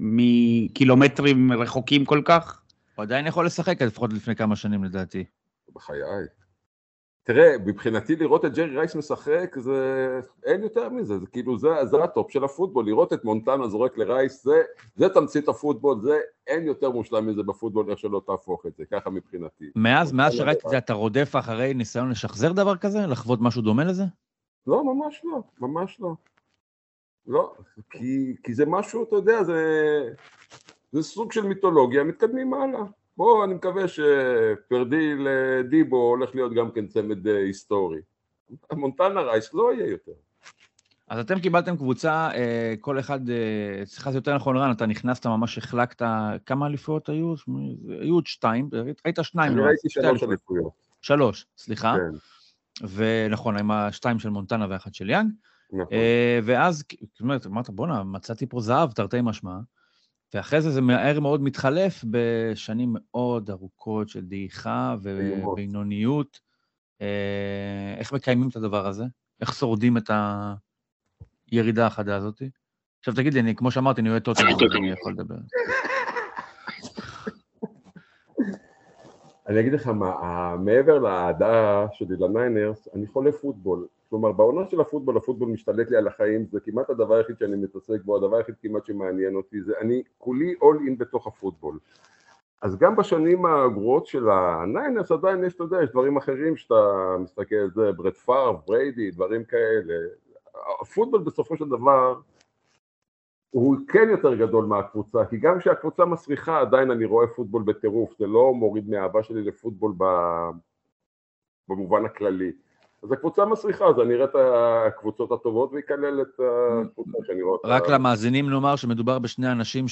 מקילומטרים 0.00 1.52
רחוקים 1.52 2.04
כל 2.04 2.22
כך? 2.24 2.62
הוא 2.94 3.02
עדיין 3.02 3.26
יכול 3.26 3.46
לשחק, 3.46 3.82
לפחות 3.82 4.12
לפני 4.12 4.36
כמה 4.36 4.56
שנים 4.56 4.84
לדעתי. 4.84 5.24
בחיי. 5.74 5.98
תראה, 7.28 7.56
מבחינתי 7.66 8.16
לראות 8.16 8.44
את 8.44 8.54
ג'רי 8.54 8.76
רייס 8.76 8.94
משחק, 8.94 9.56
זה... 9.58 10.20
אין 10.44 10.62
יותר 10.62 10.88
מזה, 10.88 11.18
זה 11.18 11.26
כאילו, 11.26 11.58
זה, 11.58 11.68
זה 11.84 12.04
הטופ 12.04 12.30
של 12.30 12.44
הפוטבול, 12.44 12.86
לראות 12.86 13.12
את 13.12 13.24
מונטנה 13.24 13.68
זורק 13.68 13.98
לרייס, 13.98 14.44
זה, 14.44 14.62
זה 14.96 15.08
תמצית 15.08 15.48
הפוטבול, 15.48 16.00
זה, 16.00 16.18
אין 16.46 16.66
יותר 16.66 16.90
מושלם 16.90 17.26
מזה 17.26 17.42
בפוטבול, 17.42 17.90
איך 17.90 17.98
שלא 17.98 18.22
תהפוך 18.26 18.66
את 18.66 18.76
זה, 18.76 18.84
ככה 18.90 19.10
מבחינתי. 19.10 19.64
מאז, 19.76 20.12
מאז 20.12 20.32
שראיתי 20.32 20.66
את 20.66 20.70
זה, 20.70 20.78
אתה 20.78 20.92
רודף 20.92 21.32
אחרי 21.38 21.74
ניסיון 21.74 22.10
לשחזר 22.10 22.52
דבר 22.52 22.76
כזה? 22.76 23.06
לחוות 23.06 23.38
משהו 23.42 23.62
דומה 23.62 23.84
לזה? 23.84 24.04
לא, 24.66 24.84
ממש 24.84 25.22
לא, 25.24 25.42
ממש 25.60 26.00
לא. 26.00 26.14
לא, 27.26 27.54
כי, 27.90 28.36
כי 28.42 28.54
זה 28.54 28.66
משהו, 28.66 29.04
אתה 29.04 29.16
יודע, 29.16 29.44
זה, 29.44 29.62
זה 30.92 31.02
סוג 31.02 31.32
של 31.32 31.46
מיתולוגיה, 31.46 32.04
מתקדמים 32.04 32.54
הלאה. 32.54 32.82
בואו, 33.18 33.44
אני 33.44 33.54
מקווה 33.54 33.82
שפרדי 33.88 35.14
לדיבו 35.18 35.96
הולך 35.96 36.34
להיות 36.34 36.54
גם 36.54 36.70
כן 36.70 36.86
צמד 36.86 37.26
אה, 37.26 37.38
היסטורי. 37.38 38.00
מונטנה 38.72 39.20
רייס 39.20 39.54
לא 39.54 39.72
יהיה 39.74 39.90
יותר. 39.90 40.12
אז 41.08 41.18
אתם 41.18 41.40
קיבלתם 41.40 41.76
קבוצה, 41.76 42.30
אה, 42.34 42.74
כל 42.80 42.98
אחד, 42.98 43.20
סליחה, 43.84 44.12
זה 44.12 44.18
יותר 44.18 44.34
נכון, 44.34 44.56
רן, 44.56 44.70
אתה 44.70 44.86
נכנסת, 44.86 45.26
ממש 45.26 45.58
החלקת, 45.58 46.02
כמה 46.46 46.66
אליפויות 46.66 47.08
היו? 47.08 47.34
היו 48.00 48.14
עוד 48.14 48.26
שתיים, 48.26 48.70
ראית 49.04 49.18
שניים. 49.22 49.52
אני 49.52 49.60
לא? 49.60 49.66
ראיתי 49.66 49.88
שלוש 49.88 50.22
אליפויות. 50.22 50.72
שלוש, 51.02 51.46
סליחה. 51.56 51.94
כן. 51.96 52.86
ונכון, 52.88 53.56
עם 53.56 53.70
השתיים 53.70 54.18
של 54.18 54.28
מונטנה 54.28 54.66
ואחד 54.70 54.94
של 54.94 55.10
יאנג. 55.10 55.30
נכון. 55.72 55.86
אה, 55.92 56.38
ואז, 56.44 56.84
זאת 57.12 57.20
אומרת, 57.20 57.46
אמרת, 57.46 57.70
בואנה, 57.70 58.04
מצאתי 58.04 58.46
פה 58.46 58.60
זהב, 58.60 58.92
תרתי 58.92 59.18
משמע. 59.22 59.58
ואחרי 60.34 60.60
זה 60.60 60.70
זה 60.70 60.80
מהר 60.80 61.20
מאוד 61.20 61.42
מתחלף 61.42 62.04
בשנים 62.10 62.94
מאוד 62.94 63.50
ארוכות 63.50 64.08
של 64.08 64.24
דעיכה 64.24 64.96
ובינוניות. 65.02 66.40
אה, 67.00 67.94
איך 67.98 68.12
מקיימים 68.12 68.48
את 68.48 68.56
הדבר 68.56 68.86
הזה? 68.86 69.04
איך 69.40 69.54
שורדים 69.54 69.96
את 69.96 70.10
הירידה 71.50 71.86
החדה 71.86 72.16
הזאת? 72.16 72.42
עכשיו 72.98 73.14
תגיד 73.14 73.34
לי, 73.34 73.40
אני, 73.40 73.54
כמו 73.54 73.70
שאמרתי, 73.70 74.00
אני 74.00 74.10
אוהד 74.10 74.22
טוטנאם, 74.22 74.56
אני 74.76 74.90
יכול 74.90 75.12
לדבר. 75.12 75.36
אני 79.46 79.60
אגיד 79.60 79.72
לך 79.72 79.86
מה, 79.86 80.56
מעבר 80.56 80.98
לאהדה 80.98 81.86
שלי 81.92 82.16
לניינרס, 82.18 82.88
אני 82.94 83.06
חולה 83.06 83.32
פוטבול. 83.32 83.86
כלומר, 84.10 84.32
בעונה 84.32 84.66
של 84.66 84.80
הפוטבול, 84.80 85.16
הפוטבול 85.16 85.48
משתלט 85.48 85.90
לי 85.90 85.96
על 85.96 86.06
החיים, 86.08 86.46
זה 86.50 86.60
כמעט 86.60 86.90
הדבר 86.90 87.14
היחיד 87.14 87.38
שאני 87.38 87.56
מתעסק 87.56 88.00
בו, 88.04 88.16
הדבר 88.16 88.36
היחיד 88.36 88.54
כמעט 88.62 88.86
שמעניין 88.86 89.34
אותי, 89.34 89.62
זה 89.62 89.72
אני 89.80 90.02
כולי 90.18 90.54
all 90.62 90.78
in 90.84 90.98
בתוך 90.98 91.26
הפוטבול. 91.26 91.78
אז 92.62 92.78
גם 92.78 92.96
בשנים 92.96 93.46
הגרועות 93.46 94.06
של 94.06 94.30
הניינרס 94.30 95.12
עדיין 95.12 95.44
יש, 95.44 95.54
אתה 95.54 95.64
יודע, 95.64 95.82
יש 95.82 95.90
דברים 95.90 96.16
אחרים 96.16 96.56
שאתה 96.56 97.16
מסתכל 97.20 97.54
על 97.54 97.70
זה, 97.70 97.92
ברט 97.92 98.14
פארב, 98.14 98.52
בריידי, 98.66 99.10
דברים 99.10 99.44
כאלה. 99.44 99.94
הפוטבול 100.80 101.20
בסופו 101.20 101.56
של 101.56 101.68
דבר 101.68 102.20
הוא 103.50 103.76
כן 103.88 104.08
יותר 104.10 104.34
גדול 104.34 104.64
מהקבוצה, 104.64 105.24
כי 105.24 105.36
גם 105.36 105.58
כשהקבוצה 105.58 106.04
מסריחה 106.04 106.60
עדיין 106.60 106.90
אני 106.90 107.04
רואה 107.04 107.26
פוטבול 107.26 107.62
בטירוף, 107.62 108.18
זה 108.18 108.26
לא 108.26 108.54
מוריד 108.54 108.90
מהאהבה 108.90 109.22
שלי 109.22 109.42
לפוטבול 109.42 109.92
במובן 111.68 112.04
הכללי. 112.04 112.52
אז 113.02 113.12
הקבוצה 113.12 113.44
מסריחה, 113.44 113.84
אז 113.84 114.00
אני 114.00 114.14
אראה 114.14 114.24
את 114.24 114.34
הקבוצות 114.86 115.32
הטובות 115.32 115.72
ויקלל 115.72 116.22
את 116.22 116.40
הקבוצה 116.40 117.18
שאני 117.26 117.42
רואה 117.42 117.52
אותה. 117.52 117.68
רק 117.68 117.88
למאזינים 117.88 118.50
נאמר 118.50 118.76
שמדובר 118.76 119.18
בשני 119.18 119.52
אנשים 119.52 119.86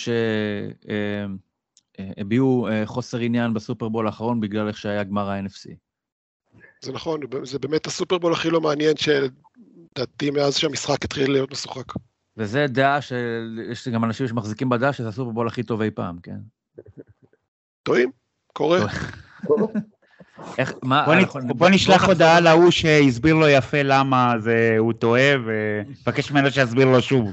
שהביעו 1.96 2.68
אה, 2.68 2.86
חוסר 2.86 3.18
עניין 3.18 3.54
בסופרבול 3.54 4.06
האחרון 4.06 4.40
בגלל 4.40 4.68
איך 4.68 4.76
שהיה 4.76 5.04
גמר 5.04 5.30
ה-NFC. 5.30 5.70
זה 6.80 6.92
נכון, 6.92 7.20
זה 7.42 7.58
באמת 7.58 7.86
הסופרבול 7.86 8.32
הכי 8.32 8.50
לא 8.50 8.60
מעניין 8.60 8.94
שלדעתי 8.96 10.30
מאז 10.30 10.56
שהמשחק 10.56 11.04
התחיל 11.04 11.32
להיות 11.32 11.50
משוחק. 11.50 11.92
וזה 12.36 12.66
דעה 12.68 13.00
שיש 13.02 13.88
גם 13.88 14.04
אנשים 14.04 14.28
שמחזיקים 14.28 14.68
בדעה 14.68 14.92
שזה 14.92 15.08
הסופרבול 15.08 15.46
הכי 15.46 15.62
טוב 15.62 15.82
אי 15.82 15.90
פעם, 15.90 16.18
כן. 16.22 16.38
טועים, 17.82 18.10
קורה. 18.52 18.78
איך, 20.58 20.74
מה, 20.82 21.04
בוא, 21.06 21.14
אנחנו, 21.14 21.54
בוא 21.54 21.68
נשלח 21.68 22.04
בוא 22.04 22.12
הודעה 22.12 22.40
להוא 22.40 22.70
שהסביר 22.70 23.34
לו 23.34 23.48
יפה 23.48 23.82
למה 23.82 24.34
זה, 24.38 24.74
הוא 24.78 24.92
טועה, 24.92 25.32
ונבקש 25.44 26.30
ממנו 26.30 26.50
שיסביר 26.50 26.86
לו 26.86 27.02
שוב. 27.02 27.30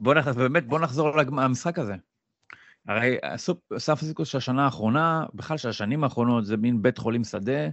בוא 0.00 0.14
נחזור, 0.14 0.42
באמת, 0.42 0.66
בוא 0.66 0.78
נחזור 0.78 1.16
למשחק 1.16 1.78
הזה. 1.78 1.94
הרי 2.88 3.16
סן 3.36 3.94
פרנסיסקו 3.94 4.24
של 4.24 4.38
השנה 4.38 4.64
האחרונה, 4.64 5.24
בכלל 5.34 5.56
של 5.56 5.68
השנים 5.68 6.04
האחרונות, 6.04 6.46
זה 6.46 6.56
מין 6.56 6.82
בית 6.82 6.98
חולים 6.98 7.24
שדה, 7.24 7.68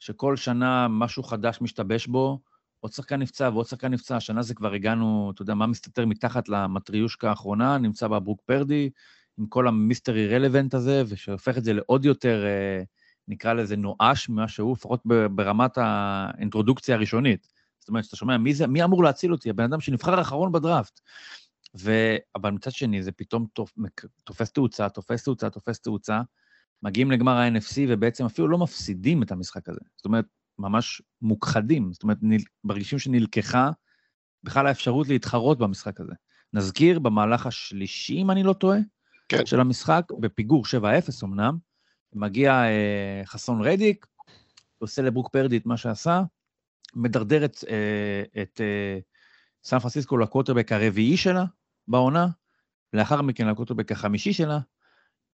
שכל 0.00 0.36
שנה 0.36 0.86
משהו 0.90 1.22
חדש 1.22 1.58
משתבש 1.60 2.06
בו, 2.06 2.40
עוד 2.80 2.92
שחקן 2.92 3.16
נפצע 3.16 3.50
ועוד 3.52 3.66
שחקן 3.66 3.88
נפצע, 3.88 4.16
השנה 4.16 4.42
זה 4.42 4.54
כבר 4.54 4.72
הגענו, 4.72 5.32
אתה 5.34 5.42
יודע, 5.42 5.54
מה 5.54 5.66
מסתתר 5.66 6.06
מתחת 6.06 6.48
למטריושקה 6.48 7.30
האחרונה, 7.30 7.78
נמצא 7.78 8.08
בה 8.08 8.20
ברוק 8.20 8.40
פרדי, 8.46 8.90
עם 9.38 9.46
כל 9.46 9.68
המיסטרי 9.68 10.28
רלוונט 10.34 10.74
הזה, 10.74 11.02
ושהופך 11.08 11.58
את 11.58 11.64
זה 11.64 11.72
לעוד 11.72 12.04
יותר, 12.04 12.44
אה, 12.44 12.82
נקרא 13.28 13.52
לזה 13.52 13.76
נואש 13.76 14.28
ממה 14.28 14.48
שהוא, 14.48 14.72
לפחות 14.72 15.02
ברמת 15.30 15.78
האינטרודוקציה 15.78 16.94
הראשונית. 16.94 17.48
זאת 17.78 17.88
אומרת, 17.88 18.04
שאתה 18.04 18.16
שומע, 18.16 18.38
מי, 18.38 18.54
זה, 18.54 18.66
מי 18.66 18.84
אמור 18.84 19.04
להציל 19.04 19.32
אותי? 19.32 19.50
הבן 19.50 19.64
אדם 19.64 19.80
שנבחר 19.80 20.20
אחרון 20.20 20.52
בדראפט. 20.52 21.00
ו... 21.80 22.16
אבל 22.34 22.50
מצד 22.50 22.72
שני, 22.72 23.02
זה 23.02 23.12
פתאום 23.12 23.46
תופס 24.24 24.52
תאוצה, 24.52 24.88
תופס 24.88 25.24
תאוצה, 25.24 25.50
תופס 25.50 25.80
תאוצה, 25.80 26.20
מגיעים 26.82 27.10
לגמר 27.10 27.32
ה-NFC 27.32 27.80
ובעצם 27.88 28.24
אפילו 28.24 28.48
לא 28.48 28.58
מפסידים 28.58 29.22
את 29.22 29.32
המשחק 29.32 29.68
הזה. 29.68 29.80
זאת 29.96 30.04
אומרת, 30.04 30.24
ממש 30.58 31.02
מוכחדים, 31.22 31.92
זאת 31.92 32.02
אומרת, 32.02 32.18
נל... 32.22 32.40
מרגישים 32.64 32.98
שנלקחה 32.98 33.70
בכלל 34.44 34.66
האפשרות 34.66 35.08
להתחרות 35.08 35.58
במשחק 35.58 36.00
הזה. 36.00 36.12
נזכיר, 36.52 36.98
במהלך 36.98 37.46
השלישי, 37.46 38.22
אם 38.22 38.30
אני 38.30 38.42
לא 38.42 38.52
טועה, 38.52 38.78
כן. 39.28 39.46
של 39.46 39.60
המשחק, 39.60 40.04
בפיגור 40.20 40.64
7-0 40.64 41.24
אמנם, 41.24 41.58
מגיע 42.12 42.52
אה, 42.52 43.22
חסון 43.24 43.62
רדיק, 43.62 44.06
עושה 44.78 45.02
לברוק 45.02 45.28
פרדי 45.32 45.56
את 45.56 45.66
מה 45.66 45.76
שעשה, 45.76 46.22
מדרדר 46.94 47.44
את, 47.44 47.64
אה, 47.68 48.42
את 48.42 48.60
אה, 48.60 48.98
סן 49.64 49.78
פרנסיסקו 49.78 50.18
לקווטרבק 50.18 50.72
הרביעי 50.72 51.16
שלה 51.16 51.44
בעונה, 51.88 52.26
לאחר 52.92 53.22
מכן 53.22 53.48
לקווטרבק 53.48 53.92
החמישי 53.92 54.32
שלה, 54.32 54.58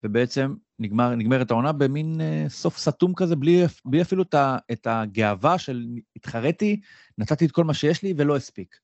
ובעצם 0.03 0.55
נגמר, 0.79 1.15
נגמרת 1.15 1.51
העונה 1.51 1.71
במין 1.71 2.21
אה, 2.21 2.45
סוף 2.49 2.77
סתום 2.77 3.13
כזה, 3.15 3.35
בלי, 3.35 3.63
בלי 3.85 4.01
אפילו 4.01 4.23
את, 4.23 4.35
את 4.71 4.87
הגאווה 4.87 5.57
של 5.57 5.85
התחרתי, 6.15 6.81
נתתי 7.17 7.45
את 7.45 7.51
כל 7.51 7.63
מה 7.63 7.73
שיש 7.73 8.03
לי 8.03 8.13
ולא 8.17 8.35
הספיק. 8.35 8.75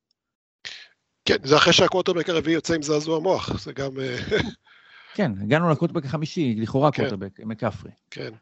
כן, 1.26 1.38
זה 1.44 1.58
אחרי 1.58 1.74
שהקווטרבק 1.74 2.30
הרביעי 2.30 2.56
יוצא 2.56 2.74
עם 2.74 2.82
זעזוע 2.82 3.20
מוח, 3.20 3.64
זה 3.64 3.74
גם... 3.74 3.92
אה, 5.20 5.26
כן, 5.26 5.32
הגענו 5.42 5.70
לקווטרבק 5.70 6.06
החמישי, 6.06 6.56
לכאורה 6.58 6.92
כן. 6.92 7.04
קווטרבק, 7.04 7.40
מקפרי. 7.40 7.92
כן. 8.12 8.34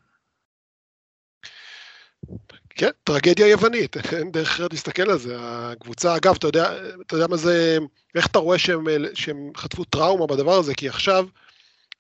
כן, 2.70 2.90
טרגדיה 3.04 3.48
יוונית, 3.48 3.98
אין 4.18 4.32
דרך 4.32 4.48
אחרת 4.48 4.74
להסתכל 4.74 5.10
על 5.12 5.18
זה. 5.18 5.36
הקבוצה, 5.40 6.16
אגב, 6.16 6.36
אתה 6.36 6.48
יודע, 6.48 6.90
אתה 7.02 7.16
יודע 7.16 7.28
מה 7.28 7.38
זה, 7.38 7.78
איך 8.16 8.28
אתה 8.28 8.40
רואה 8.40 8.58
שהם, 8.58 8.86
שהם 9.14 9.52
חטפו 9.58 9.84
טראומה 9.84 10.28
בדבר 10.28 10.54
הזה? 10.54 10.76
כי 10.76 10.90
עכשיו, 10.90 11.28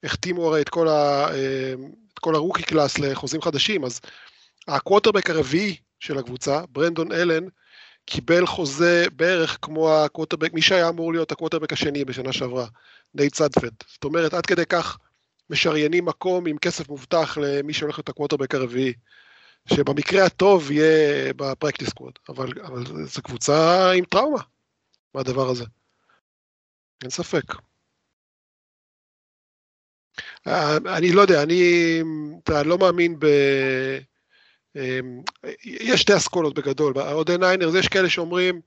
החתימו 0.03 0.47
הרי 0.47 0.61
את 0.61 0.69
כל, 0.69 0.87
ה, 0.87 1.27
אה, 1.33 1.73
את 2.13 2.19
כל 2.19 2.35
ה 2.35 2.39
rookie 2.39 2.63
class 2.63 2.99
לחוזים 2.99 3.41
חדשים, 3.41 3.83
אז 3.83 4.01
הקווטרבק 4.67 5.29
הרביעי 5.29 5.75
של 5.99 6.17
הקבוצה, 6.17 6.61
ברנדון 6.69 7.11
אלן, 7.11 7.43
קיבל 8.05 8.45
חוזה 8.45 9.05
בערך 9.15 9.57
כמו 9.61 9.93
הקווטרבק, 9.93 10.53
מי 10.53 10.61
שהיה 10.61 10.89
אמור 10.89 11.13
להיות 11.13 11.31
הקווטרבק 11.31 11.73
השני 11.73 12.05
בשנה 12.05 12.33
שעברה, 12.33 12.67
נייט 13.13 13.35
סאדפלד. 13.35 13.69
זאת 13.93 14.03
אומרת, 14.03 14.33
עד 14.33 14.45
כדי 14.45 14.65
כך 14.65 14.97
משריינים 15.49 16.05
מקום 16.05 16.47
עם 16.47 16.57
כסף 16.57 16.89
מובטח 16.89 17.37
למי 17.41 17.73
שהולך 17.73 17.97
להיות 17.97 18.09
הקווטרבק 18.09 18.55
הרביעי, 18.55 18.93
שבמקרה 19.73 20.25
הטוב 20.25 20.71
יהיה 20.71 21.33
ב 21.33 21.39
practice 21.39 21.89
squad, 21.93 22.19
אבל, 22.29 22.49
אבל 22.63 23.05
זו 23.05 23.21
קבוצה 23.21 23.91
עם 23.91 24.05
טראומה 24.05 24.41
מהדבר 25.13 25.49
הזה. 25.49 25.65
אין 27.01 27.09
ספק. 27.09 27.43
אני 30.95 31.11
לא 31.11 31.21
יודע, 31.21 31.43
אני 31.43 32.01
לא 32.65 32.77
מאמין 32.77 33.19
ב... 33.19 33.25
אמ, 34.75 35.21
יש 35.63 36.01
שתי 36.01 36.15
אסכולות 36.15 36.55
בגדול, 36.59 36.93
באוהדי 36.93 37.37
ניינרס 37.37 37.75
יש 37.75 37.87
כאלה 37.87 38.09
שאומרים 38.09 38.61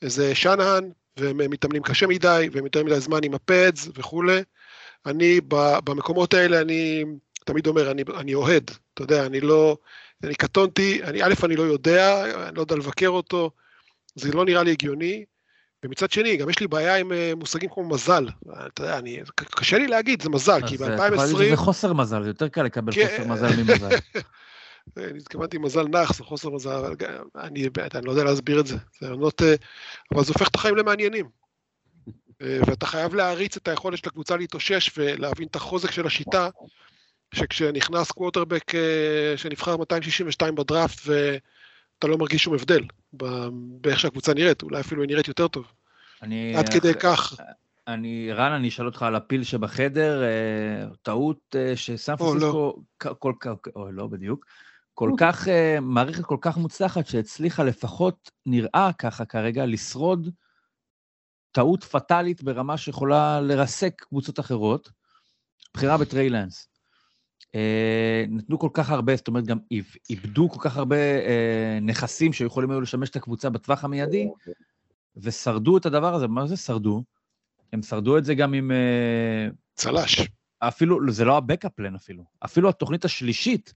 זה 0.00 0.34
שאנהן, 0.34 0.90
והם 1.16 1.50
מתאמנים 1.50 1.82
קשה 1.82 2.06
מדי, 2.06 2.48
והם 2.52 2.64
יותר 2.64 2.84
מדי 2.84 3.00
זמן 3.00 3.18
עם 3.22 3.34
ה 3.34 3.45
pads 3.45 3.88
וכולי. 3.94 4.42
אני 5.06 5.40
במקומות 5.84 6.34
האלה, 6.34 6.60
אני 6.60 7.04
תמיד 7.44 7.66
אומר, 7.66 7.90
אני, 7.90 8.02
אני 8.16 8.34
אוהד, 8.34 8.70
אתה 8.94 9.02
יודע, 9.02 9.26
אני 9.26 9.40
לא, 9.40 9.76
אני 10.24 10.34
קטונתי, 10.34 11.02
אני, 11.04 11.22
א', 11.22 11.34
אני 11.44 11.56
לא 11.56 11.62
יודע, 11.62 12.24
אני 12.48 12.56
לא 12.56 12.60
יודע 12.60 12.76
לבקר 12.76 13.08
אותו, 13.08 13.50
זה 14.14 14.32
לא 14.32 14.44
נראה 14.44 14.62
לי 14.62 14.70
הגיוני. 14.70 15.24
ומצד 15.84 16.10
שני, 16.10 16.36
גם 16.36 16.50
יש 16.50 16.60
לי 16.60 16.66
בעיה 16.66 16.96
עם 16.96 17.12
אה, 17.12 17.32
מושגים 17.36 17.70
כמו 17.70 17.88
מזל. 17.88 18.28
אתה 18.66 18.82
יודע, 18.82 18.98
אני, 18.98 19.20
קשה 19.36 19.78
לי 19.78 19.86
להגיד, 19.86 20.22
זה 20.22 20.28
מזל, 20.28 20.60
כי 20.66 20.76
ב-2020... 20.76 21.48
זה 21.50 21.56
חוסר 21.56 21.92
מזל, 21.92 22.22
זה 22.22 22.30
יותר 22.30 22.48
קל 22.48 22.62
לקבל 22.62 22.92
כן. 22.92 23.06
חוסר 23.10 23.28
מזל 23.28 23.56
ממזל. 23.56 23.96
אני 24.96 25.18
התכוונתי 25.18 25.58
מזל 25.58 25.88
נח, 25.88 26.14
זה 26.14 26.24
חוסר 26.24 26.50
מזל, 26.50 26.94
אני, 27.36 27.68
אני 27.94 28.06
לא 28.06 28.10
יודע 28.10 28.24
להסביר 28.24 28.60
את 28.60 28.66
זה. 28.66 28.76
זה 29.00 29.10
עונות, 29.10 29.42
אה, 29.42 29.54
אבל 30.14 30.24
זה 30.24 30.32
הופך 30.32 30.48
את 30.48 30.54
החיים 30.54 30.76
למעניינים. 30.76 31.26
אה, 32.42 32.58
ואתה 32.66 32.86
חייב 32.86 33.14
להעריץ 33.14 33.56
את 33.56 33.68
היכולת 33.68 33.98
של 33.98 34.08
הקבוצה 34.08 34.36
להתאושש 34.36 34.90
ולהבין 34.96 35.48
את 35.48 35.56
החוזק 35.56 35.90
של 35.90 36.06
השיטה, 36.06 36.48
שכשנכנס 37.34 38.10
קווטרבק 38.10 38.72
שנבחר 39.36 39.76
262 39.76 40.54
בדראפט, 40.54 41.00
ואתה 41.06 42.06
לא 42.06 42.18
מרגיש 42.18 42.42
שום 42.42 42.54
הבדל. 42.54 42.80
באיך 43.52 44.00
שהקבוצה 44.00 44.34
נראית, 44.34 44.62
אולי 44.62 44.80
אפילו 44.80 45.02
היא 45.02 45.08
נראית 45.08 45.28
יותר 45.28 45.48
טוב. 45.48 45.66
אני... 46.22 46.56
עד 46.56 46.68
כדי 46.68 46.94
כך. 46.94 47.40
אני, 47.88 48.32
רן, 48.32 48.52
אני 48.52 48.68
אשאל 48.68 48.86
אותך 48.86 49.02
על 49.02 49.14
הפיל 49.14 49.44
שבחדר, 49.44 50.22
אה, 50.22 50.88
טעות 51.02 51.56
אה, 51.58 51.76
שסן 51.76 52.16
פרנסיסקו, 52.16 52.82
לא. 53.04 53.14
כל 53.18 53.32
כך, 53.40 53.52
או 53.76 53.92
לא 53.92 54.06
בדיוק, 54.06 54.46
כל 54.98 55.12
כך, 55.18 55.48
אה, 55.48 55.80
מערכת 55.80 56.24
כל 56.24 56.36
כך 56.40 56.56
מוצלחת 56.56 57.06
שהצליחה 57.06 57.64
לפחות, 57.64 58.30
נראה 58.46 58.90
ככה 58.98 59.24
כרגע, 59.24 59.66
לשרוד 59.66 60.30
טעות 61.52 61.84
פטאלית 61.84 62.42
ברמה 62.42 62.76
שיכולה 62.76 63.40
לרסק 63.40 64.04
קבוצות 64.08 64.40
אחרות, 64.40 64.90
בחירה 65.74 65.98
בטריילנס. 65.98 66.68
אה, 67.54 68.24
נתנו 68.28 68.58
כל 68.58 68.68
כך 68.72 68.90
הרבה, 68.90 69.16
זאת 69.16 69.28
אומרת, 69.28 69.46
גם 69.46 69.58
איבדו 70.10 70.48
כל 70.48 70.60
כך 70.60 70.76
הרבה 70.76 70.96
אה, 70.96 71.78
נכסים 71.82 72.32
שיכולים 72.32 72.70
היו 72.70 72.80
לשמש 72.80 73.10
את 73.10 73.16
הקבוצה 73.16 73.50
בטווח 73.50 73.84
המיידי, 73.84 74.28
ושרדו 75.16 75.76
את 75.76 75.86
הדבר 75.86 76.14
הזה. 76.14 76.28
מה 76.28 76.46
זה 76.46 76.56
שרדו? 76.56 77.04
הם 77.72 77.82
שרדו 77.82 78.18
את 78.18 78.24
זה 78.24 78.34
גם 78.34 78.54
עם... 78.54 78.70
אה, 78.70 79.48
צל"ש. 79.74 80.20
אפילו, 80.58 81.12
זה 81.12 81.24
לא 81.24 81.36
הבקאפ 81.36 81.72
אפילו. 81.96 82.24
אפילו 82.44 82.68
התוכנית 82.68 83.04
השלישית 83.04 83.74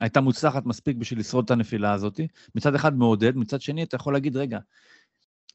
הייתה 0.00 0.20
מוצלחת 0.20 0.66
מספיק 0.66 0.96
בשביל 0.96 1.20
לשרוד 1.20 1.44
את 1.44 1.50
הנפילה 1.50 1.92
הזאת. 1.92 2.20
מצד 2.54 2.74
אחד 2.74 2.96
מעודד, 2.96 3.36
מצד 3.36 3.60
שני 3.60 3.82
אתה 3.82 3.96
יכול 3.96 4.12
להגיד, 4.12 4.36
רגע, 4.36 4.58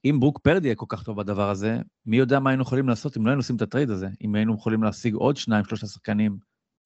אם 0.06 0.20
ברוק 0.20 0.40
פרדי 0.40 0.68
יהיה 0.68 0.76
כל 0.76 0.86
כך 0.90 1.04
טוב 1.04 1.18
בדבר 1.18 1.50
הזה, 1.50 1.78
מי 2.06 2.18
יודע 2.18 2.40
מה 2.40 2.50
היינו 2.50 2.64
יכולים 2.64 2.90
לעשות 2.90 3.18
אם 3.18 3.26
לא 3.26 3.32
היינו 3.32 3.40
עושים 3.40 3.56
את 3.56 3.62
הטרייד 3.62 3.90
הזה, 3.90 4.08
אם 4.22 4.36
היינו 4.36 4.56
יכולים 4.56 4.84
להשיג 4.84 5.14
עוד 5.14 5.38
שניים, 5.38 5.66
שלושה 5.66 5.88
שחקנים 5.88 6.38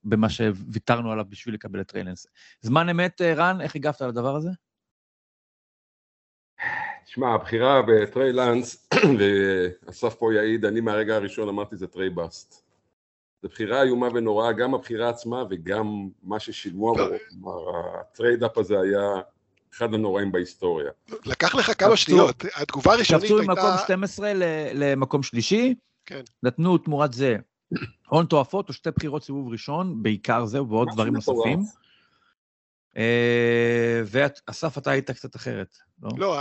במה 0.04 0.30
שוויתרנו 0.30 1.12
עליו 1.12 1.26
בשביל 1.30 1.54
לקבל 1.54 1.82
את 1.82 1.88
טריי 1.88 2.06
לאנס. 2.06 2.28
זמן 2.62 2.90
אמת, 2.90 3.22
אה, 3.22 3.34
רן, 3.34 3.62
איך 3.62 3.76
הגבת 3.76 4.02
על 4.02 4.10
הדבר 4.10 4.36
הזה? 4.36 4.50
תשמע, 7.06 7.34
הבחירה 7.34 7.82
בטריי 7.82 8.34
לאנס, 8.34 8.90
ואסף 9.20 10.14
פה 10.14 10.34
יעיד, 10.34 10.66
אני 10.66 10.82
מהרגע 10.82 11.16
הראשון 11.16 11.50
אמרתי 11.50 11.76
זה 11.76 11.88
טריי 11.88 12.10
bust. 12.10 12.69
זו 13.44 13.50
בחירה 13.50 13.84
איומה 13.84 14.08
ונוראה, 14.14 14.54
גם 14.54 14.74
הבחירה 14.74 15.10
עצמה 15.10 15.44
וגם 15.50 16.08
מה 16.24 16.40
ששילמו, 16.40 16.94
ה 18.00 18.06
trade-up 18.06 18.58
הזה 18.58 18.80
היה 18.80 19.22
אחד 19.74 19.94
הנוראים 19.94 20.32
בהיסטוריה. 20.32 20.92
לקח 21.26 21.56
לך 21.56 21.72
כמה 21.84 21.98
שניות, 21.98 22.46
התגובה 22.56 22.94
הראשונית 22.94 23.24
הייתה... 23.24 23.36
קפצו 23.36 23.48
ממקום 23.48 23.78
12 23.84 24.32
למקום 24.74 25.24
שלישי, 25.24 25.76
כן. 26.06 26.22
נתנו 26.44 26.78
תמורת 26.78 27.14
זה 27.14 27.36
הון 28.08 28.26
תועפות 28.26 28.70
או 28.70 28.74
שתי 28.74 28.92
בחירות 28.92 29.24
סיבוב 29.24 29.52
ראשון, 29.52 30.04
בעיקר 30.04 30.46
זה 30.46 30.64
ועוד 30.64 30.88
דברים 30.94 31.14
נוספים. 31.14 31.60
אה, 32.98 34.02
ואסף, 34.06 34.78
אתה 34.78 34.92
היית 34.92 35.12
קצת 35.12 35.36
אחרת, 35.36 35.78
לא? 36.02 36.10
לא, 36.18 36.38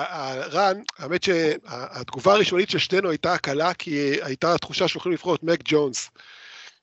רן, 0.52 0.82
האמת 0.98 1.22
שהתגובה 1.22 2.32
הראשונית 2.32 2.70
של 2.70 2.78
שנינו 2.78 3.10
הייתה 3.10 3.32
הקלה, 3.32 3.74
כי 3.74 4.22
הייתה 4.22 4.58
תחושה 4.58 4.88
שהולכים 4.88 5.12
לבחור 5.12 5.34
את 5.34 5.42
מק 5.42 5.60
ג'ונס. 5.64 6.10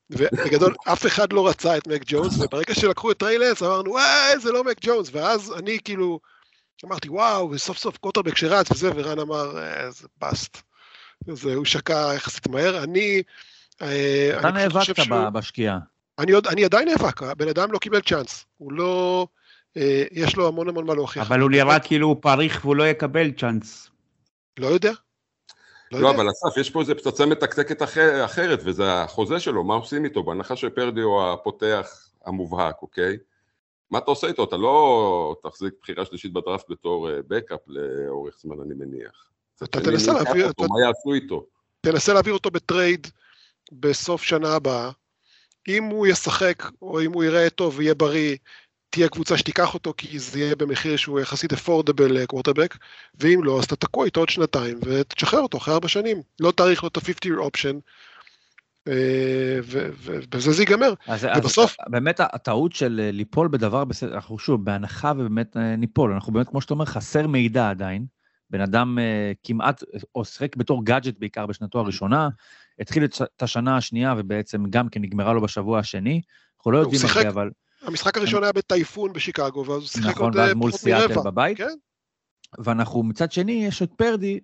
ובגדול, 0.09 0.75
אף 0.93 1.05
אחד 1.05 1.33
לא 1.33 1.47
רצה 1.47 1.77
את 1.77 1.87
מק 1.87 2.01
ג'ונס, 2.05 2.39
וברגע 2.39 2.73
שלקחו 2.75 3.11
את 3.11 3.17
טריי 3.17 3.38
לאנס, 3.38 3.63
אמרנו, 3.63 3.91
וואי, 3.91 4.39
זה 4.39 4.51
לא 4.51 4.63
מק 4.63 4.77
ג'ונס, 4.81 5.09
ואז 5.11 5.53
אני 5.57 5.77
כאילו, 5.83 6.19
אמרתי, 6.85 7.09
וואו, 7.09 7.49
וסוף 7.51 7.77
סוף 7.77 7.97
קוטרבק 7.97 8.37
שרץ 8.37 8.71
וזה, 8.71 8.89
ורן 8.95 9.19
אמר, 9.19 9.63
איזה 9.63 10.07
באסט. 10.21 10.61
הוא 11.55 11.65
שקע 11.65 12.11
יחסית 12.15 12.47
מהר. 12.47 12.83
אני... 12.83 13.23
אה, 13.81 14.39
אתה 14.39 14.51
נאבקת 14.51 15.07
בשקיעה. 15.33 15.79
אני, 16.19 16.31
אני 16.49 16.65
עדיין 16.65 16.87
נאבק, 16.87 17.23
הבן 17.23 17.47
אדם 17.47 17.71
לא 17.71 17.79
קיבל 17.79 18.01
צ'אנס. 18.01 18.45
הוא 18.57 18.73
לא... 18.73 19.27
אה, 19.77 20.03
יש 20.11 20.35
לו 20.35 20.47
המון 20.47 20.69
המון 20.69 20.85
מה 20.85 20.93
להוכיח. 20.93 21.27
אבל 21.27 21.39
הוא 21.39 21.51
נראה 21.51 21.79
כאילו 21.79 22.07
הוא 22.07 22.17
פריך 22.21 22.59
והוא 22.65 22.75
לא 22.75 22.83
יקבל 22.87 23.31
צ'אנס. 23.31 23.89
לא 24.59 24.67
יודע. 24.67 24.91
לא, 25.91 25.99
לא 25.99 26.11
אבל 26.11 26.29
אסף, 26.29 26.57
יש 26.57 26.69
פה 26.69 26.81
איזה 26.81 26.95
פצצה 26.95 27.25
מתקתקת 27.25 27.83
אחר, 27.83 28.25
אחרת, 28.25 28.59
וזה 28.63 28.93
החוזה 28.93 29.39
שלו, 29.39 29.63
מה 29.63 29.75
עושים 29.75 30.05
איתו? 30.05 30.23
בהנחה 30.23 30.55
שפרדי 30.55 31.01
הוא 31.01 31.23
הפותח 31.23 32.09
המובהק, 32.25 32.81
אוקיי? 32.81 33.17
מה 33.91 33.97
אתה 33.97 34.11
עושה 34.11 34.27
איתו? 34.27 34.43
אתה 34.43 34.57
לא 34.57 35.35
תחזיק 35.43 35.73
בחירה 35.81 36.05
שלישית 36.05 36.33
בדראפט 36.33 36.69
בתור 36.69 37.09
backup 37.27 37.59
אה, 37.69 37.73
לאורך 37.73 38.35
זמן, 38.39 38.55
אני 38.61 38.73
מניח. 38.73 39.29
אתה 39.63 39.81
תנסה 39.81 40.13
להעביר 40.13 40.47
אותו. 40.47 40.63
מה 40.63 40.81
יעשו 40.87 41.13
איתו? 41.13 41.45
תנסה 41.81 42.13
להעביר 42.13 42.33
אותו 42.33 42.51
בטרייד 42.51 43.07
בסוף 43.71 44.23
שנה 44.23 44.55
הבאה. 44.55 44.91
אם 45.67 45.83
הוא 45.83 46.07
ישחק, 46.07 46.63
או 46.81 47.01
אם 47.01 47.13
הוא 47.13 47.23
יראה 47.23 47.49
טוב 47.49 47.77
ויהיה 47.77 47.95
בריא, 47.95 48.35
תהיה 48.95 49.09
קבוצה 49.09 49.37
שתיקח 49.37 49.73
אותו, 49.73 49.93
כי 49.97 50.19
זה 50.19 50.39
יהיה 50.39 50.55
במחיר 50.55 50.97
שהוא 50.97 51.19
יחסית 51.19 51.53
affordable 51.53 52.25
quarterback, 52.25 52.77
ואם 53.19 53.43
לא, 53.43 53.59
אז 53.59 53.65
אתה 53.65 53.75
תקוע 53.75 54.05
איתו 54.05 54.19
עוד 54.19 54.29
שנתיים, 54.29 54.77
ותשחרר 54.85 55.39
אותו 55.39 55.57
אחרי 55.57 55.73
ארבע 55.73 55.87
שנים. 55.87 56.21
לא 56.39 56.51
תאריך 56.51 56.83
לו 56.83 56.89
את 56.89 56.97
ה-50 56.97 57.37
option, 57.37 57.77
ובזה 58.87 60.51
זה 60.51 60.61
ייגמר. 60.61 60.93
אז, 61.07 61.27
ובסוף... 61.37 61.75
אז 61.79 61.91
באמת 61.91 62.19
הטעות 62.19 62.73
של 62.73 63.01
אה, 63.03 63.11
ליפול 63.11 63.47
בדבר 63.47 63.85
בסדר, 63.85 64.15
אנחנו 64.15 64.39
שוב, 64.39 64.65
בהנחה 64.65 65.11
ובאמת 65.17 65.57
אה, 65.57 65.75
ניפול, 65.75 66.13
אנחנו 66.13 66.33
באמת, 66.33 66.49
כמו 66.49 66.61
שאתה 66.61 66.73
אומר, 66.73 66.85
חסר 66.85 67.27
מידע 67.27 67.69
עדיין. 67.69 68.05
בן 68.49 68.61
אדם 68.61 68.97
כמעט, 69.43 69.83
או 70.15 70.25
שיחק 70.25 70.55
בתור 70.55 70.85
גאדג'ט 70.85 71.19
בעיקר 71.19 71.45
בשנתו 71.45 71.79
הראשונה, 71.79 72.29
התחיל 72.79 73.05
את 73.05 73.43
השנה 73.43 73.77
השנייה 73.77 74.13
ובעצם 74.17 74.63
גם 74.69 74.89
כן 74.89 75.01
נגמרה 75.01 75.33
לו 75.33 75.41
בשבוע 75.41 75.79
השני. 75.79 76.21
אנחנו 76.57 76.71
לא 76.71 76.77
יודעים 76.77 77.01
הרבה, 77.15 77.29
אבל... 77.29 77.49
המשחק 77.81 78.17
הראשון 78.17 78.43
היה 78.43 78.51
בטייפון 78.51 79.13
בשיקגו, 79.13 79.59
ואז 79.59 79.81
הוא 79.81 79.87
שיחק 79.87 80.09
נכון, 80.09 80.25
עוד 80.25 80.33
פחות 80.33 80.35
מרבע. 80.35 80.43
נכון, 80.43 80.47
ואז 80.47 80.53
מול 80.53 80.71
סיאטל 80.71 81.21
בבית. 81.25 81.57
כן. 81.57 81.75
ואנחנו, 82.59 83.03
מצד 83.03 83.31
שני, 83.31 83.65
יש 83.65 83.81
את 83.81 83.91
פרדי, 83.97 84.39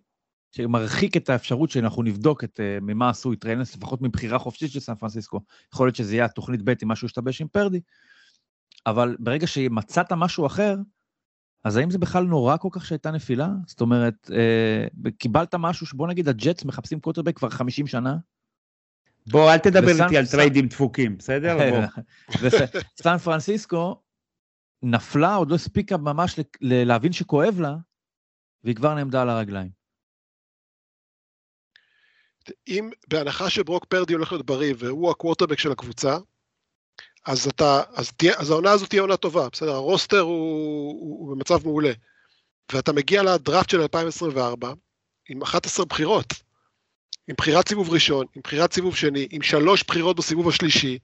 שמרחיק 0.52 1.18
את 1.18 1.30
האפשרות 1.30 1.70
שאנחנו 1.70 2.04
נבדוק 2.04 2.44
את 2.44 2.60
uh, 2.60 2.84
ממה 2.84 3.10
עשו 3.10 3.34
את 3.34 3.46
ריינס, 3.46 3.76
לפחות 3.76 4.02
מבחירה 4.02 4.40
חופשית 4.40 4.72
של 4.72 4.80
סן 4.80 4.96
פרנסיסקו. 4.96 5.40
יכול 5.74 5.88
להיות 5.88 5.96
שזה 5.96 6.16
יהיה 6.16 6.26
התוכנית 6.26 6.62
ב' 6.64 6.74
אם 6.84 6.88
משהו 6.88 7.06
ישתבש 7.06 7.42
עם 7.42 7.48
פורדי, 7.48 7.82
אבל 8.86 9.16
ברגע 9.20 9.48
שמצאת 9.48 10.12
משהו 10.12 10.46
אחר, 10.46 10.76
אז 11.64 11.78
האם 11.78 11.90
זה 11.90 11.98
בכלל 11.98 12.24
נורא 12.24 12.58
כל 12.58 12.70
כך 12.72 12.86
שהייתה 12.86 13.12
נפילה? 13.12 13.50
זאת 13.68 13.82
אומרת, 13.82 14.30
uh, 14.30 15.12
קיבלת 15.18 15.56
משהו 15.56 15.86
שבוא 15.86 16.08
נגיד 16.08 16.30
הג'טס 16.30 16.66
מחפשים 16.66 17.00
קווטרבק 17.00 17.38
כבר 17.38 17.50
50 17.50 17.88
שנה, 17.88 18.18
בוא, 19.28 19.52
אל 19.52 19.58
תדבר 19.58 20.04
איתי 20.04 20.18
על 20.18 20.26
טריידים 20.26 20.68
דפוקים, 20.68 21.18
בסדר? 21.18 21.58
סן 23.04 23.18
פרנסיסקו 23.18 24.02
נפלה, 24.84 25.36
עוד 25.36 25.50
לא 25.50 25.56
הספיקה 25.56 25.98
ממש 25.98 26.40
להבין 26.62 27.14
שכואב 27.14 27.60
לה, 27.60 27.76
והיא 28.64 28.76
כבר 28.76 28.94
נעמדה 28.94 29.22
על 29.22 29.30
הרגליים. 29.30 29.82
אם 32.68 32.90
בהנחה 33.08 33.50
שברוק 33.50 33.86
פורדי 33.86 34.14
הולך 34.14 34.32
להיות 34.32 34.46
בריא 34.46 34.74
והוא 34.78 35.12
הקוורטרבק 35.12 35.60
של 35.60 35.72
הקבוצה, 35.72 36.18
אז 37.26 37.48
אתה, 37.48 37.82
אז, 37.96 38.12
תהיה, 38.12 38.34
אז 38.38 38.50
העונה 38.50 38.72
הזאת 38.72 38.90
תהיה 38.90 39.02
עונה 39.02 39.18
טובה, 39.18 39.50
בסדר? 39.52 39.72
הרוסטר 39.72 40.20
הוא, 40.20 40.32
הוא, 41.00 41.20
הוא 41.20 41.36
במצב 41.36 41.60
מעולה. 41.64 41.92
ואתה 42.74 42.94
מגיע 42.94 43.24
לדראפט 43.24 43.70
של 43.70 43.82
2024 43.82 44.74
עם 45.30 45.42
11 45.42 45.86
בחירות. 45.86 46.34
עם 47.28 47.36
בחירת 47.38 47.68
סיבוב 47.68 47.90
ראשון, 47.90 48.26
עם 48.36 48.42
בחירת 48.44 48.74
סיבוב 48.74 48.96
שני, 48.96 49.28
עם 49.32 49.42
שלוש 49.42 49.84
בחירות 49.84 50.16
בסיבוב 50.16 50.48
השלישי, 50.50 50.98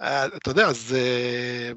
אה, 0.00 0.26
אתה 0.26 0.50
יודע, 0.50 0.66
אז... 0.66 0.96
אה, 0.98 1.72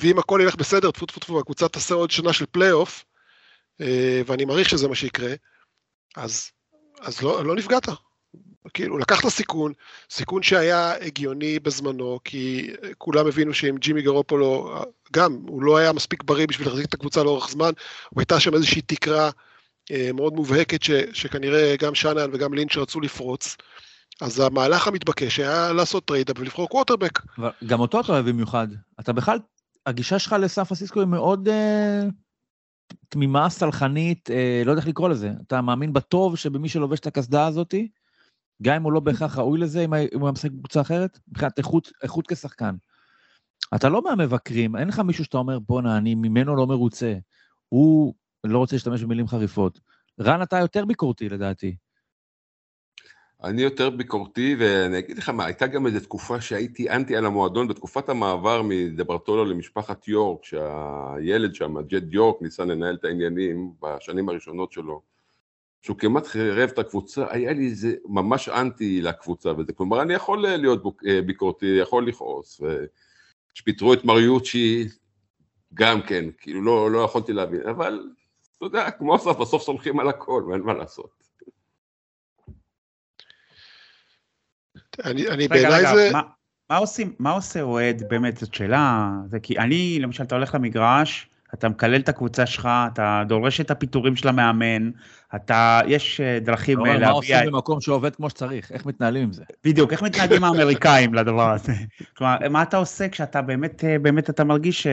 ואם 0.00 0.18
הכל 0.18 0.40
ילך 0.42 0.56
בסדר, 0.56 0.90
טפו 0.90 1.06
טפו 1.06 1.20
טפו, 1.20 1.40
הקבוצה 1.40 1.68
תעשה 1.68 1.94
עוד 1.94 2.10
שנה 2.10 2.32
של 2.32 2.44
פלייאוף, 2.50 3.04
אה, 3.80 4.22
ואני 4.26 4.44
מעריך 4.44 4.68
שזה 4.68 4.88
מה 4.88 4.94
שיקרה, 4.94 5.34
אז, 6.16 6.50
אז 7.00 7.22
לא, 7.22 7.44
לא 7.44 7.54
נפגעת. 7.54 7.88
כאילו, 8.74 8.98
לקחת 8.98 9.28
סיכון, 9.28 9.72
סיכון 10.10 10.42
שהיה 10.42 10.94
הגיוני 11.00 11.58
בזמנו, 11.58 12.20
כי 12.24 12.70
כולם 12.98 13.26
הבינו 13.26 13.54
שעם 13.54 13.78
ג'ימי 13.78 14.02
גארופולו, 14.02 14.74
גם, 15.12 15.32
הוא 15.48 15.62
לא 15.62 15.76
היה 15.76 15.92
מספיק 15.92 16.22
בריא 16.22 16.46
בשביל 16.46 16.68
להחזיק 16.68 16.86
את 16.86 16.94
הקבוצה 16.94 17.22
לאורך 17.22 17.50
זמן, 17.50 17.70
הוא 18.10 18.20
הייתה 18.20 18.40
שם 18.40 18.54
איזושהי 18.54 18.82
תקרה 18.82 19.30
מאוד 20.14 20.32
מובהקת, 20.32 20.82
ש, 20.82 20.90
שכנראה 21.12 21.74
גם 21.78 21.94
שאנהן 21.94 22.30
וגם 22.32 22.54
לינץ' 22.54 22.76
רצו 22.76 23.00
לפרוץ. 23.00 23.56
אז 24.20 24.40
המהלך 24.40 24.88
המתבקש 24.88 25.38
היה 25.38 25.72
לעשות 25.72 26.04
trade-up 26.04 26.32
ולבחור 26.36 26.68
קווטרבק. 26.68 27.18
גם 27.66 27.80
אותו 27.80 28.00
אתה 28.00 28.12
אוהב 28.12 28.28
במיוחד. 28.28 28.68
אתה 29.00 29.12
בכלל, 29.12 29.38
הגישה 29.86 30.18
שלך 30.18 30.36
לסן 30.40 30.64
פרנסיסקו 30.64 31.00
היא 31.00 31.08
מאוד 31.08 31.48
אה, 31.48 32.02
תמימה, 33.08 33.50
סלחנית, 33.50 34.30
אה, 34.30 34.62
לא 34.64 34.70
יודע 34.70 34.80
איך 34.80 34.88
לקרוא 34.88 35.08
לזה. 35.08 35.30
אתה 35.46 35.60
מאמין 35.60 35.92
בטוב 35.92 36.36
שבמי 36.36 36.68
שלובש 36.68 37.00
את 37.00 37.06
הקסדה 37.06 37.46
הזאת, 37.46 37.74
גם 38.62 38.74
אם 38.74 38.82
הוא 38.82 38.92
לא 38.92 39.00
בהכרח 39.00 39.38
ראוי 39.38 39.58
לזה, 39.58 39.84
אם 39.84 39.94
הוא 39.94 40.26
היה 40.26 40.32
משחק 40.32 40.50
בקבוצה 40.50 40.80
אחרת, 40.80 41.18
מבחינת 41.28 41.58
איכות, 41.58 41.92
איכות 42.02 42.26
כשחקן. 42.26 42.74
אתה 43.74 43.88
לא 43.88 44.02
מהמבקרים, 44.02 44.76
אין 44.76 44.88
לך 44.88 44.98
מישהו 44.98 45.24
שאתה 45.24 45.38
אומר, 45.38 45.58
בואנה, 45.58 45.96
אני 45.96 46.14
ממנו 46.14 46.56
לא 46.56 46.66
מרוצה. 46.66 47.14
הוא 47.68 48.14
לא 48.44 48.58
רוצה 48.58 48.76
להשתמש 48.76 49.02
במילים 49.02 49.28
חריפות. 49.28 49.80
רן, 50.20 50.42
אתה 50.42 50.58
יותר 50.58 50.84
ביקורתי 50.84 51.28
לדעתי. 51.28 51.76
אני 53.42 53.62
יותר 53.62 53.90
ביקורתי, 53.90 54.56
ואני 54.58 54.98
אגיד 54.98 55.18
לך 55.18 55.28
מה, 55.28 55.44
הייתה 55.44 55.66
גם 55.66 55.86
איזו 55.86 56.00
תקופה 56.00 56.40
שהייתי 56.40 56.90
אנטי 56.90 57.16
על 57.16 57.26
המועדון, 57.26 57.68
בתקופת 57.68 58.08
המעבר 58.08 58.62
מדברטולו 58.62 59.44
למשפחת 59.44 60.08
יורק, 60.08 60.44
שהילד 60.44 61.54
שם, 61.54 61.80
ג'ד 61.80 62.14
יורק, 62.14 62.42
ניסה 62.42 62.64
לנהל 62.64 62.94
את 62.94 63.04
העניינים 63.04 63.72
בשנים 63.82 64.28
הראשונות 64.28 64.72
שלו, 64.72 65.02
שהוא 65.82 65.96
כמעט 65.96 66.26
חירב 66.26 66.70
את 66.72 66.78
הקבוצה, 66.78 67.26
היה 67.30 67.52
לי 67.52 67.66
איזה 67.66 67.94
ממש 68.04 68.48
אנטי 68.48 69.02
לקבוצה 69.02 69.52
וזה, 69.58 69.72
כלומר 69.72 70.02
אני 70.02 70.14
יכול 70.14 70.38
להיות 70.42 70.82
ביקורתי, 71.26 71.66
יכול 71.66 72.06
לכעוס, 72.06 72.60
וכשפיטרו 73.50 73.92
את 73.92 74.04
מריוצ'י, 74.04 74.88
גם 75.74 76.02
כן, 76.02 76.24
כאילו 76.38 76.62
לא, 76.62 76.90
לא 76.90 76.98
יכולתי 76.98 77.32
להבין, 77.32 77.60
אבל 77.70 78.00
אתה 78.60 78.66
יודע, 78.66 78.90
כמו 78.90 79.16
אסף, 79.16 79.36
בסוף 79.36 79.62
סומכים 79.62 80.00
על 80.00 80.08
הכל, 80.08 80.44
ואין 80.48 80.60
מה 80.60 80.72
לעשות. 80.74 81.10
אני, 85.04 85.28
אני 85.28 85.48
בעיניי 85.48 85.86
זה... 85.94 86.10
מה, 86.12 86.22
מה 86.70 86.76
עושים, 86.76 87.14
מה 87.18 87.30
עושה 87.30 87.62
אוהד, 87.62 88.02
באמת, 88.08 88.36
זאת 88.36 88.54
שאלה, 88.54 89.10
זה 89.26 89.40
כי 89.40 89.58
אני, 89.58 89.98
למשל, 90.00 90.22
אתה 90.22 90.34
הולך 90.34 90.54
למגרש, 90.54 91.29
אתה 91.54 91.68
מקלל 91.68 92.00
את 92.00 92.08
הקבוצה 92.08 92.46
שלך, 92.46 92.68
אתה 92.92 93.22
דורש 93.28 93.60
את 93.60 93.70
הפיטורים 93.70 94.16
של 94.16 94.28
המאמן, 94.28 94.90
אתה, 95.34 95.80
יש 95.86 96.20
אה, 96.20 96.38
דרכים 96.40 96.78
להביע... 96.78 97.06
מה 97.06 97.10
עושים 97.10 97.36
במקום 97.46 97.80
שעובד 97.80 98.16
כמו 98.16 98.30
שצריך, 98.30 98.72
איך 98.72 98.86
מתנהלים 98.86 99.22
עם 99.22 99.32
זה? 99.32 99.42
בדיוק, 99.64 99.92
איך 99.92 100.02
מתנהגים 100.02 100.44
האמריקאים 100.44 101.14
לדבר 101.14 101.50
הזה. 101.50 101.72
כלומר, 102.16 102.36
מה 102.50 102.62
אתה 102.62 102.76
עושה 102.76 103.08
כשאתה 103.08 103.42
באמת, 103.42 103.84
אה, 103.84 103.98
באמת 103.98 104.30
אתה 104.30 104.44
מרגיש 104.44 104.82
ש... 104.82 104.86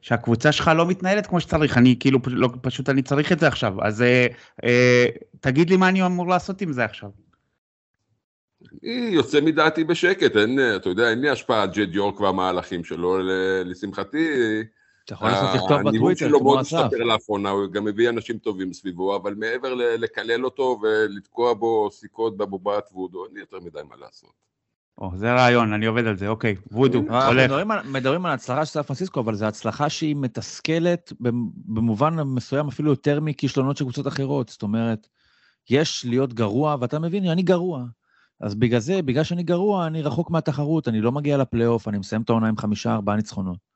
שהקבוצה 0.00 0.52
שלך 0.52 0.70
לא 0.76 0.86
מתנהלת 0.86 1.26
כמו 1.26 1.40
שצריך, 1.40 1.78
אני 1.78 1.96
כאילו, 2.00 2.18
לא, 2.26 2.48
פשוט 2.62 2.88
אני 2.88 3.02
צריך 3.02 3.32
את 3.32 3.40
זה 3.40 3.46
עכשיו, 3.46 3.74
אז 3.82 4.02
אה, 4.02 4.26
אה, 4.64 5.06
תגיד 5.40 5.70
לי 5.70 5.76
מה 5.76 5.88
אני 5.88 6.06
אמור 6.06 6.28
לעשות 6.28 6.60
עם 6.60 6.72
זה 6.72 6.84
עכשיו. 6.84 7.10
אני 8.82 9.10
יוצא 9.12 9.40
מדעתי 9.40 9.84
בשקט, 9.84 10.36
אין, 10.36 10.58
אתה 10.76 10.88
יודע, 10.88 11.10
אין 11.10 11.20
לי 11.20 11.30
השפעה 11.30 11.62
על 11.62 11.68
ג'ד 11.68 11.94
יורק 11.94 12.20
והמהלכים 12.20 12.84
שלו, 12.84 13.18
לשמחתי, 13.64 14.28
אתה 15.04 15.14
יכול 15.14 15.28
לעשות 15.28 15.48
לכתוב 15.54 15.72
הניהול 15.72 15.92
בטוויטר, 15.94 16.28
שלו 16.28 16.38
כמו 16.38 16.48
מאוד 16.48 16.60
אסף. 16.60 16.76
משתפר 16.76 17.04
לאחרונה, 17.04 17.50
הוא 17.50 17.66
גם 17.66 17.84
מביא 17.84 18.08
אנשים 18.08 18.38
טובים 18.38 18.72
סביבו, 18.72 19.16
אבל 19.16 19.34
מעבר 19.34 19.74
לקלל 19.74 20.44
אותו 20.44 20.80
ולתקוע 20.82 21.54
בו 21.54 21.88
סיכות 21.92 22.36
בבובת 22.36 22.88
וודו, 22.92 23.24
אין 23.24 23.34
לי 23.34 23.40
יותר 23.40 23.56
מדי 23.60 23.78
מה 23.88 23.96
לעשות. 23.96 24.32
או, 24.98 25.10
זה 25.16 25.32
רעיון, 25.32 25.72
אני 25.72 25.86
עובד 25.86 26.06
על 26.06 26.16
זה, 26.16 26.28
אוקיי, 26.28 26.56
וודו, 26.72 26.98
אנחנו 26.98 27.16
הולך. 27.28 27.44
מדברים 27.44 27.70
על- 27.70 27.82
מדברים 27.86 28.26
על 28.26 28.32
הצלחה 28.32 28.64
של 28.64 28.72
סן 28.72 28.82
פרנסיסקו, 28.82 29.20
אבל 29.20 29.34
זו 29.34 29.44
הצלחה 29.46 29.88
שהיא 29.88 30.16
מתסכלת 30.16 31.12
במ- 31.20 31.50
במובן 31.54 32.14
מסוים 32.20 32.68
אפילו 32.68 32.90
יותר 32.90 33.20
מכישלונות 33.20 33.76
של 33.76 33.84
קבוצות 33.84 34.06
אחרות. 34.06 34.48
זאת 34.48 34.62
אומרת, 34.62 35.08
יש 35.70 36.04
להיות 36.08 36.34
גרוע, 36.34 36.76
ואתה 36.80 36.98
מבין, 36.98 37.28
אני 37.28 37.42
גרוע. 37.42 37.84
אז 38.40 38.54
בגלל 38.54 38.80
זה, 38.80 39.02
בגלל 39.02 39.24
שאני 39.24 39.42
גרוע, 39.42 39.86
אני 39.86 40.02
רחוק 40.02 40.30
מהתחרות, 40.30 40.88
אני 40.88 41.00
לא 41.00 41.12
מגיע 41.12 41.36
לפלייאוף, 41.36 41.88
אני 41.88 41.98
מסיים 41.98 42.22
את 42.22 42.30
העונה 42.30 42.48
עם 42.48 42.56
חמישה, 42.56 42.94
ארבעה 42.94 43.16
ניצחונות. 43.16 43.69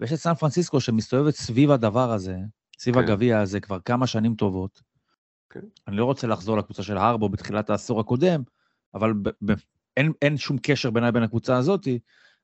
ויש 0.00 0.12
את 0.12 0.18
סן 0.18 0.34
פרנסיסקו 0.34 0.80
שמסתובבת 0.80 1.34
סביב 1.34 1.70
הדבר 1.70 2.12
הזה, 2.12 2.36
סביב 2.78 2.94
כן. 2.94 3.00
הגביע 3.00 3.40
הזה 3.40 3.60
כבר 3.60 3.80
כמה 3.80 4.06
שנים 4.06 4.34
טובות. 4.34 4.82
כן. 5.50 5.60
אני 5.88 5.96
לא 5.96 6.04
רוצה 6.04 6.26
לחזור 6.26 6.56
לקבוצה 6.56 6.82
של 6.82 6.96
הרבו 6.96 7.28
בתחילת 7.28 7.70
העשור 7.70 8.00
הקודם, 8.00 8.42
אבל 8.94 9.12
ב- 9.12 9.28
ב- 9.44 9.54
אין, 9.96 10.12
אין 10.22 10.36
שום 10.36 10.58
קשר 10.62 10.90
ביניי 10.90 11.12
בין 11.12 11.22
הקבוצה 11.22 11.56
הזאתי, 11.56 11.98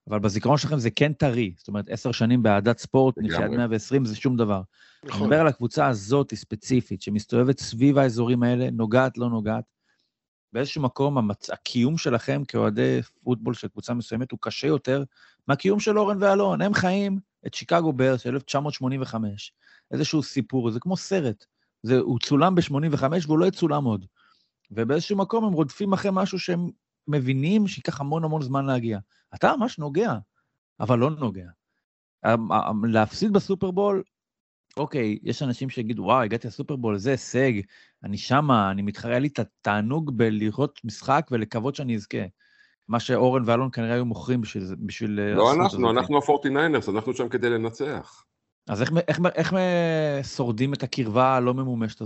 אבל 0.08 0.18
בזיכרון 0.18 0.58
שלכם 0.58 0.78
זה 0.78 0.90
כן 0.90 1.12
טרי. 1.12 1.54
זאת 1.58 1.68
אומרת, 1.68 1.88
עשר 1.88 2.12
שנים 2.12 2.42
באהדת 2.42 2.78
ספורט, 2.78 3.14
עד 3.18 3.50
120 3.50 4.04
זה 4.04 4.16
שום 4.16 4.36
דבר. 4.36 4.62
אני 5.02 5.10
נכון. 5.10 5.22
מדבר 5.22 5.40
על 5.40 5.46
הקבוצה 5.46 5.88
הזאת 5.88 6.34
ספציפית, 6.34 7.02
שמסתובבת 7.02 7.58
סביב 7.58 7.98
האזורים 7.98 8.42
האלה, 8.42 8.70
נוגעת, 8.70 9.18
לא 9.18 9.28
נוגעת. 9.28 9.64
באיזשהו 10.52 10.82
מקום, 10.82 11.18
המצ... 11.18 11.50
הקיום 11.50 11.98
שלכם 11.98 12.42
כאוהדי 12.48 13.00
פוטבול 13.24 13.54
של 13.54 13.68
קבוצה 13.68 13.94
מסוימת 13.94 14.30
הוא 14.30 14.38
קשה 14.42 14.66
יותר 14.66 15.04
מהקיום 15.48 15.80
של 15.80 15.98
אורן 15.98 16.22
ואלון. 16.22 16.62
הם 16.62 16.74
חיים 16.74 17.18
את 17.46 17.54
שיקגו 17.54 17.92
ברס 17.92 18.20
של 18.20 18.34
1985, 18.34 19.52
איזשהו 19.90 20.22
סיפור, 20.22 20.70
זה 20.70 20.80
כמו 20.80 20.96
סרט. 20.96 21.44
זה, 21.82 21.98
הוא 21.98 22.18
צולם 22.18 22.54
ב-85 22.54 23.04
והוא 23.26 23.38
לא 23.38 23.46
יצולם 23.46 23.84
עוד. 23.84 24.06
ובאיזשהו 24.70 25.16
מקום 25.16 25.44
הם 25.44 25.52
רודפים 25.52 25.92
אחרי 25.92 26.10
משהו 26.14 26.38
שהם 26.38 26.70
מבינים 27.08 27.66
שייקח 27.66 28.00
המון 28.00 28.24
המון 28.24 28.42
זמן 28.42 28.66
להגיע. 28.66 28.98
אתה 29.34 29.56
ממש 29.56 29.78
נוגע, 29.78 30.14
אבל 30.80 30.98
לא 30.98 31.10
נוגע. 31.10 31.46
אמ, 32.26 32.52
אמ, 32.52 32.84
להפסיד 32.84 33.32
בסופרבול, 33.32 34.02
אוקיי, 34.76 35.18
יש 35.22 35.42
אנשים 35.42 35.70
שיגידו, 35.70 36.02
וואו, 36.02 36.22
הגעתי 36.22 36.48
לסופרבול, 36.48 36.98
זה 36.98 37.10
הישג, 37.10 37.52
אני 38.04 38.18
שמה, 38.18 38.70
אני 38.70 38.82
מתחרה, 38.82 39.10
היה 39.10 39.20
לי 39.20 39.28
את 39.28 39.38
התענוג 39.38 40.18
בלראות 40.18 40.80
משחק 40.84 41.28
ולקוות 41.30 41.74
שאני 41.74 41.96
אזכה. 41.96 42.24
מה 42.92 43.00
שאורן 43.00 43.42
ואלון 43.46 43.68
כנראה 43.72 43.94
היו 43.94 44.04
מוכרים 44.04 44.40
בשביל 44.40 44.64
בשביל... 44.80 45.20
אה, 45.20 45.34
לא 45.34 45.52
אנחנו, 45.52 45.90
הזאת. 45.90 45.96
אנחנו 45.98 46.16
ה-49ers, 46.16 46.90
אנחנו 46.90 47.14
שם 47.14 47.28
כדי 47.28 47.50
לנצח. 47.50 48.24
אז 48.68 48.82
איך, 48.82 48.92
איך, 49.08 49.20
איך, 49.34 49.54
איך 49.54 49.54
שורדים 50.36 50.74
את 50.74 50.82
הקרבה 50.82 51.36
הלא 51.36 51.54
ממומשת? 51.54 52.02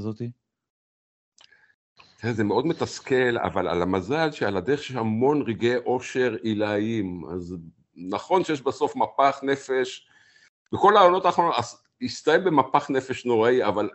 תראה, 2.18 2.32
זה 2.32 2.44
מאוד 2.44 2.66
מתסכל, 2.66 3.38
אבל 3.38 3.68
על 3.68 3.82
המזל 3.82 4.30
שעל 4.30 4.56
הדרך 4.56 4.80
יש 4.80 4.90
המון 4.90 5.42
רגעי 5.42 5.76
אושר 5.76 6.36
עילאיים. 6.42 7.22
אז 7.34 7.56
נכון 7.96 8.44
שיש 8.44 8.62
בסוף 8.62 8.96
מפח 8.96 9.40
נפש, 9.42 10.08
בכל 10.72 10.96
העונות 10.96 11.24
האחרונות 11.24 11.54
הסתיים 12.02 12.44
במפח 12.44 12.90
נפש 12.90 13.26
נוראי, 13.26 13.64
אבל 13.64 13.88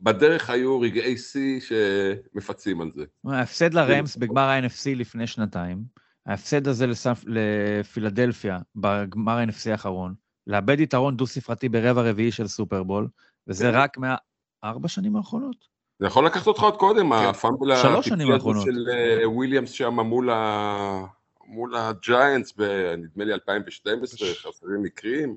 בדרך 0.00 0.50
היו 0.50 0.80
רגעי 0.80 1.18
שיא 1.18 1.60
שמפצים 1.60 2.80
על 2.80 2.90
זה. 2.94 3.04
ההפסד 3.24 3.74
לרמס 3.74 4.16
בגמר 4.16 4.42
ה-NFC 4.42 4.94
לפני 4.96 5.26
שנתיים, 5.26 5.99
ההפסד 6.26 6.68
הזה 6.68 6.86
לסף, 6.86 7.24
לפילדלפיה 7.26 8.58
בגמר 8.76 9.32
ה-NFC 9.38 9.70
האחרון, 9.70 10.14
לאבד 10.46 10.80
יתרון 10.80 11.16
דו-ספרתי 11.16 11.68
ברבע 11.68 12.02
רביעי 12.02 12.32
של 12.32 12.46
סופרבול, 12.46 13.08
וזה 13.46 13.64
כן. 13.64 13.70
רק 13.78 13.96
מהארבע 13.98 14.88
שנים 14.88 15.16
האחרונות. 15.16 15.56
זה 15.98 16.06
יכול 16.06 16.26
לקחת 16.26 16.46
אותך 16.46 16.62
עוד 16.62 16.76
קודם, 16.76 17.12
ה 17.12 17.21
fumble 17.21 17.76
כן. 17.76 17.82
שלוש 17.82 18.08
שנים 18.08 18.30
האחרונות. 18.32 18.64
של 18.64 18.88
אה, 18.92 19.28
וויליאמס 19.28 19.70
שם 19.70 20.00
מול 20.00 20.30
ה- 20.30 21.04
מול 21.46 21.76
הג'יינטס, 21.76 22.54
נדמה 22.98 23.24
לי 23.24 23.32
2012, 23.32 24.28
חסרים 24.34 24.82
מקרים. 24.82 25.36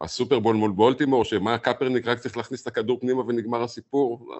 הסופרבול 0.00 0.56
מול 0.56 0.70
בולטימור, 0.70 1.24
שמה 1.24 1.58
קפרניק 1.58 2.06
רק 2.06 2.18
צריך 2.18 2.36
להכניס 2.36 2.62
את 2.62 2.66
הכדור 2.66 3.00
פנימה 3.00 3.20
ונגמר 3.20 3.62
הסיפור. 3.62 4.34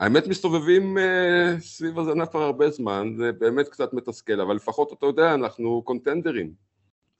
האמת 0.00 0.26
מסתובבים 0.26 0.98
אה, 0.98 1.54
סביב 1.60 1.98
הזנב 1.98 2.26
כבר 2.26 2.42
הרבה 2.42 2.70
זמן, 2.70 3.12
זה 3.16 3.32
באמת 3.32 3.68
קצת 3.68 3.92
מתסכל, 3.92 4.40
אבל 4.40 4.56
לפחות 4.56 4.92
אתה 4.92 5.06
יודע, 5.06 5.34
אנחנו 5.34 5.82
קונטנדרים. 5.82 6.52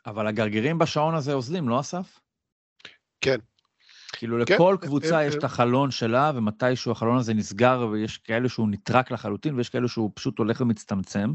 אבל 0.07 0.27
הגרגירים 0.27 0.79
בשעון 0.79 1.15
הזה 1.15 1.33
אוזלים, 1.33 1.69
לא 1.69 1.81
אסף? 1.81 2.21
כן. 3.21 3.39
כאילו 4.13 4.37
כן, 4.47 4.55
לכל 4.55 4.77
קבוצה 4.81 5.17
אה, 5.17 5.25
יש 5.25 5.35
אה. 5.35 5.39
את 5.39 5.45
החלון 5.45 5.91
שלה, 5.91 6.33
ומתישהו 6.35 6.93
החלון 6.93 7.19
הזה 7.19 7.35
נסגר, 7.35 7.89
ויש 7.93 8.19
כאלה 8.19 8.49
שהוא 8.49 8.69
נטרק 8.71 9.11
לחלוטין, 9.11 9.55
ויש 9.55 9.69
כאלה 9.69 9.89
שהוא 9.89 10.11
פשוט 10.15 10.39
הולך 10.39 10.61
ומצטמצם, 10.61 11.33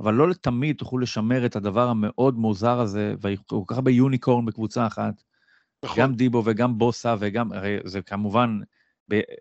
אבל 0.00 0.14
לא 0.14 0.28
לתמיד 0.28 0.76
תוכלו 0.76 0.98
לשמר 0.98 1.46
את 1.46 1.56
הדבר 1.56 1.88
המאוד 1.88 2.38
מוזר 2.38 2.80
הזה, 2.80 3.14
וכל 3.20 3.60
כך 3.66 3.76
הרבה 3.76 3.90
יוניקורן 3.90 4.44
בקבוצה 4.44 4.86
אחת. 4.86 5.22
נכון. 5.84 5.98
גם 5.98 6.14
דיבו 6.14 6.42
וגם 6.44 6.78
בוסה 6.78 7.14
וגם, 7.18 7.52
הרי 7.52 7.78
זה 7.84 8.02
כמובן, 8.02 8.60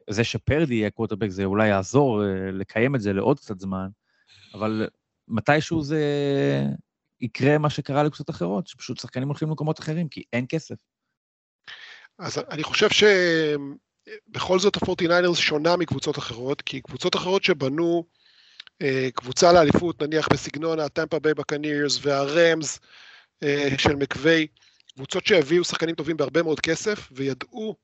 זה 0.10 0.24
שפרדי 0.24 0.76
יהיה 0.76 0.90
קווטרבק 0.90 1.30
זה 1.30 1.44
אולי 1.44 1.68
יעזור 1.68 2.24
אה, 2.24 2.52
לקיים 2.52 2.96
את 2.96 3.02
זה 3.02 3.14
לעוד 3.14 3.40
קצת 3.40 3.60
זמן, 3.60 3.88
אבל 4.54 4.88
מתישהו 5.28 5.82
זה 5.84 6.04
יקרה 7.22 7.58
מה 7.58 7.70
שקרה 7.70 8.04
לקבוצות 8.04 8.30
אחרות, 8.30 8.68
שפשוט 8.68 9.00
שחקנים 9.00 9.28
הולכים 9.28 9.48
למקומות 9.48 9.80
אחרים, 9.80 10.10
כי 10.10 10.24
אין 10.34 10.46
כסף. 10.50 10.76
אז 12.20 12.38
אני 12.52 12.64
חושב 12.64 12.88
שבכל 12.90 14.60
זאת 14.60 14.76
ה-49ers 14.76 15.36
שונה 15.36 15.78
מקבוצות 15.78 16.18
אחרות, 16.18 16.62
כי 16.62 16.82
קבוצות 16.82 17.16
אחרות 17.16 17.44
שבנו 17.44 18.04
אה, 18.82 19.10
קבוצה 19.14 19.54
לאליפות, 19.54 20.02
נניח 20.02 20.28
בסגנון 20.34 20.80
הטמפה 20.80 21.20
ביי 21.20 21.34
בקנירס 21.34 22.00
והרמס 22.02 22.80
של 23.78 23.96
מקווי, 23.96 24.48
קבוצות 24.94 25.26
שהביאו 25.26 25.64
שחקנים 25.64 25.96
טובים 25.96 26.18
בהרבה 26.18 26.44
מאוד 26.44 26.60
כסף, 26.60 27.10
וידעו 27.12 27.76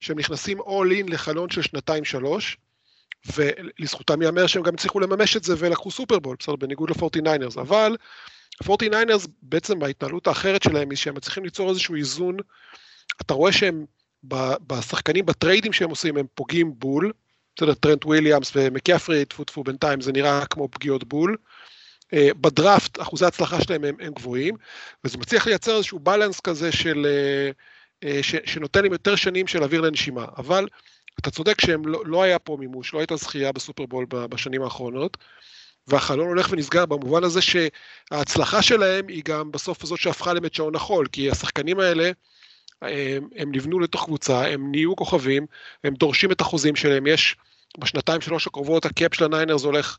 שהם 0.00 0.18
נכנסים 0.18 0.60
all 0.60 1.04
in 1.06 1.10
לחלון 1.12 1.50
של 1.50 1.62
שנתיים-שלוש, 1.62 2.56
ולזכותם 3.36 4.22
ייאמר 4.22 4.46
שהם 4.46 4.62
גם 4.62 4.74
הצליחו 4.74 5.00
לממש 5.00 5.36
את 5.36 5.44
זה 5.44 5.54
ולקחו 5.58 5.90
סופרבול, 5.90 6.36
בסדר, 6.38 6.56
בניגוד 6.56 6.90
ל-49ers, 6.90 7.60
אבל 7.60 7.96
ה-49ers 8.60 9.28
בעצם 9.42 9.82
ההתנהלות 9.82 10.26
האחרת 10.26 10.62
שלהם 10.62 10.90
היא 10.90 10.96
שהם 10.96 11.14
מצליחים 11.14 11.44
ליצור 11.44 11.70
איזשהו 11.70 11.94
איזון, 11.94 12.36
אתה 13.20 13.34
רואה 13.34 13.52
שהם 13.52 13.84
בשחקנים, 14.66 15.26
בטריידים 15.26 15.72
שהם 15.72 15.90
עושים, 15.90 16.16
הם 16.16 16.26
פוגעים 16.34 16.72
בול, 16.78 17.12
בסדר, 17.56 17.74
טרנט 17.74 18.04
וויליאמס 18.04 18.52
ומקפרי, 18.54 19.24
טפו 19.24 19.44
טפו 19.44 19.64
בינתיים 19.64 20.00
זה 20.00 20.12
נראה 20.12 20.46
כמו 20.46 20.68
פגיעות 20.70 21.04
בול. 21.04 21.36
אה, 22.12 22.28
בדראפט 22.40 23.00
אחוזי 23.00 23.24
ההצלחה 23.24 23.60
שלהם 23.60 23.84
הם, 23.84 23.94
הם 24.00 24.12
גבוהים, 24.12 24.54
וזה 25.04 25.18
מצליח 25.18 25.46
לייצר 25.46 25.76
איזשהו 25.76 25.98
balance 25.98 26.40
כזה 26.40 26.72
של, 26.72 27.06
אה, 27.06 27.50
ש, 28.22 28.34
שנותן 28.44 28.82
להם 28.82 28.92
יותר 28.92 29.16
שנים 29.16 29.46
של 29.46 29.62
אוויר 29.62 29.80
לנשימה, 29.80 30.24
אבל 30.36 30.66
אתה 31.20 31.30
צודק 31.30 31.60
שהם 31.60 31.86
לא, 31.86 32.02
לא 32.06 32.22
היה 32.22 32.38
פה 32.38 32.56
מימוש, 32.60 32.94
לא 32.94 32.98
הייתה 32.98 33.16
זכייה 33.16 33.52
בסופרבול 33.52 34.06
בשנים 34.08 34.62
האחרונות, 34.62 35.16
והחלון 35.86 36.28
הולך 36.28 36.48
ונסגר 36.52 36.86
במובן 36.86 37.24
הזה 37.24 37.40
שההצלחה 37.42 38.62
שלהם 38.62 39.08
היא 39.08 39.22
גם 39.24 39.52
בסוף 39.52 39.82
הזאת 39.82 39.98
שהפכה 39.98 40.32
להם 40.32 40.44
את 40.44 40.54
שעון 40.54 40.74
החול, 40.74 41.06
כי 41.12 41.30
השחקנים 41.30 41.80
האלה, 41.80 42.10
הם, 42.82 43.28
הם 43.36 43.52
נבנו 43.52 43.80
לתוך 43.80 44.04
קבוצה, 44.04 44.46
הם 44.46 44.70
נהיו 44.70 44.96
כוכבים, 44.96 45.46
הם 45.84 45.94
דורשים 45.94 46.32
את 46.32 46.40
החוזים 46.40 46.76
שלהם, 46.76 47.06
יש 47.06 47.36
בשנתיים 47.78 48.20
שלוש 48.20 48.46
הקרובות 48.46 48.84
ה 48.84 48.91
cap 48.91 49.14
של 49.14 49.24
הניינרס 49.24 49.64
הולך 49.64 49.98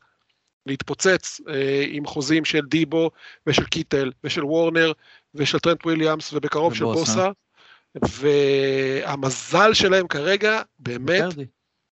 להתפוצץ 0.66 1.42
אה, 1.50 1.86
עם 1.88 2.06
חוזים 2.06 2.46
של 2.46 2.66
דיבו 2.66 3.12
ושל 3.48 3.64
קיטל 3.64 4.12
ושל 4.24 4.46
וורנר 4.46 4.92
ושל 5.36 5.60
טרנט 5.60 5.86
וויליאמס 5.86 6.34
ובקרוב 6.34 6.76
של 6.76 6.86
ובוסה. 6.86 7.14
בוסה, 7.14 7.30
והמזל 7.96 9.74
שלהם 9.74 10.08
כרגע 10.08 10.62
באמת. 10.80 11.24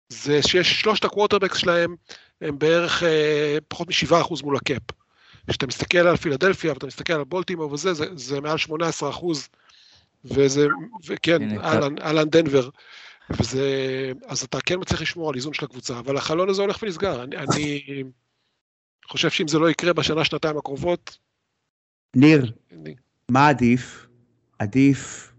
זה 0.10 0.42
שיש 0.42 0.82
שלושת 0.82 1.06
ה 1.06 1.10
quarterbacks 1.10 1.58
שלהם 1.58 1.96
הם 2.42 2.60
בערך 2.60 3.04
אה, 3.04 3.58
פחות 3.68 3.88
מ-7% 3.88 4.44
מול 4.44 4.56
ה 4.56 4.61
cap. 4.61 4.82
כשאתה 5.50 5.68
מסתכל 5.68 5.98
על 5.98 6.18
פילדלפיה 6.18 6.74
ואתה 6.74 6.88
מסתכל 6.88 7.14
על 7.14 7.24
בולטימור 7.24 7.74
וזה, 7.74 7.94
זה, 7.94 8.06
זה 8.16 8.42
מעל 8.42 8.58
18 8.58 9.10
אחוז, 9.10 9.50
וזה, 10.26 10.68
וכן, 11.08 11.60
אהלן 12.02 12.30
דנבר, 12.30 12.70
וזה, 13.30 14.12
אז 14.28 14.44
אתה 14.44 14.62
כן 14.62 14.80
מצליח 14.80 15.02
לשמור 15.02 15.30
על 15.30 15.36
איזון 15.36 15.54
של 15.54 15.66
הקבוצה, 15.66 16.00
אבל 16.00 16.18
החלון 16.18 16.50
הזה 16.50 16.62
הולך 16.62 16.84
ונסגר, 16.84 17.24
אני, 17.24 17.38
אני 17.38 18.04
חושב 19.08 19.30
שאם 19.30 19.48
זה 19.48 19.60
לא 19.60 19.70
יקרה 19.70 19.94
בשנה, 19.94 20.26
שנתיים 20.26 20.58
הקרובות, 20.58 21.18
ניר, 22.16 22.52
אני, 22.72 22.96
מה 23.30 23.48
עדיף? 23.48 24.08
עדיף 24.60 25.35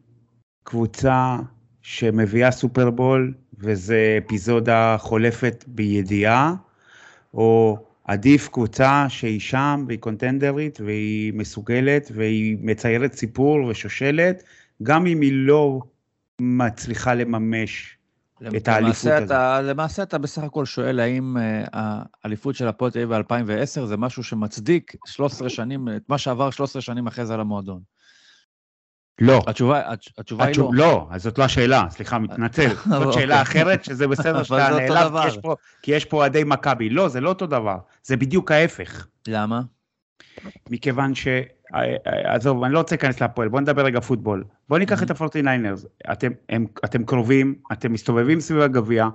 קבוצה 0.66 1.36
שמביאה 1.82 2.50
סופרבול 2.50 3.34
וזה 3.58 4.18
אפיזודה 4.26 4.96
חולפת 4.98 5.64
בידיעה, 5.66 6.54
או 7.34 7.78
עדיף 8.04 8.48
קבוצה 8.48 9.06
שהיא 9.08 9.40
שם 9.40 9.84
והיא 9.86 9.98
קונטנדרית 9.98 10.80
והיא 10.80 11.32
מסוגלת 11.34 12.10
והיא 12.14 12.56
מציירת 12.60 13.12
סיפור 13.12 13.64
ושושלת, 13.64 14.42
גם 14.82 15.06
אם 15.06 15.20
היא 15.20 15.32
לא 15.34 15.80
מצליחה 16.40 17.14
לממש 17.14 17.98
את 18.56 18.68
האליפות 18.68 19.12
הזאת. 19.12 19.36
למעשה 19.64 20.02
אתה 20.02 20.18
בסך 20.18 20.42
הכל 20.42 20.64
שואל 20.64 21.00
האם 21.00 21.36
uh, 21.36 21.76
האליפות 22.24 22.54
של 22.54 22.68
הפועל 22.68 22.90
תל 22.90 22.98
אביב 22.98 23.14
ב-2010 23.14 23.86
זה 23.86 23.96
משהו 23.96 24.22
שמצדיק 24.22 24.92
13 25.06 25.48
שנים, 25.48 25.88
את 25.96 26.02
מה 26.08 26.18
שעבר 26.18 26.50
13 26.50 26.82
שנים 26.82 27.06
אחרי 27.06 27.26
זה 27.26 27.34
על 27.34 27.40
המועדון. 27.40 27.80
לא. 29.20 29.42
התשובה, 29.46 29.92
התשובה 30.18 30.44
היא 30.44 30.58
לא. 30.58 30.70
לא, 30.72 31.06
אז 31.10 31.22
זאת 31.22 31.38
לא 31.38 31.44
השאלה, 31.44 31.86
סליחה, 31.90 32.18
מתנצל. 32.18 32.74
זאת 32.98 33.12
שאלה 33.12 33.42
אחרת, 33.42 33.84
שזה 33.84 34.08
בסדר 34.08 34.42
שאתה 34.42 34.68
נעלב, 34.88 35.12
כי 35.82 35.92
יש 35.92 36.04
פה 36.04 36.16
אוהדי 36.16 36.44
מכבי. 36.44 36.90
לא, 36.90 37.08
זה 37.08 37.20
לא 37.20 37.28
אותו 37.28 37.46
דבר, 37.46 37.76
זה 38.02 38.16
בדיוק 38.16 38.50
ההפך. 38.50 39.06
למה? 39.28 39.60
מכיוון 40.70 41.14
ש... 41.14 41.28
עזוב, 42.04 42.64
אני 42.64 42.72
לא 42.72 42.78
רוצה 42.78 42.94
להיכנס 42.94 43.20
להפועל, 43.20 43.48
בוא 43.48 43.60
נדבר 43.60 43.84
רגע 43.84 44.00
פוטבול. 44.00 44.44
בוא 44.68 44.78
ניקח 44.78 45.02
את 45.02 45.10
הפורטי-ניינרס, 45.10 45.86
אתם, 46.12 46.32
אתם 46.84 47.04
קרובים, 47.04 47.54
אתם 47.72 47.92
מסתובבים 47.92 48.40
סביב 48.40 48.60
הגביע, 48.60 49.08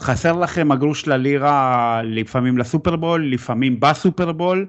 חסר 0.00 0.32
לכם 0.32 0.72
הגרוש 0.72 1.08
ללירה 1.08 2.00
לפעמים 2.04 2.58
לסופרבול, 2.58 3.32
לפעמים 3.32 3.80
בסופרבול, 3.80 4.66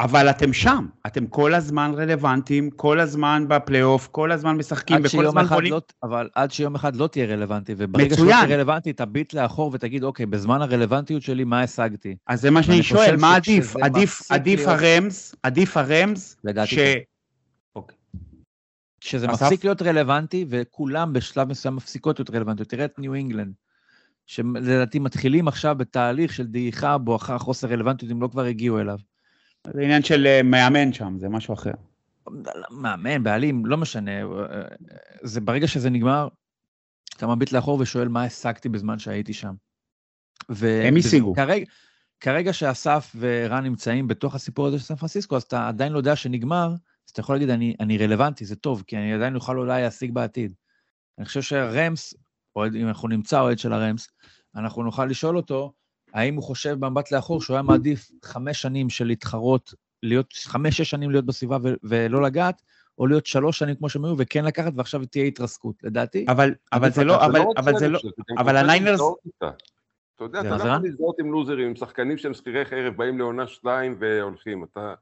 אבל 0.00 0.30
אתם 0.30 0.52
שם, 0.52 0.86
אתם 1.06 1.26
כל 1.26 1.54
הזמן 1.54 1.92
רלוונטיים, 1.96 2.70
כל 2.70 3.00
הזמן 3.00 3.44
בפלייאוף, 3.48 4.08
כל 4.12 4.32
הזמן 4.32 4.56
משחקים, 4.56 4.96
וכל 5.04 5.26
הזמן 5.26 5.44
בונים... 5.44 5.72
לא, 5.72 5.80
אבל 6.02 6.28
עד 6.34 6.50
שיום 6.50 6.74
אחד 6.74 6.96
לא 6.96 7.06
תהיה 7.06 7.26
רלוונטי, 7.26 7.74
וברגע 7.76 8.16
שלא 8.16 8.24
תהיה 8.24 8.56
רלוונטי, 8.56 8.92
תביט 8.92 9.34
לאחור 9.34 9.70
ותגיד, 9.74 10.04
אוקיי, 10.04 10.26
בזמן 10.26 10.62
הרלוונטיות 10.62 11.22
שלי, 11.22 11.44
מה 11.44 11.62
השגתי? 11.62 12.16
אז 12.26 12.40
זה 12.40 12.50
מה 12.50 12.62
שאני 12.62 12.82
שואל, 12.82 13.16
מה 13.16 13.36
עדיף? 13.36 13.76
עדיף, 13.76 14.32
עדיף. 14.32 14.68
הרמס, 14.68 15.34
עדיף 15.42 15.76
הרמס, 15.76 16.36
ש... 16.64 16.74
כן. 16.74 16.98
אוקיי. 17.76 17.96
שזה 19.00 19.26
אסף? 19.30 19.42
מפסיק 19.42 19.64
להיות 19.64 19.82
רלוונטי, 19.82 20.44
וכולם 20.48 21.12
בשלב 21.12 21.48
מסוים 21.48 21.76
מפסיקות 21.76 22.18
להיות 22.18 22.30
רלוונטיות. 22.30 22.68
תראה 22.68 22.84
את 22.84 22.98
ניו 22.98 23.14
אינגלנד, 23.14 23.52
שלדעתי 24.26 24.98
מתחילים 24.98 25.48
עכשיו 25.48 25.74
בתהליך 25.78 26.32
של 26.32 26.46
דעיכה, 26.46 26.98
בואכה 26.98 27.38
חוסר 27.38 27.68
רלוונטיות, 27.68 28.12
אם 28.12 28.22
לא 28.22 28.28
כבר 28.28 28.44
הגיעו 28.44 28.80
אליו. 28.80 28.98
זה 29.66 29.82
עניין 29.82 30.02
של 30.02 30.26
אה, 30.26 30.42
מאמן 30.42 30.92
שם, 30.92 31.16
זה 31.18 31.28
משהו 31.28 31.54
אחר. 31.54 31.70
מאמן, 32.70 33.22
בעלים, 33.22 33.66
לא 33.66 33.76
משנה. 33.76 34.22
אה, 34.22 34.26
זה 35.22 35.40
ברגע 35.40 35.68
שזה 35.68 35.90
נגמר, 35.90 36.28
אתה 37.16 37.26
מביט 37.26 37.52
לאחור 37.52 37.80
ושואל 37.80 38.08
מה 38.08 38.24
השגתי 38.24 38.68
בזמן 38.68 38.98
שהייתי 38.98 39.32
שם. 39.32 39.54
ו... 40.50 40.82
הם 40.84 40.96
השיגו. 40.96 41.34
כרגע, 41.34 41.64
כרגע 42.20 42.52
שאסף 42.52 43.16
ורן 43.18 43.64
נמצאים 43.64 44.08
בתוך 44.08 44.34
הסיפור 44.34 44.66
הזה 44.66 44.78
של 44.78 44.84
סן 44.84 44.96
פרנסיסקו, 44.96 45.36
אז 45.36 45.42
אתה 45.42 45.68
עדיין 45.68 45.92
לא 45.92 45.98
יודע 45.98 46.16
שנגמר, 46.16 46.68
אז 47.06 47.10
אתה 47.12 47.20
יכול 47.20 47.34
להגיד, 47.34 47.50
אני, 47.50 47.74
אני 47.80 47.98
רלוונטי, 47.98 48.44
זה 48.44 48.56
טוב, 48.56 48.84
כי 48.86 48.96
אני 48.96 49.14
עדיין 49.14 49.34
אוכל 49.34 49.58
אולי 49.58 49.82
להשיג 49.82 50.12
בעתיד. 50.12 50.54
אני 51.18 51.26
חושב 51.26 51.42
שהרמס, 51.42 52.14
או 52.56 52.66
אם 52.66 52.88
אנחנו 52.88 53.08
נמצא 53.08 53.40
אוהד 53.40 53.58
של 53.58 53.72
הרמס, 53.72 54.08
אנחנו 54.56 54.82
נוכל 54.82 55.06
לשאול 55.06 55.36
אותו, 55.36 55.72
האם 56.12 56.34
הוא 56.34 56.42
חושב 56.42 56.76
במבט 56.80 57.12
לאחור 57.12 57.42
שהוא 57.42 57.54
היה 57.54 57.62
מעדיף 57.62 58.10
חמש 58.24 58.62
שנים 58.62 58.90
של 58.90 59.04
להתחרות, 59.04 59.74
להיות 60.02 60.32
חמש-שש 60.32 60.90
שנים 60.90 61.10
להיות 61.10 61.26
בסביבה 61.26 61.58
ו- 61.62 61.74
ולא 61.82 62.22
לגעת, 62.22 62.62
או 62.98 63.06
להיות 63.06 63.26
שלוש 63.26 63.58
שנים 63.58 63.74
כמו 63.74 63.88
שהם 63.88 64.04
היו 64.04 64.14
וכן 64.18 64.44
לקחת, 64.44 64.72
ועכשיו 64.76 65.06
תהיה 65.06 65.24
התרסקות, 65.24 65.74
לדעתי. 65.82 66.26
אבל, 66.28 66.54
אבל 66.72 66.90
זה 66.90 67.04
לא, 67.04 67.26
אבל, 67.26 67.40
אבל 67.56 67.78
זה 67.78 67.88
לא, 67.88 68.00
אבל 68.38 68.56
הניינרס... 68.56 69.00
אתה 70.16 70.24
יודע, 70.24 70.40
אתה 70.40 70.48
לא 70.48 70.54
יכול 70.54 70.84
להזדהות 70.84 71.18
עם 71.20 71.32
לוזרים, 71.32 71.68
עם 71.68 71.76
שחקנים 71.76 72.18
שהם 72.18 72.34
שכירי 72.34 72.64
חרב, 72.64 72.96
באים 72.96 73.18
לעונה 73.18 73.46
שתיים 73.46 73.96
והולכים. 73.98 74.64
אתה, 74.64 74.94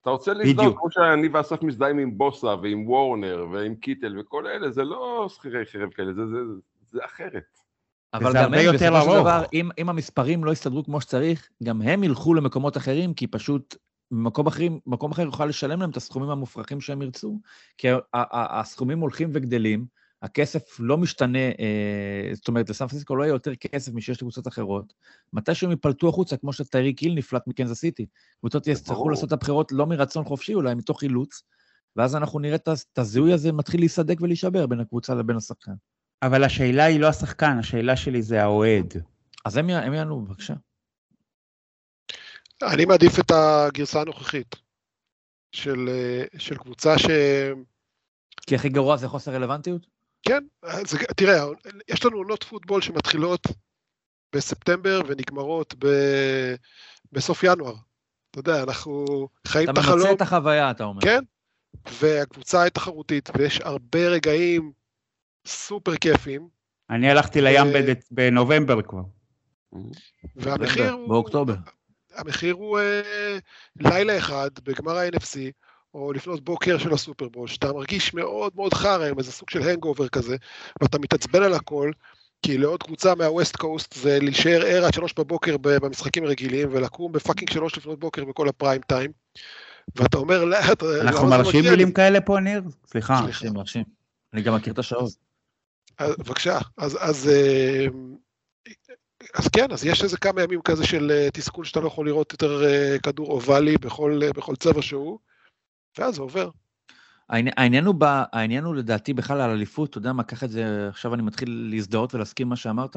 אתה 0.00 0.10
רוצה 0.10 0.34
להזדהות, 0.34 0.76
כמו 0.78 0.90
שאני 0.90 1.28
ואסף 1.28 1.62
מזדהים 1.62 1.98
עם 1.98 2.18
בוסה 2.18 2.54
ועם 2.62 2.88
וורנר 2.88 3.46
ועם 3.52 3.74
קיטל 3.74 4.18
וכל 4.18 4.46
אלה, 4.46 4.70
זה 4.70 4.84
לא 4.84 5.26
שכירי 5.28 5.66
חרב 5.66 5.90
כאלה, 5.90 6.12
זה, 6.12 6.26
זה, 6.26 6.38
זה 6.90 7.04
אחרת. 7.04 7.61
אבל 8.14 8.32
גם 8.34 8.54
הם, 8.54 8.74
בסופו 8.74 9.02
של 9.02 9.20
דבר, 9.20 9.44
אם, 9.52 9.70
אם 9.78 9.88
המספרים 9.88 10.44
לא 10.44 10.50
יסתדרו 10.50 10.84
כמו 10.84 11.00
שצריך, 11.00 11.48
גם 11.62 11.82
הם 11.82 12.04
ילכו 12.04 12.34
למקומות 12.34 12.76
אחרים, 12.76 13.14
כי 13.14 13.26
פשוט 13.26 13.76
במקום 14.10 14.46
אחרים, 14.46 14.80
מקום 14.86 15.12
אחר 15.12 15.22
יוכל 15.22 15.46
לשלם 15.46 15.80
להם 15.80 15.90
את 15.90 15.96
הסכומים 15.96 16.30
המופרכים 16.30 16.80
שהם 16.80 17.02
ירצו. 17.02 17.40
כי 17.78 17.88
הסכומים 18.32 19.00
הולכים 19.00 19.30
וגדלים, 19.32 19.86
הכסף 20.22 20.80
לא 20.80 20.98
משתנה, 20.98 21.38
אה, 21.38 22.30
זאת 22.32 22.48
אומרת, 22.48 22.70
לסן 22.70 22.86
פרנסיסקו 22.86 23.16
לא 23.16 23.22
יהיה 23.22 23.32
יותר 23.32 23.54
כסף 23.54 23.92
משיש 23.92 24.16
לקבוצות 24.16 24.48
אחרות. 24.48 24.92
מתי 25.32 25.54
שהם 25.54 25.70
ייפלטו 25.70 26.08
החוצה, 26.08 26.36
כמו 26.36 26.52
שטיירי 26.52 26.92
קיל 26.92 27.14
נפלט 27.14 27.42
מקנזס 27.46 27.80
סיטי. 27.80 28.06
קבוצות 28.40 28.66
יצטרכו 28.66 29.08
לעשות 29.08 29.28
את 29.28 29.32
הבחירות 29.32 29.72
לא 29.72 29.86
מרצון 29.86 30.24
חופשי, 30.24 30.54
אולי 30.54 30.74
מתוך 30.74 31.02
אילוץ, 31.02 31.42
ואז 31.96 32.16
אנחנו 32.16 32.38
נראה 32.38 32.56
את 32.56 32.98
הזיהוי 32.98 33.32
הזה 33.32 33.52
מתחיל 33.52 33.80
להיסדק 33.80 34.20
ולהישבר 34.20 34.66
בין 34.66 34.80
הקבוצה 34.80 35.14
לבין 35.14 35.36
השחקן. 35.36 35.72
אבל 36.22 36.44
השאלה 36.44 36.84
היא 36.84 37.00
לא 37.00 37.08
השחקן, 37.08 37.58
השאלה 37.58 37.96
שלי 37.96 38.22
זה 38.22 38.42
האוהד. 38.42 38.94
אז 39.44 39.56
הם, 39.56 39.70
הם 39.70 39.94
יענו, 39.94 40.20
בבקשה. 40.20 40.54
אני 42.62 42.84
מעדיף 42.84 43.18
את 43.18 43.30
הגרסה 43.30 44.00
הנוכחית 44.00 44.56
של, 45.52 45.88
של 46.38 46.56
קבוצה 46.56 46.98
ש... 46.98 47.06
כי 48.46 48.54
הכי 48.54 48.68
גרוע 48.68 48.96
זה 48.96 49.08
חוסר 49.08 49.34
רלוונטיות? 49.34 49.86
כן, 50.22 50.44
זה, 50.86 50.98
תראה, 51.16 51.44
יש 51.88 52.04
לנו 52.04 52.16
עונות 52.16 52.44
פוטבול 52.44 52.82
שמתחילות 52.82 53.46
בספטמבר 54.34 55.00
ונגמרות 55.06 55.74
ב, 55.78 55.86
בסוף 57.12 57.42
ינואר. 57.42 57.74
אתה 58.30 58.38
יודע, 58.38 58.62
אנחנו 58.62 59.06
חיים 59.46 59.70
את 59.70 59.78
החלום. 59.78 60.00
אתה 60.00 60.08
ממצה 60.10 60.12
את 60.16 60.22
החוויה, 60.22 60.70
אתה 60.70 60.84
אומר. 60.84 61.00
כן, 61.02 61.20
והקבוצה 62.00 62.62
היא 62.62 62.70
תחרותית, 62.70 63.30
ויש 63.38 63.60
הרבה 63.60 64.08
רגעים 64.08 64.72
סופר 65.46 65.96
כיפים. 65.96 66.48
אני 66.90 67.10
הלכתי 67.10 67.40
לים 67.40 67.66
בנובמבר 68.10 68.82
כבר. 68.82 69.02
והמחיר 70.36 70.92
הוא... 70.92 71.08
באוקטובר. 71.08 71.54
המחיר 72.14 72.54
הוא 72.54 72.78
אה, 72.78 73.38
לילה 73.80 74.18
אחד 74.18 74.50
בגמר 74.64 74.96
ה-NFC, 74.96 75.38
או 75.94 76.12
לפנות 76.12 76.44
בוקר 76.44 76.78
של 76.78 76.92
הסופרבול, 76.92 77.48
שאתה 77.48 77.72
מרגיש 77.72 78.14
מאוד 78.14 78.52
מאוד 78.56 78.74
חרא 78.74 79.08
עם 79.08 79.18
איזה 79.18 79.32
סוג 79.32 79.50
של 79.50 79.62
הנגאובר 79.62 80.08
כזה, 80.08 80.36
ואתה 80.82 80.98
מתעצבן 80.98 81.42
על 81.42 81.54
הכל, 81.54 81.90
כי 82.42 82.58
לאהוד 82.58 82.82
קבוצה 82.82 83.14
מה 83.14 83.28
West 83.28 83.56
Coast 83.56 83.94
זה 83.94 84.18
להישאר 84.20 84.62
ער 84.66 84.84
עד 84.84 84.94
שלוש 84.94 85.14
בבוקר 85.18 85.56
במשחקים 85.56 86.24
רגילים, 86.24 86.68
ולקום 86.72 87.12
ב 87.12 87.17
fucking 87.17 87.50
שלוש 87.50 87.78
לפנות 87.78 87.98
בוקר 87.98 88.24
בכל 88.24 88.48
ה 88.48 88.53
prime 88.53 88.80
time, 88.80 89.10
ואתה 89.96 90.16
אומר, 90.16 90.44
לא, 90.44 90.56
אנחנו 91.00 91.28
מרשים 91.28 91.64
מילים 91.64 91.92
כאלה 91.92 92.20
פה, 92.20 92.40
ניר? 92.40 92.62
סליחה. 92.86 93.20
מרשים, 93.20 93.52
מרשים. 93.52 93.84
אני 94.34 94.42
גם 94.42 94.54
מכיר 94.54 94.72
את 94.72 94.78
השעות. 94.78 95.31
בבקשה, 96.00 96.58
אז, 96.76 96.98
אז, 97.00 97.28
אה, 97.28 97.86
אז 99.34 99.48
כן, 99.48 99.72
אז 99.72 99.84
יש 99.84 100.04
איזה 100.04 100.16
כמה 100.16 100.42
ימים 100.42 100.62
כזה 100.62 100.86
של 100.86 101.10
אה, 101.10 101.28
תסכול 101.32 101.64
שאתה 101.64 101.80
לא 101.80 101.86
יכול 101.86 102.06
לראות 102.06 102.32
יותר 102.32 102.64
אה, 102.64 102.96
כדור 103.02 103.26
אובלי 103.26 103.78
בכל, 103.78 104.20
בכל 104.36 104.56
צבע 104.56 104.82
שהוא, 104.82 105.18
ואז 105.98 106.14
זה 106.14 106.22
עובר. 106.22 106.50
העניין 107.28 107.84
הוא, 107.84 107.94
ב, 107.98 108.04
העניין 108.32 108.64
הוא 108.64 108.74
לדעתי 108.74 109.14
בכלל 109.14 109.40
על 109.40 109.50
אליפות, 109.50 109.90
אתה 109.90 109.98
יודע 109.98 110.12
מה, 110.12 110.22
קח 110.22 110.44
את 110.44 110.50
זה, 110.50 110.88
עכשיו 110.88 111.14
אני 111.14 111.22
מתחיל 111.22 111.68
להזדהות 111.70 112.14
ולהסכים 112.14 112.48
מה 112.48 112.56
שאמרת. 112.56 112.96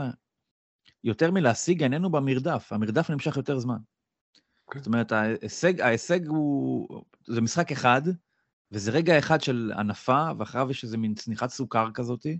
יותר 1.03 1.31
מלהשיג, 1.31 1.83
העניין 1.83 2.03
הוא 2.03 2.11
במרדף, 2.11 2.73
המרדף 2.73 3.09
נמשך 3.09 3.37
יותר 3.37 3.59
זמן. 3.59 3.75
Okay. 3.75 4.67
אוקיי. 4.67 4.81
זאת 4.81 4.87
אומרת, 4.87 5.11
ההישג, 5.11 5.81
ההישג 5.81 6.27
הוא, 6.27 7.03
זה 7.27 7.41
משחק 7.41 7.71
אחד, 7.71 8.01
וזה 8.71 8.91
רגע 8.91 9.19
אחד 9.19 9.41
של 9.41 9.71
הנפה, 9.75 10.27
ואחריו 10.39 10.71
יש 10.71 10.83
איזה 10.83 10.97
מין 10.97 11.15
צניחת 11.15 11.49
סוכר 11.49 11.87
כזאתי. 11.93 12.39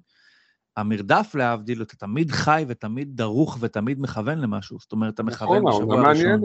המרדף 0.78 1.36
להבדיל, 1.36 1.82
אתה 1.82 1.96
תמיד 1.96 2.32
חי 2.32 2.66
ותמיד 2.68 3.18
דרוך 3.18 3.58
ותמיד 3.62 4.00
מכוון 4.00 4.40
למשהו. 4.40 4.80
זאת 4.80 4.92
אומרת, 4.92 5.14
אתה 5.14 5.24
מכוון 5.24 5.64
נכון, 5.68 5.82
בשבוע 5.82 6.08
הראשון. 6.08 6.42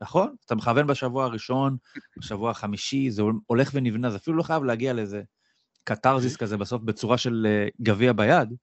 נכון, 0.00 0.34
אתה 0.46 0.54
מכוון 0.54 0.86
בשבוע 0.86 1.24
הראשון, 1.24 1.76
בשבוע 2.18 2.50
החמישי, 2.50 3.10
זה 3.10 3.22
הולך 3.46 3.70
ונבנה, 3.74 4.10
זה 4.10 4.16
אפילו 4.16 4.36
לא 4.36 4.42
חייב 4.42 4.64
להגיע 4.64 4.92
לאיזה 4.92 5.22
קתרזיס 5.84 6.36
כזה 6.36 6.56
בסוף 6.56 6.82
בצורה 6.82 7.18
של 7.18 7.46
אה, 7.50 7.68
גביע 7.82 8.12
ביד, 8.12 8.54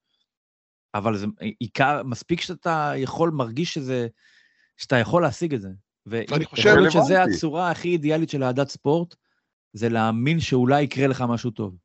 אבל 0.93 1.17
זה 1.17 1.25
עיקר, 1.59 2.03
מספיק 2.03 2.41
שאתה 2.41 2.93
יכול, 2.95 3.29
מרגיש 3.29 3.73
שזה, 3.73 4.07
שאתה 4.77 4.95
יכול 4.95 5.21
להשיג 5.21 5.53
את 5.53 5.61
זה. 5.61 5.69
ואני 6.05 6.45
חושב... 6.45 6.67
יכול 6.69 6.81
להיות 6.81 6.93
שזו 6.93 7.15
הצורה 7.15 7.71
הכי 7.71 7.87
אידיאלית 7.87 8.29
של 8.29 8.43
אהדת 8.43 8.69
ספורט, 8.69 9.15
זה 9.73 9.89
להאמין 9.89 10.39
שאולי 10.39 10.81
יקרה 10.81 11.07
לך 11.07 11.23
משהו 11.29 11.51
טוב. 11.51 11.77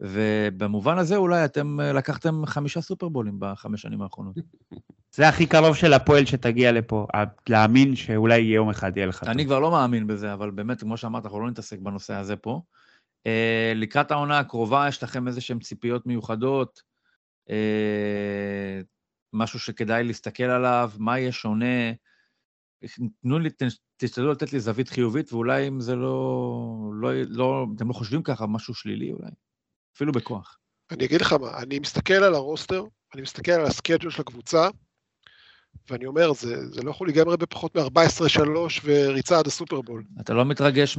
ובמובן 0.00 0.98
הזה 0.98 1.16
אולי 1.16 1.44
אתם 1.44 1.80
אה, 1.80 1.92
לקחתם 1.92 2.46
חמישה 2.46 2.80
סופרבולים 2.80 3.36
בחמש 3.38 3.82
שנים 3.82 4.02
האחרונות. 4.02 4.36
זה 5.16 5.28
הכי 5.28 5.46
קרוב 5.46 5.76
של 5.76 5.92
הפועל 5.92 6.26
שתגיע 6.26 6.72
לפה, 6.72 7.06
להאמין 7.48 7.96
שאולי 7.96 8.38
יום 8.38 8.70
אחד 8.70 8.96
יהיה 8.96 9.06
לך. 9.06 9.24
אני 9.26 9.44
כבר 9.44 9.58
לא 9.58 9.70
מאמין 9.70 10.06
בזה, 10.06 10.32
אבל 10.32 10.50
באמת, 10.50 10.80
כמו 10.80 10.96
שאמרת, 10.96 11.24
אנחנו 11.24 11.40
לא 11.40 11.50
נתעסק 11.50 11.78
בנושא 11.78 12.14
הזה 12.14 12.36
פה. 12.36 12.60
Uh, 13.18 13.30
לקראת 13.74 14.10
העונה 14.10 14.38
הקרובה, 14.38 14.88
יש 14.88 15.02
לכם 15.02 15.28
איזה 15.28 15.40
שהן 15.40 15.58
ציפיות 15.58 16.06
מיוחדות? 16.06 16.82
משהו 19.32 19.58
שכדאי 19.58 20.04
להסתכל 20.04 20.42
עליו? 20.44 20.90
מה 20.98 21.18
יהיה 21.18 21.32
שונה? 21.32 21.92
תנו 23.22 23.38
לי, 23.38 23.48
תשתדלו 23.96 24.32
לתת 24.32 24.52
לי 24.52 24.60
זווית 24.60 24.88
חיובית, 24.88 25.32
ואולי 25.32 25.68
אם 25.68 25.80
זה 25.80 25.96
לא, 25.96 26.90
לא, 26.94 27.10
לא, 27.28 27.66
אתם 27.76 27.88
לא 27.88 27.92
חושבים 27.92 28.22
ככה, 28.22 28.46
משהו 28.46 28.74
שלילי 28.74 29.12
אולי, 29.12 29.30
אפילו 29.98 30.12
בכוח. 30.12 30.58
אני 30.90 31.04
אגיד 31.04 31.20
לך 31.20 31.32
מה, 31.32 31.58
אני 31.58 31.78
מסתכל 31.78 32.14
על 32.14 32.34
ה 32.34 32.40
roster, 32.40 32.84
אני 33.14 33.22
מסתכל 33.22 33.52
על 33.52 33.64
ה 33.64 33.69
schedule 33.69 34.10
של 34.10 34.20
הקבוצה, 34.20 34.68
ואני 35.90 36.06
אומר, 36.06 36.32
זה, 36.32 36.66
זה 36.68 36.82
לא 36.82 36.90
יכול 36.90 37.06
להיגמר 37.06 37.36
בפחות 37.36 37.76
מ-14-3 37.76 38.40
וריצה 38.84 39.38
עד 39.38 39.46
הסופרבול. 39.46 40.04
אתה 40.20 40.34
לא 40.34 40.44
מתרגש 40.44 40.98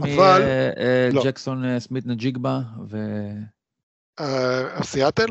מג'קסון 1.14 1.66
לא. 1.66 1.80
סמית 1.80 2.06
נג'יגבה 2.06 2.60
ו... 2.90 2.98
סיאטל? 4.84 5.26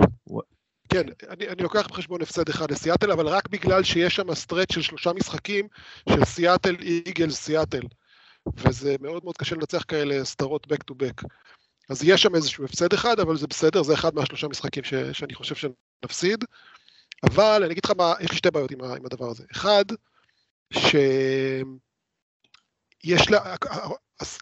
כן, 0.89 1.03
אני, 1.29 1.49
אני 1.49 1.63
לוקח 1.63 1.87
בחשבון 1.87 2.23
הפסד 2.23 2.49
אחד 2.49 2.71
לסיאטל, 2.71 3.13
אבל 3.13 3.29
רק 3.29 3.49
בגלל 3.49 3.83
שיש 3.83 4.17
שם 4.17 4.35
stretch 4.35 4.73
של 4.73 4.83
שלושה 4.83 5.13
משחקים 5.13 5.69
של 6.09 6.25
סיאטל, 6.25 6.77
איגלס, 6.81 7.31
סיאטל. 7.31 7.83
וזה 8.57 8.97
מאוד 9.01 9.25
מאוד 9.25 9.37
קשה 9.37 9.55
לנצח 9.55 9.85
כאלה 9.89 10.25
סדרות 10.25 10.67
back 10.73 10.91
to 10.91 10.95
back. 10.95 11.27
אז 11.89 12.03
יש 12.05 12.23
שם 12.23 12.35
איזשהו 12.35 12.65
הפסד 12.65 12.93
אחד, 12.93 13.21
אבל 13.21 13.37
זה 13.37 13.47
בסדר, 13.47 13.83
זה 13.83 13.95
אחד 13.95 14.15
מהשלושה 14.15 14.49
משחקים 14.49 14.85
ש, 14.85 14.95
שאני 14.95 15.35
חושב 15.35 15.55
שנפסיד. 15.55 16.45
אבל 17.23 17.63
אני 17.65 17.73
אגיד 17.73 17.85
לך 17.85 17.91
מה, 17.97 18.15
יש 18.21 18.31
לי 18.31 18.37
שתי 18.37 18.51
בעיות 18.51 18.71
עם, 18.71 18.85
עם 18.85 19.07
הדבר 19.07 19.31
הזה. 19.31 19.45
אחד, 19.53 19.85
שיש 20.73 21.65
לה, 23.31 23.55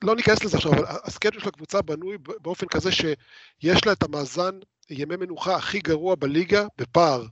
לא 0.02 0.16
ניכנס 0.16 0.44
לזה 0.44 0.56
עכשיו, 0.56 0.72
אבל 0.72 0.84
הסקייג'ל 1.04 1.40
של 1.40 1.48
הקבוצה 1.48 1.82
בנוי 1.82 2.18
באופן 2.18 2.66
כזה 2.66 2.92
שיש 2.92 3.86
לה 3.86 3.92
את 3.92 4.02
המאזן 4.02 4.58
ימי 4.90 5.16
מנוחה 5.16 5.56
הכי 5.56 5.78
גרוע 5.78 6.14
בליגה 6.14 6.66
בפער, 6.78 7.24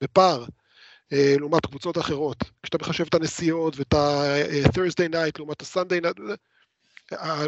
בפער, 0.00 0.44
אה, 1.12 1.34
לעומת 1.38 1.66
קבוצות 1.66 1.98
אחרות. 1.98 2.36
כשאתה 2.62 2.78
מחשב 2.78 3.04
את 3.08 3.14
הנסיעות 3.14 3.76
ואת 3.76 3.94
ה-Thursday 3.94 5.12
night 5.12 5.32
לעומת 5.38 5.62
ה-Sunday 5.62 6.04
night, 6.04 6.20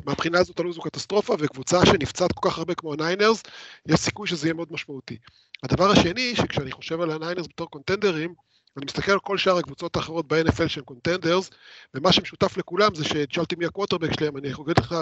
מהבחינה 0.06 0.38
הזאת 0.38 0.60
הלו"ז 0.60 0.76
הוא 0.76 0.84
קטסטרופה, 0.84 1.36
וקבוצה 1.38 1.86
שנפצעת 1.86 2.32
כל 2.32 2.50
כך 2.50 2.58
הרבה 2.58 2.74
כמו 2.74 2.92
הניינרס, 2.92 3.42
יש 3.86 4.00
סיכוי 4.00 4.28
שזה 4.28 4.46
יהיה 4.46 4.54
מאוד 4.54 4.72
משמעותי. 4.72 5.16
הדבר 5.62 5.90
השני, 5.90 6.36
שכשאני 6.36 6.72
חושב 6.72 7.00
על 7.00 7.10
הניינרס 7.10 7.46
בתור 7.46 7.70
קונטנדרים, 7.70 8.34
אני 8.76 8.84
מסתכל 8.84 9.12
על 9.12 9.20
כל 9.20 9.38
שאר 9.38 9.58
הקבוצות 9.58 9.96
האחרות 9.96 10.28
ב-NFL 10.28 10.68
שהן 10.68 10.84
contenders, 10.84 11.50
ומה 11.94 12.12
שמשותף 12.12 12.56
לכולם 12.56 12.94
זה 12.94 13.04
שתשאלתי 13.04 13.56
מי 13.56 13.66
הקווטרבק 13.66 14.12
שלהם, 14.12 14.36
אני 14.36 14.52
אגיד 14.52 14.78
לך 14.78 14.94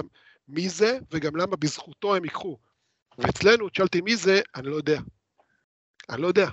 מי 0.49 0.69
זה, 0.69 0.99
וגם 1.11 1.37
למה 1.37 1.57
בזכותו 1.57 2.15
הם 2.15 2.25
ייקחו. 2.25 2.59
ואצלנו, 3.19 3.69
תשאלתי 3.69 4.01
מי 4.01 4.17
זה, 4.17 4.41
אני 4.55 4.67
לא 4.67 4.77
יודע. 4.77 5.01
אני 6.11 6.23
לא 6.23 6.27
יודע. 6.27 6.49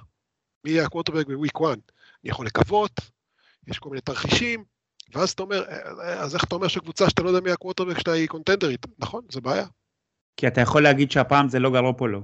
מי 0.64 0.72
יהיה 0.72 0.86
ה 0.86 0.89
quarterback 0.89 1.28
ב 1.28 1.33
week 1.33 1.56
1. 1.56 1.64
אני 1.64 1.80
יכול 2.24 2.46
לקוות, 2.46 2.92
יש 3.68 3.80
כל 3.80 3.90
מיני 3.90 4.02
תרחישים, 4.02 4.64
ואז 5.14 5.32
אתה 5.32 5.44
אומר, 5.44 5.64
אז 6.02 6.36
איך 6.36 6.44
אתה 6.44 6.56
אומר 6.56 6.68
שקבוצה 6.68 7.10
שאתה 7.10 7.24
לא 7.24 7.30
יודע 7.30 7.42
מי 7.42 7.52
הקווטרבק 7.52 8.00
שאתה 8.00 8.12
היא 8.12 8.28
קונטנדרית? 8.28 8.86
נכון, 9.00 9.24
זה 9.30 9.42
בעיה. 9.42 9.66
כי 10.38 10.48
אתה 10.48 10.62
יכול 10.62 10.84
להגיד 10.84 11.12
שהפעם 11.12 11.50
זה 11.50 11.60
לא 11.60 11.72
גרופולו. 11.72 12.22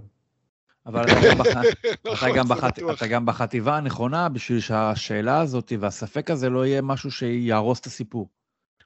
אבל 0.86 1.04
אתה 1.04 1.14
גם, 1.30 1.38
בח... 1.38 1.48
נכון, 2.74 2.92
אתה, 2.94 3.08
גם 3.08 3.26
בחטיבה 3.26 3.78
הנכונה 3.78 4.30
בשביל 4.30 4.60
שהשאלה 4.60 5.42
הזאת 5.42 5.72
והספק 5.80 6.32
הזה 6.32 6.50
לא 6.50 6.66
יהיה 6.66 6.82
משהו 6.82 7.12
שיהרוס 7.12 7.80
את 7.80 7.86
הסיפור. 7.86 8.30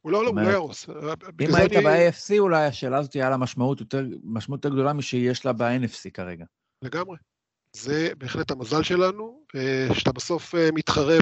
הוא 0.02 0.12
לא, 0.12 0.24
לא, 0.24 0.30
הוא 0.30 0.40
לא 0.40 0.50
יהרוס. 0.50 0.90
אם 1.42 1.56
היית. 1.56 1.72
ב-AFC 1.74 2.40
אולי 2.40 2.66
השאלה 2.66 2.98
הזאת 2.98 3.14
היה 3.14 3.30
לה 3.30 3.38
משמעות 3.38 3.82
יותר 4.52 4.70
גדולה 4.70 4.94
משיש 4.94 5.46
לה 5.46 5.54
ב-NFC 5.54 6.12
כרגע. 6.14 6.46
לגמרי. 6.82 7.18
זה 7.74 8.12
בהחלט 8.18 8.52
המזל 8.52 8.84
שלנו, 8.84 9.44
אה, 9.56 9.88
שאתה 9.94 10.12
בסוף 10.12 10.56
אה, 10.56 10.70
מתחרה 10.74 11.18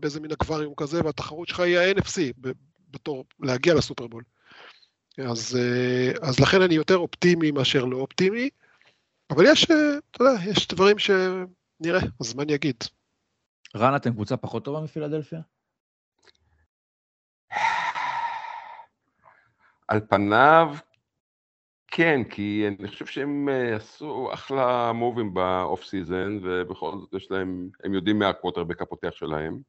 באיזה 0.00 0.20
מין 0.20 0.32
אקווריום 0.32 0.74
כזה, 0.76 1.00
והתחרות 1.04 1.48
שלך 1.48 1.60
היא 1.60 1.78
ה-NFC, 1.78 2.20
בתור 2.90 3.24
להגיע 3.40 3.74
לסופרבול. 3.74 4.22
אז, 5.30 5.58
אה, 5.60 6.28
אז 6.28 6.40
לכן 6.40 6.62
אני 6.62 6.74
יותר 6.74 6.96
אופטימי 6.96 7.50
מאשר 7.50 7.84
לא 7.84 7.96
אופטימי, 7.96 8.50
אבל 9.30 9.44
יש, 9.46 9.64
אתה 9.64 9.74
יודע, 10.24 10.44
יש 10.50 10.68
דברים 10.68 10.98
שנראה, 10.98 12.00
אני 12.38 12.54
אגיד? 12.54 12.76
רן, 13.76 13.96
אתם 13.96 14.12
קבוצה 14.12 14.36
פחות 14.36 14.64
טובה 14.64 14.80
מפילדלפיה? 14.80 15.40
על 19.88 20.00
פניו, 20.08 20.76
כן, 21.98 22.24
כי 22.24 22.64
אני 22.68 22.88
חושב 22.88 23.06
שהם 23.06 23.48
אה, 23.48 23.76
עשו 23.76 24.30
אחלה 24.32 24.92
מובים 24.92 25.34
ב 25.34 25.46
off 25.46 25.84
season, 25.84 26.38
ובכל 26.42 26.98
זאת 27.00 27.14
יש 27.14 27.30
להם, 27.30 27.68
הם 27.84 27.94
יודעים 27.94 28.18
מה 28.18 28.28
הקווטרבק 28.28 28.82
הפותח 28.82 29.10
שלהם. 29.14 29.60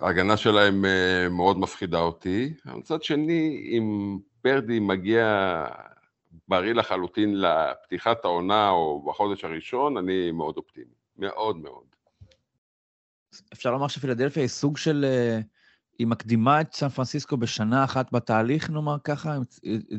ההגנה 0.00 0.36
שלהם 0.36 0.84
אה, 0.84 1.28
מאוד 1.30 1.58
מפחידה 1.58 1.98
אותי. 1.98 2.54
מצד 2.64 3.02
שני, 3.02 3.68
אם 3.70 4.18
פורדי 4.42 4.78
מגיע 4.78 5.64
בריא 6.48 6.72
לחלוטין 6.72 7.40
לפתיחת 7.40 8.24
העונה 8.24 8.70
או 8.70 9.02
בחודש 9.06 9.44
הראשון, 9.44 9.96
אני 9.96 10.30
מאוד 10.30 10.56
אופטימי. 10.56 10.94
מאוד 11.16 11.56
מאוד. 11.56 11.84
אפשר 13.52 13.70
לומר 13.70 13.88
שפילדלפיה 13.88 14.42
היא 14.42 14.48
סוג 14.48 14.76
של 14.76 15.04
אה, 15.08 15.40
היא 15.98 16.06
מקדימה 16.06 16.60
את 16.60 16.74
סן 16.74 16.88
פרנסיסקו 16.88 17.36
בשנה 17.36 17.84
אחת 17.84 18.12
בתהליך, 18.12 18.70
נאמר 18.70 18.96
ככה. 19.04 19.38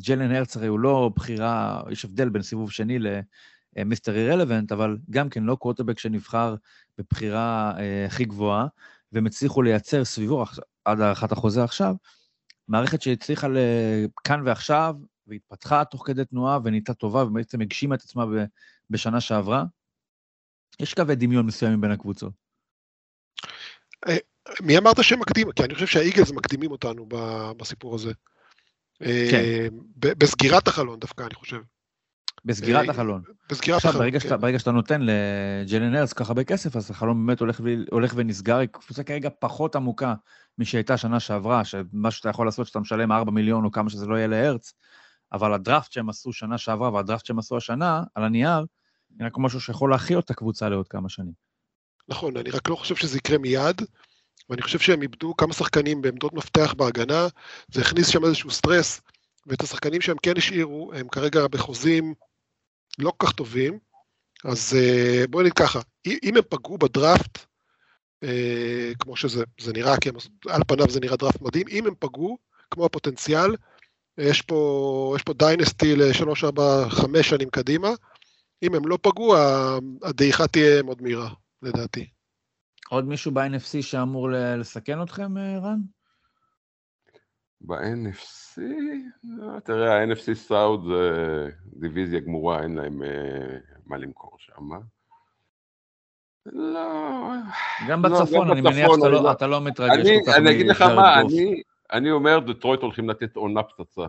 ג'לן 0.07 0.31
הרץ 0.31 0.57
הרי 0.57 0.67
הוא 0.67 0.79
לא 0.79 1.11
בחירה, 1.15 1.81
יש 1.91 2.05
הבדל 2.05 2.29
בין 2.29 2.41
סיבוב 2.41 2.71
שני 2.71 2.99
למיסטר 3.75 4.15
אירלוונט, 4.15 4.71
אבל 4.71 4.97
גם 5.09 5.29
כן 5.29 5.43
לא 5.43 5.55
קווטרבק 5.55 5.99
שנבחר 5.99 6.55
בבחירה 6.97 7.73
אה, 7.79 8.05
הכי 8.05 8.25
גבוהה, 8.25 8.67
והם 9.11 9.25
הצליחו 9.25 9.61
לייצר 9.61 10.05
סביבו, 10.05 10.45
עד 10.85 10.99
הארכת 10.99 11.31
החוזה 11.31 11.63
עכשיו, 11.63 11.95
מערכת 12.67 13.01
שהצליחה 13.01 13.47
לכאן 13.47 14.41
ועכשיו, 14.45 14.95
והתפתחה 15.27 15.85
תוך 15.85 16.07
כדי 16.07 16.25
תנועה, 16.25 16.59
ונהייתה 16.63 16.93
טובה, 16.93 17.23
ובעצם 17.25 17.61
הגשימה 17.61 17.95
את 17.95 18.01
עצמה 18.01 18.25
בשנה 18.89 19.21
שעברה. 19.21 19.63
יש 20.79 20.93
קווי 20.93 21.15
דמיון 21.15 21.45
מסוימים 21.45 21.81
בין 21.81 21.91
הקבוצות. 21.91 22.33
מי 24.61 24.77
אמרת 24.77 25.03
שהם 25.03 25.19
מקדימים? 25.19 25.51
כי 25.51 25.63
אני 25.63 25.73
חושב 25.73 25.87
שהאיגלס 25.87 26.31
מקדימים 26.31 26.71
אותנו 26.71 27.05
בסיפור 27.57 27.95
הזה. 27.95 28.11
כן. 28.99 29.07
אה, 29.33 29.67
בסגירת 29.99 30.67
החלון 30.67 30.99
דווקא, 30.99 31.23
אני 31.23 31.35
חושב. 31.35 31.57
בסגירת 32.45 32.85
אה, 32.85 32.91
החלון. 32.91 33.21
בסגירת 33.51 33.85
החלון, 33.85 33.97
ברגע, 33.97 34.19
כן. 34.19 34.23
שאתה, 34.23 34.37
ברגע 34.37 34.59
שאתה 34.59 34.71
נותן 34.71 35.01
לג'לן 35.01 35.95
ארץ 35.95 36.13
כל 36.13 36.23
כך 36.23 36.29
הרבה 36.29 36.43
כסף, 36.43 36.75
אז 36.75 36.91
החלון 36.91 37.25
באמת 37.25 37.39
הולך, 37.39 37.61
הולך 37.91 38.13
ונסגר, 38.15 38.57
היא 38.57 38.69
קבוצה 38.69 39.03
כרגע 39.03 39.29
פחות 39.39 39.75
עמוקה 39.75 40.13
משהייתה 40.57 40.97
שנה 40.97 41.19
שעברה, 41.19 41.65
שמה 41.65 42.11
שאתה 42.11 42.29
יכול 42.29 42.47
לעשות, 42.47 42.67
שאתה 42.67 42.79
משלם 42.79 43.11
4 43.11 43.31
מיליון 43.31 43.65
או 43.65 43.71
כמה 43.71 43.89
שזה 43.89 44.05
לא 44.05 44.15
יהיה 44.15 44.27
להרץ, 44.27 44.73
אבל 45.33 45.53
הדראפט 45.53 45.91
שהם 45.91 46.09
עשו 46.09 46.33
שנה 46.33 46.57
שעברה 46.57 46.93
והדראפט 46.93 47.25
שהם 47.25 47.39
עשו 47.39 47.57
השנה, 47.57 48.03
על 48.15 48.23
הנייר, 48.23 48.65
נראה 49.19 49.29
כמו 49.29 49.43
משהו 49.43 49.61
שיכול 49.61 49.91
להכיל 49.91 50.19
את 50.19 50.29
הקבוצה 50.29 50.69
לעוד 50.69 50.87
כמה 50.87 51.09
שנים. 51.09 51.33
נכון, 52.09 52.37
אני 52.37 52.49
רק 52.49 52.69
לא 52.69 52.75
חושב 52.75 52.95
שזה 52.95 53.17
יקרה 53.17 53.37
מיד. 53.37 53.81
ואני 54.49 54.61
חושב 54.61 54.79
שהם 54.79 55.01
איבדו 55.01 55.35
כמה 55.37 55.53
שחקנים 55.53 56.01
בעמדות 56.01 56.33
מפתח 56.33 56.73
בהגנה, 56.77 57.27
זה 57.71 57.81
הכניס 57.81 58.07
שם 58.07 58.25
איזשהו 58.25 58.51
סטרס, 58.51 59.01
ואת 59.47 59.61
השחקנים 59.61 60.01
שהם 60.01 60.17
כן 60.23 60.37
השאירו, 60.37 60.91
הם 60.93 61.07
כרגע 61.07 61.47
בחוזים 61.47 62.13
לא 62.99 63.13
כל 63.17 63.27
כך 63.27 63.33
טובים, 63.33 63.79
אז 64.45 64.77
אה, 64.79 65.27
בואי 65.29 65.43
נגיד 65.43 65.53
ככה, 65.53 65.79
אם 66.07 66.37
הם 66.37 66.43
פגעו 66.49 66.77
בדראפט, 66.77 67.45
אה, 68.23 68.91
כמו 68.99 69.15
שזה 69.15 69.73
נראה, 69.73 69.97
כי 69.97 70.09
על 70.49 70.61
פניו 70.67 70.89
זה 70.89 70.99
נראה 70.99 71.17
דראפט 71.17 71.41
מדהים, 71.41 71.67
אם 71.67 71.87
הם 71.87 71.93
פגעו, 71.99 72.37
כמו 72.71 72.85
הפוטנציאל, 72.85 73.55
יש 74.17 74.41
פה, 74.41 75.13
יש 75.15 75.23
פה 75.23 75.33
dynasty 75.33 75.95
לשלוש, 75.95 76.43
ארבע, 76.43 76.89
חמש 76.89 77.29
שנים 77.29 77.49
קדימה, 77.49 77.89
אם 78.63 78.75
הם 78.75 78.87
לא 78.87 78.97
פגעו, 79.01 79.35
הדעיכה 80.03 80.47
תהיה 80.47 80.83
מאוד 80.83 81.01
מהירה, 81.01 81.29
לדעתי. 81.61 82.16
עוד 82.89 83.07
מישהו 83.07 83.31
ב-NFC 83.31 83.81
שאמור 83.81 84.29
לסכן 84.31 85.01
אתכם, 85.01 85.37
אה, 85.37 85.59
רן? 85.59 85.79
ב-NFC? 87.61 88.61
אה, 89.43 89.59
תראה, 89.59 90.01
ה-NFC 90.01 90.49
South 90.49 90.87
זה 90.87 91.49
דיוויזיה 91.65 92.19
גמורה, 92.19 92.63
אין 92.63 92.75
להם 92.75 93.03
אה, 93.03 93.57
מה 93.85 93.97
למכור 93.97 94.35
שם. 94.39 94.69
לא... 96.45 97.31
גם 97.87 98.05
לא, 98.05 98.09
בצפון, 98.09 98.51
אני 98.51 98.61
מניח 98.61 98.89
שאתה 98.95 99.09
לא, 99.09 99.23
לא, 99.41 99.47
לא 99.49 99.61
מתרגש 99.61 100.07
כל 100.07 100.31
כך 100.31 100.37
אני 100.37 100.51
אגיד 100.51 100.67
לך 100.67 100.81
מה, 100.81 101.21
אני, 101.91 102.11
אומר, 102.11 102.39
דטרויט 102.39 102.81
הולכים 102.81 103.09
לתת 103.09 103.35
עונה 103.35 103.63
פצצה. 103.63 104.05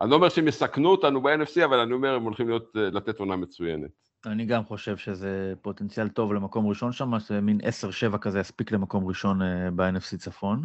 אני 0.00 0.10
לא 0.10 0.14
אומר 0.14 0.28
שהם 0.28 0.48
יסכנו 0.48 0.90
אותנו 0.90 1.22
ב-NFC, 1.22 1.64
אבל 1.64 1.78
אני 1.78 1.92
אומר, 1.92 2.14
הם 2.14 2.22
הולכים 2.22 2.50
לתת 2.74 3.18
עונה 3.18 3.36
מצוינת. 3.36 4.11
אני 4.26 4.46
גם 4.46 4.64
חושב 4.64 4.96
שזה 4.96 5.52
פוטנציאל 5.62 6.08
טוב 6.08 6.32
למקום 6.32 6.66
ראשון 6.66 6.92
שם, 6.92 7.12
מין 7.42 7.60
10-7 8.14 8.18
כזה 8.18 8.40
יספיק 8.40 8.72
למקום 8.72 9.06
ראשון 9.06 9.42
אה, 9.42 9.70
ב-NFC 9.70 10.16
צפון, 10.18 10.64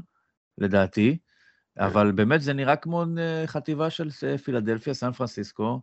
לדעתי. 0.57 1.17
כן. 1.77 1.83
אבל 1.83 2.11
באמת 2.11 2.41
זה 2.41 2.53
נראה 2.53 2.75
כמו 2.75 3.03
אה, 3.17 3.43
חטיבה 3.47 3.89
של 3.89 4.09
אה, 4.23 4.37
פילדלפיה, 4.37 4.93
סן 4.93 5.11
פרנסיסקו. 5.11 5.81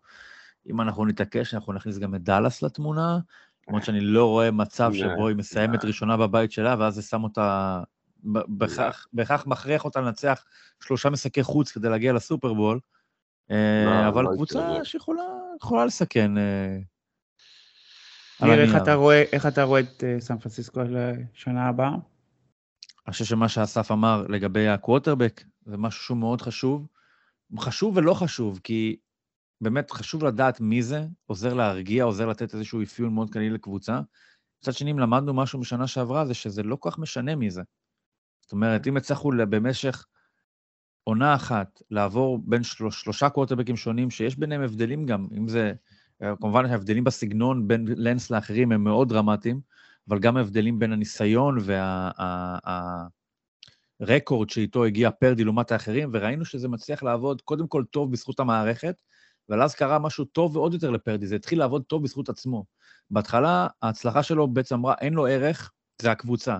אם 0.66 0.80
אנחנו 0.80 1.06
נתעקש, 1.06 1.54
אנחנו 1.54 1.72
נכניס 1.72 1.98
גם 1.98 2.14
את 2.14 2.22
דאלאס 2.22 2.62
לתמונה, 2.62 3.18
למרות 3.68 3.84
שאני 3.84 4.00
לא 4.00 4.26
רואה 4.26 4.50
מצב 4.50 4.92
שבו 4.98 5.28
היא 5.28 5.36
מסיימת 5.36 5.84
ראשונה 5.84 6.16
בבית 6.16 6.52
שלה, 6.52 6.76
ואז 6.78 6.94
זה 6.94 7.02
שם 7.02 7.24
אותה 7.24 7.80
בכך 9.14 9.46
מכריח 9.46 9.84
אותה 9.84 10.00
לנצח 10.00 10.44
שלושה 10.80 11.10
משחקי 11.10 11.42
חוץ 11.42 11.72
כדי 11.72 11.88
להגיע 11.88 12.12
לסופרבול, 12.12 12.80
אה, 13.50 13.84
לא, 13.86 14.08
אבל 14.08 14.24
לא 14.24 14.30
קבוצה. 14.34 14.84
שיכולה 14.84 15.22
יכולה 15.60 15.84
לסכן. 15.84 16.30
ניר, 18.43 18.61
איך. 18.62 18.76
אתה 18.82 18.95
רואה- 18.95 19.22
איך 19.32 19.47
אתה 19.47 19.62
רואה 19.62 19.80
את 19.80 20.05
אה, 20.05 20.20
סן 20.20 20.39
פרנסיסקו 20.39 20.80
לשנה 20.82 21.68
הבאה? 21.68 21.89
אני 23.07 23.12
חושב 23.12 23.24
שמה 23.24 23.49
שאסף 23.49 23.91
אמר 23.91 24.26
לגבי 24.28 24.68
הקווטרבק, 24.68 25.45
זה 25.66 25.76
משהו 25.76 26.03
שהוא 26.05 26.18
מאוד 26.18 26.43
חשוב. 26.43 26.87
חשוב 27.59 27.97
ולא 27.97 28.14
חשוב, 28.14 28.61
כי 28.64 28.97
באמת 29.61 29.91
חשוב 29.91 30.24
לדעת 30.24 30.61
מי 30.61 30.82
זה, 30.82 31.07
עוזר 31.26 31.55
להרגיע, 31.55 32.05
עוזר 32.05 32.26
לתת 32.26 32.55
איזשהו 32.55 32.82
אפיון 32.82 33.14
מאוד 33.14 33.32
כללי 33.32 33.51
לקבוצה. 33.51 34.01
מצד 34.62 34.72
שני, 34.72 34.91
אם 34.91 34.99
למדנו 34.99 35.35
משהו 35.35 35.61
בשנה 35.61 35.87
שעברה, 35.87 36.26
זה 36.26 36.35
שזה 36.35 36.62
לא 36.62 36.76
כל 36.76 36.91
כך 36.91 36.99
משנה 36.99 37.35
מי 37.37 37.51
זה. 37.51 37.62
זאת 38.43 38.53
אומרת, 38.53 38.87
אם 38.87 38.97
הצלחנו 38.97 39.30
במשך 39.51 40.07
עונה 41.05 41.35
אחת 41.35 41.82
לעבור 41.91 42.39
בין 42.45 42.62
שלוש, 42.62 43.03
שלושה 43.03 43.28
קווטרבקים 43.30 43.76
שונים, 43.76 44.11
שיש 44.11 44.39
ביניהם 44.39 44.62
הבדלים 44.62 45.07
גם, 45.07 45.26
אם 45.37 45.49
זה, 45.49 45.72
כמובן 46.40 46.66
ההבדלים 46.66 47.04
בסגנון 47.04 47.68
בין 47.68 47.84
לנס 47.96 48.30
לאחרים 48.30 48.72
הם 48.72 48.84
מאוד 48.84 49.08
דרמטיים, 49.08 49.60
אבל 50.08 50.18
גם 50.18 50.36
ההבדלים 50.36 50.78
בין 50.78 50.92
הניסיון 50.92 51.58
והרקורד 54.00 54.50
שאיתו 54.50 54.84
הגיע 54.84 55.10
פרדי 55.10 55.44
לעומת 55.44 55.72
האחרים, 55.72 56.10
וראינו 56.12 56.44
שזה 56.44 56.68
מצליח 56.68 57.02
לעבוד 57.02 57.42
קודם 57.42 57.68
כל 57.68 57.84
טוב 57.90 58.12
בזכות 58.12 58.40
המערכת, 58.40 58.96
אבל 59.50 59.62
אז 59.62 59.74
קרה 59.74 59.98
משהו 59.98 60.24
טוב 60.24 60.56
ועוד 60.56 60.74
יותר 60.74 60.90
לפרדי, 60.90 61.26
זה 61.26 61.36
התחיל 61.36 61.58
לעבוד 61.58 61.82
טוב 61.82 62.02
בזכות 62.02 62.28
עצמו. 62.28 62.64
בהתחלה, 63.10 63.66
ההצלחה 63.82 64.22
שלו 64.22 64.48
בעצם 64.48 64.74
אמרה, 64.74 64.94
אין 65.00 65.14
לו 65.14 65.26
ערך, 65.26 65.72
זה 66.02 66.10
הקבוצה. 66.10 66.58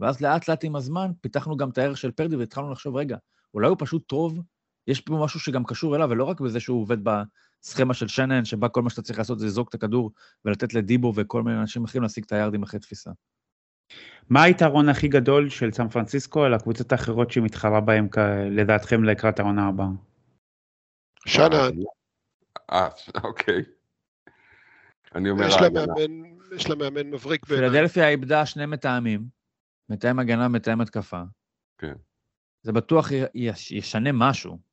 ואז 0.00 0.20
לאט 0.20 0.48
לאט 0.48 0.64
עם 0.64 0.76
הזמן, 0.76 1.10
פיתחנו 1.20 1.56
גם 1.56 1.70
את 1.70 1.78
הערך 1.78 1.98
של 1.98 2.10
פרדי 2.10 2.36
והתחלנו 2.36 2.72
לחשוב, 2.72 2.96
רגע, 2.96 3.16
אולי 3.54 3.68
הוא 3.68 3.76
פשוט 3.80 4.06
טוב, 4.06 4.40
יש 4.90 5.00
פה 5.00 5.20
משהו 5.24 5.40
שגם 5.40 5.64
קשור 5.64 5.96
אליו, 5.96 6.10
ולא 6.10 6.24
רק 6.24 6.40
בזה 6.40 6.60
שהוא 6.60 6.82
עובד 6.82 6.96
בסכמה 7.04 7.94
של 7.94 8.08
שנן, 8.08 8.44
שבה 8.44 8.68
כל 8.68 8.82
מה 8.82 8.90
שאתה 8.90 9.02
צריך 9.02 9.18
לעשות 9.18 9.38
זה 9.38 9.46
לזרוק 9.46 9.68
את 9.68 9.74
הכדור 9.74 10.12
ולתת 10.44 10.74
לדיבו 10.74 11.12
וכל 11.16 11.42
מיני 11.42 11.60
אנשים 11.60 11.84
אחרים 11.84 12.02
להשיג 12.02 12.24
את 12.24 12.32
היארדים 12.32 12.62
אחרי 12.62 12.80
תפיסה. 12.80 13.10
מה 14.30 14.42
היתרון 14.42 14.88
הכי 14.88 15.08
גדול 15.08 15.48
של 15.48 15.72
סן 15.72 15.88
פרנסיסקו 15.88 16.44
על 16.44 16.54
הקבוצות 16.54 16.92
האחרות 16.92 17.30
שהיא 17.30 17.44
מתחרה 17.44 17.80
בהן 17.80 18.08
כ- 18.12 18.18
לדעתכם 18.50 19.04
לקראת 19.04 19.38
העונה 19.40 19.68
הבאה? 19.68 19.86
שנן, 21.26 21.76
אה, 22.72 22.88
אוקיי. 23.24 23.62
אני 25.14 25.30
אומר 25.30 25.46
יש 25.46 25.54
לה. 25.60 25.70
מאמן, 25.70 26.36
יש 26.56 26.70
לה 26.70 26.74
מאמן 26.74 27.10
מבריק 27.10 27.46
בעיניי. 27.48 27.70
פילדלפיה 27.70 28.08
איבדה 28.08 28.46
שני 28.46 28.66
מתאמים, 28.66 29.24
מתאם 29.88 30.18
הגנה, 30.18 30.48
מתאם 30.48 30.80
התקפה. 30.80 31.22
כן. 31.78 31.94
זה 32.62 32.72
בטוח 32.72 33.08
ישנה 33.70 34.10
משהו. 34.12 34.69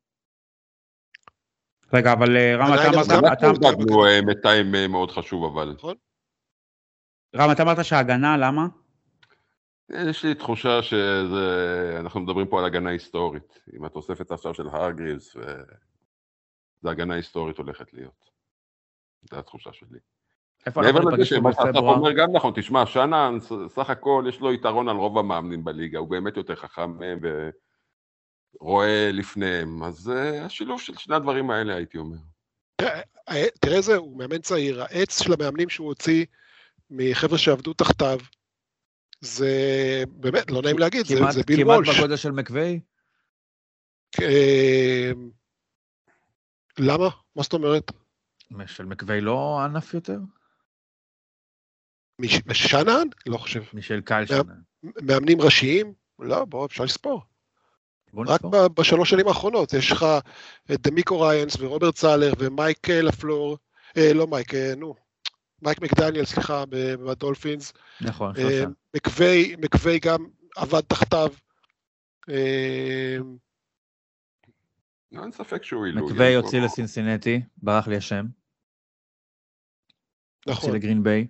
רגע, 1.93 2.13
אבל 2.13 2.37
אה, 2.37 2.55
רם, 2.55 2.73
אתה 2.73 2.89
אמרת, 2.89 3.07
גם 3.09 3.33
אתה- 3.33 3.47
אנחנו- 3.49 3.69
איבדנו 3.69 4.05
אה, 4.05 4.19
מתאם 4.21 4.75
אה, 4.75 4.87
מאוד 4.87 5.11
חשוב, 5.11 5.43
אבל 5.53 5.75
רם, 7.35 7.51
אתה 7.51 7.63
אמרת 7.63 7.85
שההגנה, 7.85 8.37
למה? 8.37 8.67
יש 9.89 10.25
לי 10.25 10.35
תחושה 10.35 10.81
שזה, 10.81 11.47
אנחנו 11.99 12.19
מדברים 12.19 12.47
פה 12.47 12.59
על 12.59 12.65
הגנה 12.65 12.89
היסטורית. 12.89 13.59
עם 13.73 13.85
התוספת 13.85 14.31
עכשיו 14.31 14.53
של 14.53 14.67
הארגריבס, 14.67 15.35
ו... 15.35 15.41
זה 16.81 16.89
הגנה 16.89 17.13
היסטורית 17.13 17.57
הולכת 17.57 17.93
להיות. 17.93 18.29
זו 19.31 19.39
התחושה 19.39 19.69
שלי. 19.73 19.99
מעבר 20.75 20.99
לזה 20.99 21.25
שמה 21.25 21.53
שאתה? 21.53 21.79
אומר 21.79 22.11
גם 22.11 22.31
נכון, 22.35 22.53
תשמע, 22.55 22.85
שנן, 22.85 23.37
ס- 23.41 23.51
סך 23.75 23.89
הכל 23.89 24.25
יש 24.29 24.39
לו 24.39 24.53
יתרון 24.53 24.89
על 24.89 24.95
רוב 24.95 25.17
המאמנים 25.17 25.63
בליגה, 25.63 25.99
הוא 25.99 26.07
באמת 26.09 26.37
יותר 26.37 26.55
חכם 26.55 26.91
מהם 26.91 27.19
ורואה 28.61 29.09
לפניהם, 29.13 29.83
אז 29.83 30.09
אה, 30.09 30.45
השילוב 30.45 30.81
של 30.81 30.97
שני 30.97 31.15
הדברים 31.15 31.49
האלה 31.51 31.75
הייתי 31.75 31.97
אומר. 31.97 32.17
הע- 32.81 33.49
תראה 33.61 33.77
איזה, 33.77 33.95
הוא 33.95 34.17
מאמן 34.17 34.41
צעיר, 34.41 34.81
העץ 34.83 35.23
של 35.23 35.33
המאמנים 35.33 35.69
שהוא 35.69 35.87
הוציא 35.87 36.25
מחבר'ה 36.89 37.37
שעבדו 37.37 37.73
תחתיו, 37.73 38.19
זה 39.21 39.49
באמת, 40.07 40.51
לא 40.51 40.61
נעים 40.61 40.77
להגיד, 40.79 41.05
זה, 41.05 41.15
כמעט- 41.17 41.33
זה 41.33 41.41
ביל 41.47 41.63
כמעט 41.63 41.75
וולש. 41.75 41.97
בגודל 41.97 42.15
של 42.15 42.31
מקווי? 42.31 42.79
אה, 44.21 45.11
למה? 46.79 47.09
מה 47.35 47.43
זאת 47.43 47.53
אומרת? 47.53 47.91
של 48.67 48.85
מקווי 48.85 49.21
לא 49.21 49.59
ענף 49.63 49.93
יותר? 49.93 50.19
מש- 52.21 52.45
משנן? 52.45 53.07
לא 53.27 53.37
חושב. 53.37 53.63
משל 53.73 54.01
לא. 54.21 54.25
שנן. 54.25 54.61
מאמנים 54.83 55.41
ראשיים? 55.41 55.93
לא, 56.19 56.45
בוא, 56.45 56.65
אפשר 56.65 56.83
לספור. 56.83 57.21
רק. 58.27 58.41
ב- 58.45 58.67
בשלוש 58.81 59.09
שנים 59.09 59.27
האחרונות, 59.27 59.73
יש 59.73 59.91
לך 59.91 60.05
את 60.73 60.81
דמיקו 60.87 61.21
ריינס 61.21 61.55
ורוברט 61.59 61.95
סלר 61.97 62.33
ומייק 62.39 62.89
אה, 62.89 63.01
לפלור, 63.01 63.57
אה, 63.97 64.13
לא 64.13 64.27
מייק, 64.27 64.53
אה, 64.53 64.73
נו, 64.77 64.95
מייק 65.61 65.81
מקדניאל, 65.81 66.25
סליחה, 66.25 66.63
בדולפינס. 67.05 67.73
נכון, 68.01 68.35
אה, 68.37 68.41
שלושה. 68.41 68.65
מקווי, 68.95 69.55
מקווי 69.57 69.99
גם 69.99 70.25
עבד 70.55 70.81
תחתיו. 70.81 71.29
אה, 72.29 73.17
לא, 75.11 75.21
אין 75.21 75.31
ספק 75.31 75.63
שהוא 75.63 75.85
עילוי. 75.85 76.01
מקווי 76.01 76.35
הוציא 76.35 76.61
לסינסינטי, 76.61 77.41
ברח 77.57 77.87
לי 77.87 77.97
השם. 77.97 78.25
הוציא 80.45 80.51
נכון, 80.53 80.75
לגרין 80.75 81.03
ביי, 81.03 81.27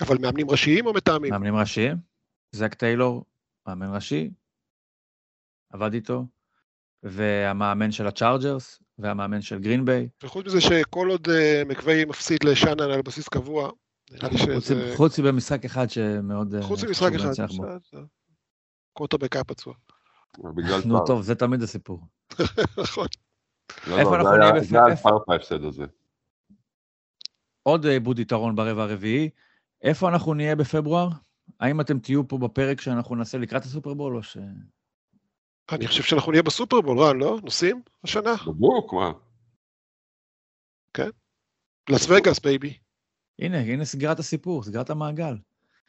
אבל 0.00 0.18
מאמנים 0.20 0.50
ראשיים 0.50 0.86
או 0.86 0.92
מתאמים? 0.92 1.32
מאמנים 1.32 1.56
ראשיים. 1.56 1.96
זק 2.52 2.74
טיילור, 2.74 3.24
מאמן 3.66 3.94
ראשי, 3.94 4.30
עבד 5.74 5.94
איתו. 5.94 6.26
והמאמן 7.02 7.92
של 7.92 8.06
הצ'ארג'רס, 8.06 8.82
והמאמן 8.98 9.42
של 9.42 9.58
גרין 9.58 9.84
ביי. 9.84 10.08
וחוץ 10.22 10.46
מזה 10.46 10.60
שכל 10.60 11.08
עוד 11.10 11.28
אה, 11.28 11.62
מקווי 11.66 12.04
מפסיד 12.04 12.44
לשאנן 12.44 12.80
על 12.90 13.02
בסיס 13.02 13.28
קבוע, 13.28 13.70
נראה 14.10 14.28
לי 14.28 14.38
חוץ- 14.38 14.64
שזה... 14.64 14.92
חוץ 14.96 15.18
במשחק 15.18 15.64
אחד 15.64 15.90
שמאוד... 15.90 16.54
אה, 16.54 16.62
חוץ 16.62 16.84
ממשחק 16.84 17.12
אחד. 17.14 17.46
קווטרבק 18.92 19.36
היה 19.36 19.44
פצוע. 19.44 19.74
נו. 20.84 21.06
טוב, 21.06 21.22
זה 21.22 21.34
תמיד 21.34 21.62
הסיפור. 21.62 22.00
נכון. 22.82 23.06
לא, 23.86 23.98
איפה 23.98 24.10
לא, 24.10 24.16
אנחנו 24.16 24.36
נהיה 24.36 24.60
זה 24.60 24.84
היה 24.84 24.96
ההפסד 25.28 25.64
הזה. 25.64 25.84
עוד 27.62 27.86
עיבוד 27.86 28.18
יתרון 28.18 28.56
ברבע 28.56 28.82
הרביעי. 28.82 29.30
איפה 29.82 30.08
אנחנו 30.08 30.34
נהיה 30.34 30.56
בפברואר? 30.56 31.08
האם 31.60 31.80
אתם 31.80 31.98
תהיו 31.98 32.28
פה 32.28 32.38
בפרק 32.38 32.80
שאנחנו 32.80 33.14
נעשה 33.14 33.38
לקראת 33.38 33.64
הסופרבול, 33.64 34.16
או 34.16 34.22
ש... 34.22 34.36
אני 35.72 35.86
חושב 35.86 36.02
שאנחנו 36.02 36.32
נהיה 36.32 36.42
בסופרבול, 36.42 36.98
רן, 36.98 37.18
לא? 37.18 37.38
נוסעים 37.42 37.82
השנה? 38.04 38.34
בדיוק, 38.34 38.92
מה? 38.92 39.12
לס 41.90 42.06
וגאס, 42.10 42.38
baby. 42.40 42.78
הנה, 43.38 43.58
הנה 43.58 43.84
סגירת 43.84 44.18
הסיפור, 44.18 44.62
סגירת 44.62 44.90
המעגל. 44.90 45.34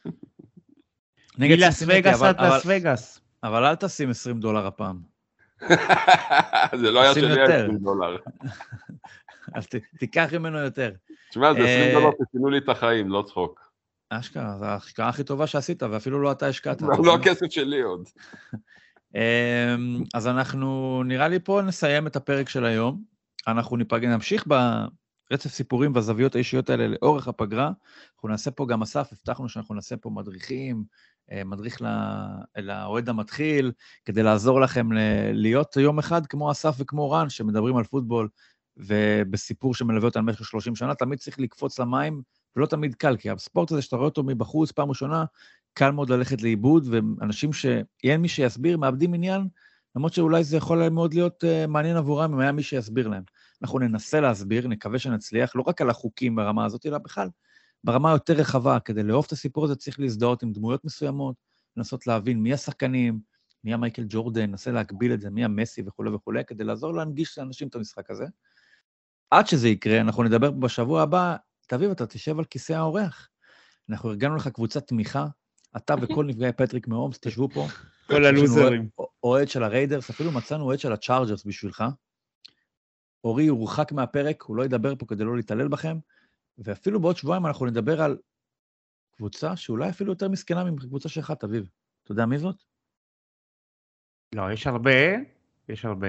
נגד 1.37 1.55
מלאס 1.55 1.77
סינסינטי, 1.79 1.99
וגאס 1.99 2.21
עד 2.21 2.35
לס 2.41 2.63
וגאס. 2.65 3.21
אבל 3.43 3.65
אל 3.65 3.75
תשים 3.75 4.09
20 4.09 4.39
דולר 4.39 4.67
הפעם. 4.67 5.01
זה 6.81 6.91
לא 6.91 7.01
היה 7.01 7.13
שלי 7.13 7.29
יותר. 7.29 7.63
20 7.63 7.77
דולר. 7.77 8.17
אז 9.55 9.67
ת- 9.67 9.75
תיקח 9.99 10.29
ממנו 10.33 10.59
יותר. 10.59 10.91
תשמע, 11.29 11.53
זה 11.53 11.59
20 11.59 11.69
אה, 11.69 11.93
דולר 11.93 12.09
ששינו 12.29 12.49
לי 12.49 12.57
את 12.57 12.69
החיים, 12.69 13.09
לא 13.09 13.23
צחוק. 13.27 13.71
אשכרה, 14.09 14.57
זו 14.57 14.65
ההשקעה 14.65 15.09
הכי 15.09 15.23
טובה 15.23 15.47
שעשית, 15.47 15.83
ואפילו 15.83 16.21
לא 16.21 16.31
אתה 16.31 16.47
השקעת. 16.47 16.81
לא 16.81 17.11
יודע? 17.11 17.13
הכסף 17.13 17.45
שלי 17.49 17.81
עוד. 17.81 18.09
אמ, 19.15 20.03
אז 20.13 20.27
אנחנו, 20.27 21.01
נראה 21.05 21.27
לי 21.27 21.39
פה 21.39 21.61
נסיים 21.61 22.07
את 22.07 22.15
הפרק 22.15 22.49
של 22.49 22.65
היום. 22.65 23.03
אנחנו 23.47 23.77
ניפגש, 23.77 24.05
נמשיך 24.05 24.45
ברצף 24.47 25.49
סיפורים 25.49 25.91
והזוויות 25.95 26.35
האישיות 26.35 26.69
האלה 26.69 26.87
לאורך 26.87 27.27
הפגרה. 27.27 27.71
אנחנו 28.15 28.29
נעשה 28.29 28.51
פה 28.51 28.65
גם 28.67 28.81
אסף, 28.81 29.09
הבטחנו 29.11 29.49
שאנחנו 29.49 29.75
נעשה 29.75 29.97
פה 29.97 30.09
מדריכים, 30.09 30.83
אה, 31.31 31.43
מדריך 31.43 31.81
לאוהד 32.57 33.09
המתחיל, 33.09 33.71
כדי 34.05 34.23
לעזור 34.23 34.61
לכם 34.61 34.91
ל- 34.91 35.31
להיות 35.31 35.77
יום 35.77 35.99
אחד 35.99 36.25
כמו 36.25 36.51
אסף 36.51 36.75
וכמו 36.79 37.11
רן, 37.11 37.29
שמדברים 37.29 37.77
על 37.77 37.83
פוטבול, 37.83 38.29
ובסיפור 38.77 39.75
שמלווה 39.75 40.07
אותנו 40.07 40.25
במשך 40.25 40.45
30 40.45 40.75
שנה, 40.75 40.95
תמיד 40.95 41.19
צריך 41.19 41.39
לקפוץ 41.39 41.79
למים, 41.79 42.21
ולא 42.55 42.65
תמיד 42.65 42.95
קל, 42.95 43.17
כי 43.17 43.29
הספורט 43.29 43.71
הזה 43.71 43.81
שאתה 43.81 43.95
רואה 43.95 44.07
אותו 44.07 44.23
מבחוץ 44.23 44.71
פעם 44.71 44.89
ראשונה, 44.89 45.25
קל 45.77 45.91
מאוד 45.91 46.09
ללכת 46.09 46.41
לאיבוד, 46.41 46.87
ואנשים 46.91 47.53
שאין 47.53 48.21
מי 48.21 48.27
שיסביר, 48.27 48.77
מאבדים 48.77 49.13
עניין, 49.13 49.47
למרות 49.95 50.13
שאולי 50.13 50.43
זה 50.43 50.57
יכול 50.57 50.89
מאוד 50.89 51.13
להיות 51.13 51.43
uh, 51.43 51.67
מעניין 51.67 51.97
עבורם 51.97 52.33
אם 52.33 52.39
היה 52.39 52.51
מי 52.51 52.63
שיסביר 52.63 53.07
להם. 53.07 53.23
אנחנו 53.61 53.79
ננסה 53.79 54.19
להסביר, 54.19 54.67
נקווה 54.67 54.99
שנצליח, 54.99 55.55
לא 55.55 55.63
רק 55.67 55.81
על 55.81 55.89
החוקים 55.89 56.35
ברמה 56.35 56.65
הזאת, 56.65 56.85
אלא 56.85 56.97
בכלל 56.97 57.29
ברמה 57.83 58.11
יותר 58.11 58.33
רחבה. 58.33 58.79
כדי 58.79 59.03
לאהוב 59.03 59.25
את 59.27 59.31
הסיפור 59.31 59.65
הזה 59.65 59.75
צריך 59.75 59.99
להזדהות 59.99 60.43
עם 60.43 60.51
דמויות 60.51 60.85
מסוימות, 60.85 61.35
לנסות 61.77 62.07
להבין 62.07 62.39
מי 62.39 62.53
השחקנים, 62.53 63.19
מי 63.63 63.73
המייקל 63.73 64.03
ג'ורדן, 64.09 64.49
ננסה 64.49 64.71
להקביל 64.71 65.13
את 65.13 65.21
זה, 65.21 65.29
מי 65.29 65.45
המסי 65.45 65.83
וכולי 65.87 66.09
וכולי, 66.09 66.45
כדי 66.45 66.63
לעזור 66.63 66.93
להנגיש 66.93 67.37
לאנשים 67.37 67.67
את 67.67 67.75
המשחק 67.75 68.11
הזה. 68.11 68.25
עד 69.31 69.47
שזה 69.47 69.69
יקרה, 69.69 70.01
אנחנו 70.01 70.23
נדבר 70.23 70.51
בשבוע 70.51 71.01
הבא, 71.01 71.35
תביב, 71.67 71.91
אתה 71.91 72.07
תשב 72.07 72.39
על 72.39 72.45
כיסא 72.45 72.73
האורח. 72.73 73.29
אנחנו 73.89 74.09
ארגנו 74.09 74.35
לך 74.35 74.47
קבוצת 74.47 74.87
תמיכה, 74.87 75.27
אתה 75.77 75.95
וכל 76.01 76.25
נפגעי 76.25 76.51
פטריק 76.51 76.87
מהומס, 76.87 77.19
תשבו 77.19 77.49
פה. 77.49 77.67
כל 78.09 78.25
הלוזרים. 78.25 78.89
אוהד 79.23 79.49
של 79.49 79.63
הריידרס, 79.63 80.09
אפילו 80.09 80.31
מצאנו 80.31 80.63
אוהד 80.63 80.79
של 80.79 80.93
הצ'ארג'רס 80.93 81.45
בשבילך. 81.45 81.83
אורי 83.23 83.43
יורחק 83.43 83.91
מהפרק, 83.91 84.41
הוא 84.41 84.55
לא 84.55 84.65
ידבר 84.65 84.95
פה 84.95 85.05
כדי 85.05 85.23
לא 85.23 85.35
להתעלל 85.35 85.67
בכם, 85.67 85.97
ואפילו 86.57 86.99
בעוד 86.99 87.17
שבועיים 87.17 87.45
אנחנו 87.45 87.65
נדבר 87.65 88.01
על 88.01 88.17
קבוצה 89.17 89.55
שאולי 89.55 89.89
אפילו 89.89 90.11
יותר 90.11 90.29
מסכנה 90.29 90.63
מקבוצה 90.63 91.09
שלך, 91.09 91.31
תביב. 91.31 91.69
אתה 92.03 92.11
יודע 92.11 92.25
מי 92.25 92.37
זאת? 92.37 92.55
לא, 94.35 94.51
יש 94.51 94.67
הרבה, 94.67 94.91
יש 95.69 95.85
הרבה. 95.85 96.07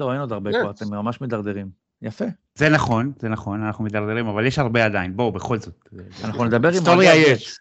לא, 0.00 0.12
אין 0.12 0.20
עוד 0.20 0.32
הרבה 0.32 0.50
כבר, 0.50 0.70
אתם 0.70 0.84
ממש 0.94 1.20
מדרדרים. 1.20 1.70
יפה. 2.02 2.24
זה 2.54 2.68
נכון, 2.68 3.12
זה 3.18 3.28
נכון, 3.28 3.62
אנחנו 3.62 3.84
מדרדרים, 3.84 4.26
אבל 4.26 4.46
יש 4.46 4.58
הרבה 4.58 4.84
עדיין, 4.84 5.16
בואו, 5.16 5.32
בכל 5.32 5.58
זאת. 5.58 5.88
אנחנו 6.24 6.44
נדבר 6.44 6.68
עם 6.68 6.86
אוהדי 6.86 7.08
הג'אטס. 7.08 7.58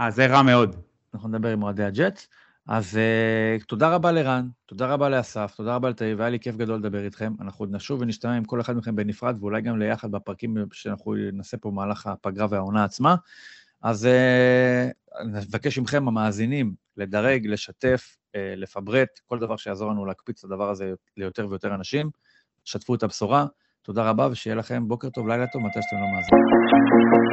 אה, 0.00 0.10
זה 0.10 0.26
רע 0.26 0.42
מאוד. 0.42 0.76
אנחנו 1.14 1.28
נדבר 1.28 1.48
עם 1.48 1.62
אוהדי 1.62 1.84
הג'אטס. 1.84 2.28
אז 2.68 2.98
uh, 3.60 3.64
תודה 3.64 3.94
רבה 3.94 4.12
לרן, 4.12 4.48
תודה 4.66 4.86
רבה 4.86 5.08
לאסף, 5.08 5.54
תודה 5.56 5.74
רבה 5.74 5.90
לתאי, 5.90 6.14
והיה 6.14 6.30
לי 6.30 6.40
כיף 6.40 6.56
גדול 6.56 6.78
לדבר 6.78 7.04
איתכם. 7.04 7.32
אנחנו 7.40 7.66
נשוב 7.66 8.00
ונשתמע 8.00 8.32
עם 8.32 8.44
כל 8.44 8.60
אחד 8.60 8.76
מכם 8.76 8.96
בנפרד, 8.96 9.36
ואולי 9.40 9.62
גם 9.62 9.78
ליחד 9.78 10.10
בפרקים 10.10 10.56
שאנחנו 10.72 11.14
נעשה 11.32 11.56
פה 11.56 11.70
במהלך 11.70 12.06
הפגרה 12.06 12.46
והעונה 12.50 12.84
עצמה. 12.84 13.14
אז 13.82 14.08
uh, 14.08 15.24
נבקש 15.26 15.78
מכם, 15.78 16.08
המאזינים, 16.08 16.74
לדרג, 16.96 17.46
לשתף, 17.46 18.16
uh, 18.26 18.38
לפברט, 18.56 19.20
כל 19.26 19.38
דבר 19.38 19.56
שיעזור 19.56 19.90
לנו 19.90 20.06
להקפיץ 20.06 20.44
את 20.44 20.50
הדבר 20.50 20.70
הזה 20.70 20.92
ליותר 21.16 21.46
ויותר 21.50 21.74
אנשים. 21.74 22.10
שתפו 22.64 22.94
את 22.94 23.02
הבשורה. 23.02 23.46
תודה 23.82 24.10
רבה, 24.10 24.28
ושיהיה 24.32 24.56
לכם 24.56 24.88
בוקר 24.88 25.08
טוב, 25.10 25.28
לילה 25.28 25.46
טוב, 25.46 25.62
מתי 25.62 25.78
שאתם 25.82 25.96
לא 25.96 26.06
מאזינים. 26.06 27.23